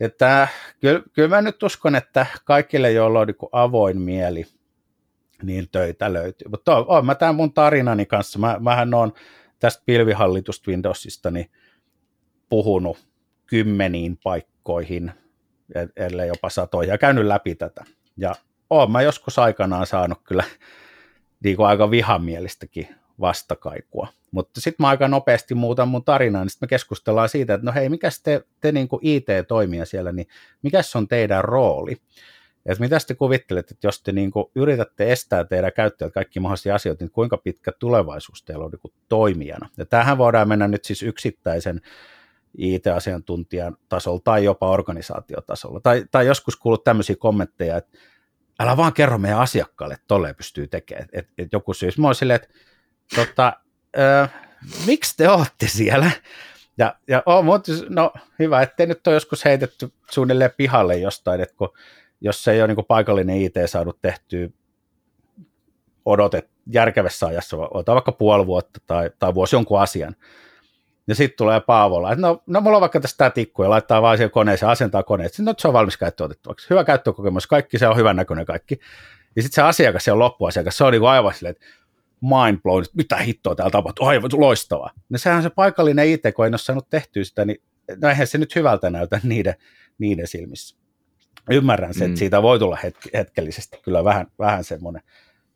[0.00, 0.48] Että
[0.80, 4.46] kyllä, kyllä mä nyt uskon, että kaikille, joilla on niin avoin mieli,
[5.42, 6.48] niin töitä löytyy.
[6.48, 9.12] Mutta on, mä tämän mun tarinani kanssa, mä, mähän on
[9.58, 11.50] tästä pilvihallitusta Windowsista niin
[12.48, 13.08] puhunut
[13.46, 15.12] kymmeniin paikkoihin,
[15.96, 17.84] ellei jopa satoja, ja käynyt läpi tätä.
[18.16, 18.34] Ja
[18.70, 20.44] oon mä joskus aikanaan saanut kyllä
[21.44, 22.88] niin kuin aika vihamielistäkin
[23.20, 24.08] vastakaikua.
[24.30, 27.72] Mutta sitten mä aika nopeasti muutan mun tarinaa, niin sitten me keskustellaan siitä, että no
[27.72, 30.26] hei, mikä te, te niin IT-toimija siellä, niin
[30.62, 31.96] mikä on teidän rooli?
[32.68, 36.74] Että mitä te kuvittelette, että jos te niin kuin yritätte estää teidän käyttäjät kaikki mahdollisia
[36.74, 39.68] asioita, niin kuinka pitkä tulevaisuus teillä on niin kuin toimijana?
[39.76, 41.80] Ja tähän voidaan mennä nyt siis yksittäisen
[42.58, 45.80] IT-asiantuntijan tasolla tai jopa organisaatiotasolla.
[45.80, 47.98] Tai, tai joskus kuullut tämmöisiä kommentteja, että
[48.60, 51.08] älä vaan kerro meidän asiakkaalle, että tolleen pystyy tekemään.
[51.12, 51.98] Et, et joku syys.
[51.98, 52.48] Mä oon silleen, että
[53.14, 53.52] tota,
[53.98, 54.28] ö,
[54.86, 56.10] miksi te olette siellä?
[56.78, 61.54] Ja, ja oh, mutta no hyvä, ettei nyt ole joskus heitetty suunnilleen pihalle jostain, että
[61.56, 61.68] kun,
[62.20, 64.48] jos ei ole niin paikallinen IT saanut tehtyä
[66.04, 70.16] odotet järkevässä ajassa, ota vaikka puoli vuotta tai, tai vuosi jonkun asian,
[71.08, 74.16] ja sitten tulee Paavola, että no, no mulla on vaikka tästä tikku ja laittaa vaan
[74.16, 76.70] siihen koneeseen, asentaa koneet, sitten no, se on valmis käyttöotettavaksi.
[76.70, 78.80] Hyvä käyttökokemus, kaikki se on hyvän näköinen kaikki.
[79.36, 81.66] Ja sitten se asiakas, se on loppuasiakas, se on niin aivan silleen, että
[82.20, 84.90] mind blown, että mitä hittoa täällä tapahtuu, aivan loistavaa.
[85.08, 87.62] No sehän se paikallinen IT, kun ei ole saanut tehtyä sitä, niin
[88.02, 89.54] no eihän se nyt hyvältä näytä niiden,
[89.98, 90.76] niiden silmissä.
[91.50, 92.12] Ymmärrän sen, mm.
[92.12, 95.02] että siitä voi tulla hetk- hetkellisesti kyllä vähän, vähän semmoinen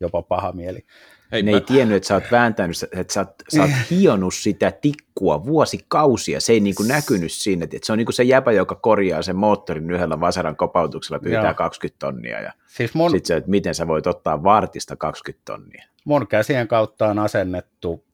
[0.01, 0.87] jopa paha mieli.
[1.33, 1.57] Ei, ne mä...
[1.57, 6.41] ei tiennyt, että sä oot vääntänyt, että sä oot, sä oot hionut sitä tikkua vuosikausia.
[6.41, 7.65] Se ei niin kuin näkynyt siinä.
[7.65, 11.45] Että se on niin kuin se jäpä, joka korjaa sen moottorin yhdellä vasaran kopautuksella, pyytää
[11.45, 11.55] Joo.
[11.55, 12.41] 20 tonnia.
[12.41, 13.11] Ja siis mun...
[13.11, 15.89] sitten se, että miten sä voit ottaa vartista 20 tonnia.
[16.05, 18.05] Mun käsien kautta on asennettu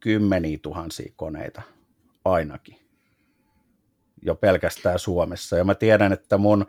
[0.00, 1.62] kymmeniä tuhansia koneita
[2.24, 2.83] ainakin.
[4.24, 5.56] Jo pelkästään Suomessa.
[5.56, 6.66] Ja mä tiedän, että mun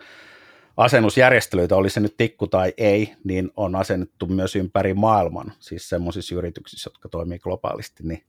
[0.78, 6.36] asennusjärjestelyitä, oli se nyt tikku tai ei, niin on asennettu myös ympäri maailman, siis semmoisissa
[6.36, 8.24] yrityksissä, jotka toimii globaalisti, niin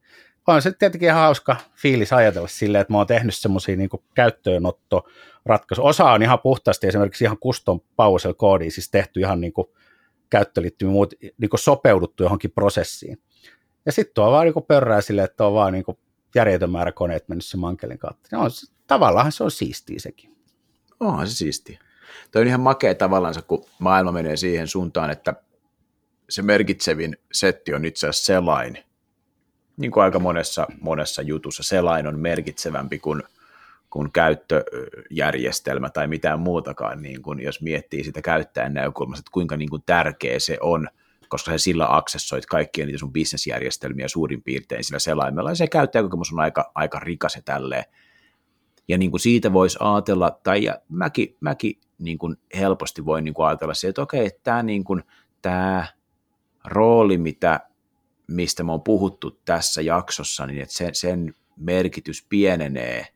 [0.47, 5.89] on se tietenkin ihan hauska fiilis ajatella silleen, että mä oon tehnyt semmoisia niin käyttöönottoratkaisuja.
[5.89, 9.69] Osa on ihan puhtaasti esimerkiksi ihan custom PowerShell koodiin, siis tehty ihan niin kuin
[10.31, 13.19] käyttöliittymiä muut, niin sopeuduttu johonkin prosessiin.
[13.87, 15.99] Ja sitten on vaan niin pörrää silleen, että on vaan niin kuin
[16.37, 18.29] järjetön määrä koneet mennyt sen mankelin kautta.
[18.33, 18.43] No,
[18.87, 20.37] tavallaan se on siistiä sekin.
[21.01, 21.81] Onhan se siistiä.
[22.31, 25.35] Toi on ihan makea tavallaan, kun maailma menee siihen suuntaan, että
[26.29, 28.79] se merkitsevin setti on itse asiassa selain.
[29.77, 33.23] Niin kuin aika monessa, monessa jutussa selain on merkitsevämpi kuin,
[33.91, 39.71] kuin käyttöjärjestelmä tai mitään muutakaan, niin kuin jos miettii sitä käyttäjän näkökulmasta, että kuinka niin
[39.71, 40.89] kuin tärkeä se on,
[41.29, 46.33] koska se sillä aksessoit kaikkia niitä sun bisnesjärjestelmiä suurin piirtein sillä selaimella, ja se käyttäjäkokemus
[46.33, 47.85] on aika, aika rikas ja tälleen.
[48.89, 53.35] Ja niin kuin siitä voisi ajatella, tai ja mäkin, mäkin niin kuin helposti voi niin
[53.35, 55.03] kuin ajatella se, että okei, tämä, niin kuin,
[55.43, 55.87] tämä
[56.65, 57.61] rooli, mitä,
[58.27, 63.07] mistä me on puhuttu tässä jaksossa, niin että sen, sen merkitys pienenee,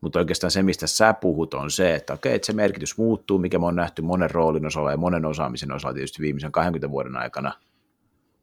[0.00, 3.58] mutta oikeastaan se, mistä sä puhut, on se, että okei, että se merkitys muuttuu, mikä
[3.58, 7.52] me on nähty monen roolin osalla ja monen osaamisen osalla tietysti viimeisen 20 vuoden aikana,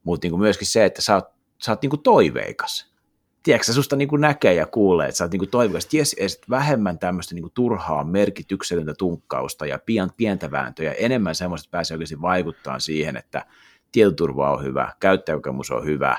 [0.03, 1.25] mutta niin myöskin se, että sä oot,
[1.63, 2.95] sä oot niin kuin toiveikas.
[3.43, 6.99] Tiedätkö, susta niin kuin näkee ja kuulee, että sä oot niin toivokas, että jes, vähemmän
[6.99, 12.21] tämmöistä niin kuin turhaa merkityksetöntä tunkkausta ja pian, pientä vääntöä, enemmän semmoista, että pääsee oikeasti
[12.21, 13.45] vaikuttaa siihen, että
[13.91, 16.17] tietoturva on hyvä, käyttäjäkokemus on hyvä,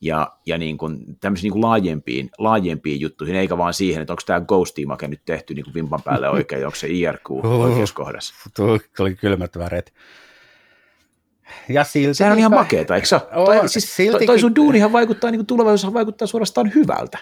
[0.00, 4.22] ja, ja niin kuin, tämmöisiin niin kuin laajempiin, laajempiin juttuihin, eikä vaan siihen, että onko
[4.26, 8.34] tämä Ghost-teamake nyt tehty niin kuin vimpan päälle oikein, onko se IRQ oikeassa kohdassa.
[8.56, 9.94] Tuo oli kylmät väret.
[11.68, 14.26] Ja silti Sehän on ihan makeeta, eikö se toi, siis, siltikin...
[14.26, 17.18] toi sun duunihan vaikuttaa, niin tulevaisuus vaikuttaa suorastaan hyvältä.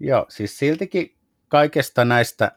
[0.00, 1.14] Joo, siis siltikin
[1.48, 2.52] kaikesta näistä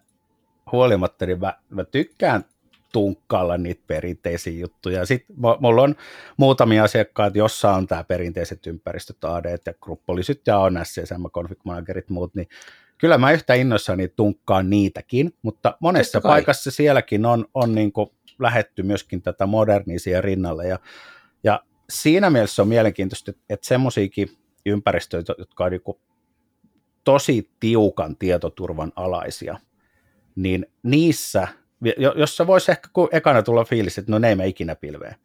[0.72, 2.46] huolimatta, niin mä, mä tykkään
[2.94, 5.06] tunkkailla niitä perinteisiä juttuja.
[5.06, 5.96] Sitten mulla on
[6.38, 12.10] muutamia asiakkaita, jossa on tämä perinteiset ympäristöt, AD ja gruppolisyt ja on SCSM, config managerit
[12.10, 12.48] muut, niin
[12.98, 18.10] kyllä mä yhtä innoissani tunkkaan niitäkin, mutta monessa paikassa sielläkin on, on niin kuin
[18.40, 20.68] lähetty myöskin tätä modernia siihen rinnalle.
[20.68, 20.80] Ja,
[21.44, 24.30] ja siinä mielessä on mielenkiintoista, että semmoisiakin
[24.66, 25.82] ympäristöitä, jotka on niin
[27.04, 29.60] tosi tiukan tietoturvan alaisia,
[30.36, 31.48] niin niissä,
[32.16, 35.16] jos se voisi ehkä ekana tulla fiilis, että no ne ei me ikinä pilveen,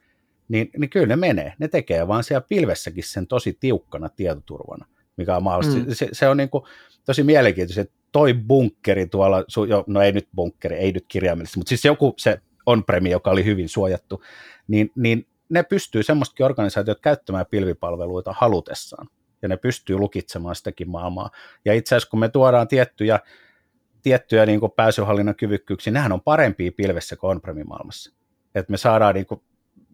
[0.49, 1.53] niin, niin kyllä ne menee.
[1.59, 4.87] Ne tekee vaan siellä pilvessäkin sen tosi tiukkana tietoturvana,
[5.17, 5.79] mikä on mahdollista.
[5.79, 5.95] Mm.
[5.95, 6.65] Se, se on niin kuin
[7.05, 9.45] tosi mielenkiintoista, että toi bunkkeri tuolla,
[9.87, 13.69] no ei nyt bunkkeri, ei nyt kirjaimellisesti, mutta siis joku se on-premi, joka oli hyvin
[13.69, 14.23] suojattu,
[14.69, 19.09] niin, niin ne pystyy semmoistakin organisaatiot käyttämään pilvipalveluita halutessaan,
[19.43, 21.31] ja ne pystyy lukitsemaan sitäkin maailmaa.
[21.65, 23.21] Ja itse asiassa kun me tuodaan tiettyjä,
[24.05, 28.13] tiettyjä niin pääsyhallinnan kyvykkyyksiä, nehän on parempia pilvessä kuin on maailmassa.
[28.55, 29.43] Että me saadaan niin kuin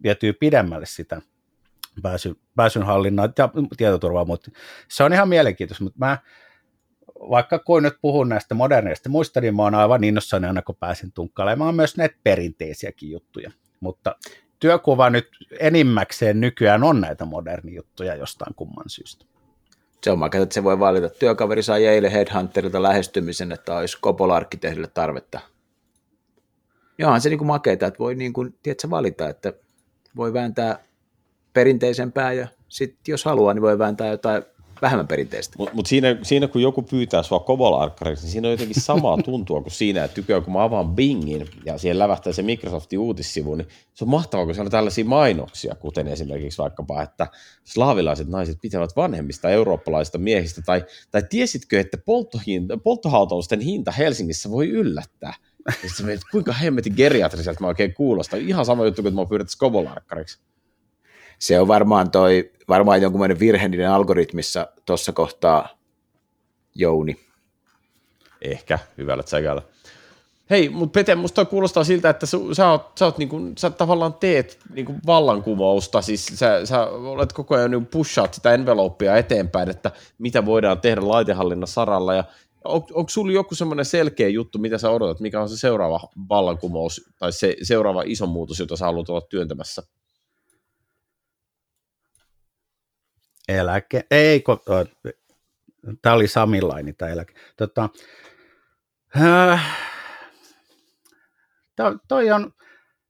[0.03, 1.23] vietyä pidemmälle sitä
[2.03, 4.51] pääsy, pääsyn hallinnaa ja tietoturvaa, mutta
[4.89, 6.19] se on ihan mielenkiintoista, mutta mä
[7.20, 11.12] vaikka kun nyt puhun näistä moderneista muista, niin mä oon aivan innossani aina kun pääsin
[11.12, 13.51] tunkkailemaan myös näitä perinteisiäkin juttuja,
[13.81, 14.16] mutta
[14.61, 15.28] työkuva nyt
[15.61, 19.27] enimmäkseen nykyään on näitä modernia juttuja jostain kumman syystä.
[20.05, 21.09] Se on makea, että se voi valita.
[21.09, 25.40] Työkaveri sai eilen Headhunterilta lähestymisen, että olisi Coppola-arkkitehdille tarvetta.
[26.98, 29.52] Joo, se niin kuin makeita, että voi niin kuin, tiedätkö, valita, että
[30.16, 30.85] voi vääntää
[31.52, 34.43] perinteisempää ja sitten jos haluaa, niin voi vääntää jotain
[34.82, 35.55] vähemmän perinteistä.
[35.59, 39.62] Mutta mut siinä, siinä, kun joku pyytää sua kovolarkkariksi, niin siinä on jotenkin samaa tuntua
[39.62, 43.69] kuin siinä, että tykkää, kun mä avaan Bingin ja siihen lävähtää se Microsoftin uutissivu, niin
[43.94, 47.27] se on mahtavaa, kun siellä on tällaisia mainoksia, kuten esimerkiksi vaikkapa, että
[47.65, 51.98] slaavilaiset naiset pitävät vanhemmista eurooppalaisista miehistä, tai, tai tiesitkö, että
[52.82, 55.35] polttohautausten hinta Helsingissä voi yllättää?
[55.66, 58.39] Ja sitten kuinka hemmetin geriatriselta mä oikein kuulostaa.
[58.39, 60.39] Ihan sama juttu, kun mä pyydän skovolarkkariksi.
[61.40, 65.68] Se on varmaan toi, varmaan jonkunlainen virhe niiden algoritmissa tuossa kohtaa
[66.74, 67.16] Jouni.
[68.42, 69.62] Ehkä, hyvällä tsäkällä.
[70.50, 74.14] Hei, mutta Pete, musta kuulostaa siltä, että sä, sä, oot, sä, oot niinku, sä tavallaan
[74.14, 79.90] teet niinku vallankumousta, siis sä, sä olet koko ajan niinku pushaat sitä envelopea eteenpäin, että
[80.18, 82.24] mitä voidaan tehdä laitehallinnan saralla, ja
[82.64, 87.10] on, onko sulla joku semmoinen selkeä juttu, mitä sä odotat, mikä on se seuraava vallankumous
[87.18, 89.82] tai se seuraava iso muutos, jota sä haluat olla työntämässä?
[93.59, 94.44] Eläke, ei,
[96.02, 97.35] tämä oli Samilaini tämä eläke.
[97.56, 97.89] Tota,
[99.16, 99.78] äh,
[101.77, 102.52] to, toi on,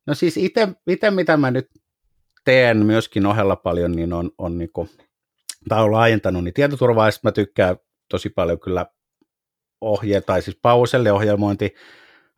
[0.07, 0.67] no siis itse
[1.09, 1.69] mitä mä nyt
[2.45, 4.89] teen myöskin ohella paljon, niin on, on niinku,
[5.69, 7.77] tai on laajentanut, niin tietoturvaa, mä tykkään
[8.09, 8.85] tosi paljon kyllä
[9.81, 11.75] ohje, tai siis pauselle ohjelmointi,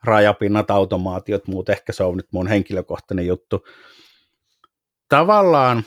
[0.03, 3.67] rajapinnat, automaatiot, muut ehkä se on nyt mun henkilökohtainen juttu.
[5.09, 5.83] Tavallaan,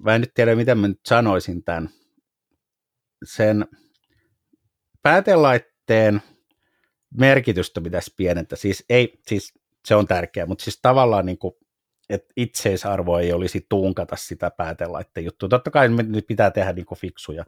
[0.00, 1.90] mä en nyt tiedä miten mä nyt sanoisin tämän,
[3.24, 3.66] sen
[5.02, 6.22] päätelaitteen
[7.18, 8.56] merkitystä pitäisi pienentää.
[8.56, 9.54] Siis, ei, siis
[9.84, 11.54] se on tärkeää, mutta siis tavallaan niin kuin,
[12.10, 15.48] että itseisarvo ei olisi tuunkata sitä päätelaitteen juttua.
[15.48, 17.44] Totta kai nyt pitää tehdä niin kuin fiksuja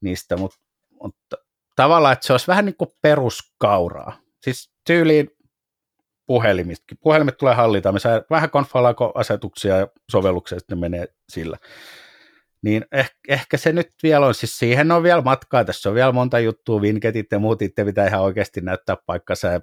[0.00, 0.58] niistä, mutta,
[1.02, 1.36] mutta
[1.76, 4.20] tavallaan, että se olisi vähän niin kuin peruskauraa.
[4.42, 5.30] Siis tyyliin
[6.30, 6.94] puhelimista.
[7.00, 11.56] Puhelimet tulee hallita, me saa vähän konfalaako-asetuksia ja sovelluksia sitten menee sillä.
[12.62, 16.12] Niin ehkä, ehkä se nyt vielä on, siis siihen on vielä matkaa, tässä on vielä
[16.12, 17.62] monta juttua, vinketit ja muut.
[17.62, 19.60] Itse pitää ihan oikeasti näyttää paikkansa.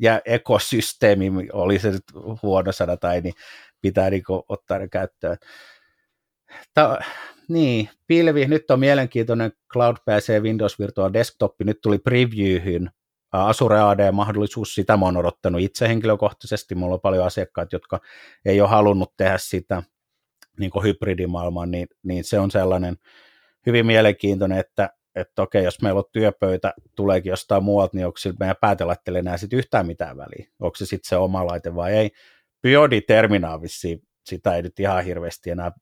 [0.00, 2.04] Ja ekosysteemi, oli se nyt
[2.42, 3.34] huono sana tai niin
[3.80, 5.36] pitää niin ottaa ne käyttöön.
[6.74, 6.98] Ta-
[7.48, 9.52] niin, pilvi, nyt on mielenkiintoinen.
[9.72, 12.90] Cloud PC Windows Virtual Desktop, nyt tuli previewhyn
[13.32, 18.00] Azure AD-mahdollisuus, sitä mä oon odottanut itse henkilökohtaisesti, mulla on paljon asiakkaita, jotka
[18.44, 19.82] ei ole halunnut tehdä sitä
[20.58, 22.96] niin hybridimaailman, niin, niin se on sellainen
[23.66, 28.56] hyvin mielenkiintoinen, että, että okei, jos meillä on työpöytä, tuleekin jostain muualta, niin onko meidän
[28.60, 30.50] päätelaitteelle enää sit yhtään mitään väliä?
[30.60, 32.10] Onko se sitten se oma laite vai ei?
[32.62, 35.72] Biodi terminaavissi, sitä ei nyt ihan hirveästi enää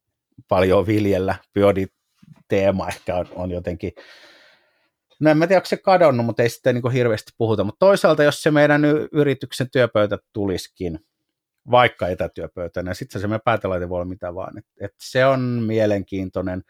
[0.49, 1.35] paljon viljellä.
[1.55, 3.93] Biodi-teema ehkä on, on jotenkin,
[5.21, 7.65] no en mä tiedä, onko se kadonnut, mutta ei sitten niin hirveästi puhuta.
[7.65, 11.01] Mutta toisaalta, jos se meidän yrityksen työpöytä tulisikin,
[11.71, 14.59] vaikka etätyöpöytänä, sitten se me päätelaite voi olla mitä vaan.
[14.59, 16.63] Et, et se on mielenkiintoinen.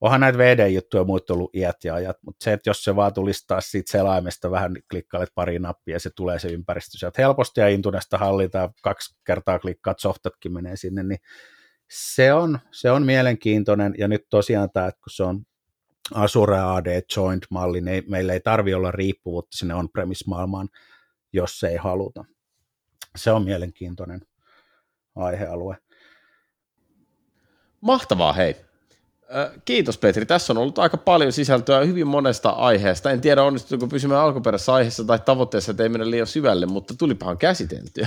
[0.00, 3.44] Onhan näitä VD-juttuja muut ollut iät ja ajat, mutta se, että jos se vaan tulisi
[3.46, 7.68] taas siitä selaimesta vähän klikkailet pari nappia ja se tulee se ympäristö sieltä helposti ja
[7.68, 11.18] intuneesta hallitaan, kaksi kertaa klikkaat, softatkin menee sinne, niin
[11.90, 15.42] se on, se on mielenkiintoinen, ja nyt tosiaan tämä, että kun se on
[16.14, 20.68] Azure AD Joint-malli, niin meillä ei tarvi olla riippuvuutta sinne on-premise-maailmaan,
[21.32, 22.24] jos se ei haluta.
[23.16, 24.20] Se on mielenkiintoinen
[25.16, 25.76] aihealue.
[27.80, 28.56] Mahtavaa, hei.
[29.64, 30.26] Kiitos Petri.
[30.26, 33.10] Tässä on ollut aika paljon sisältöä hyvin monesta aiheesta.
[33.10, 37.38] En tiedä onnistuuko pysymään alkuperäisessä aiheessa tai tavoitteessa, että ei mennä liian syvälle, mutta tulipahan
[37.38, 38.06] käsiteltyä.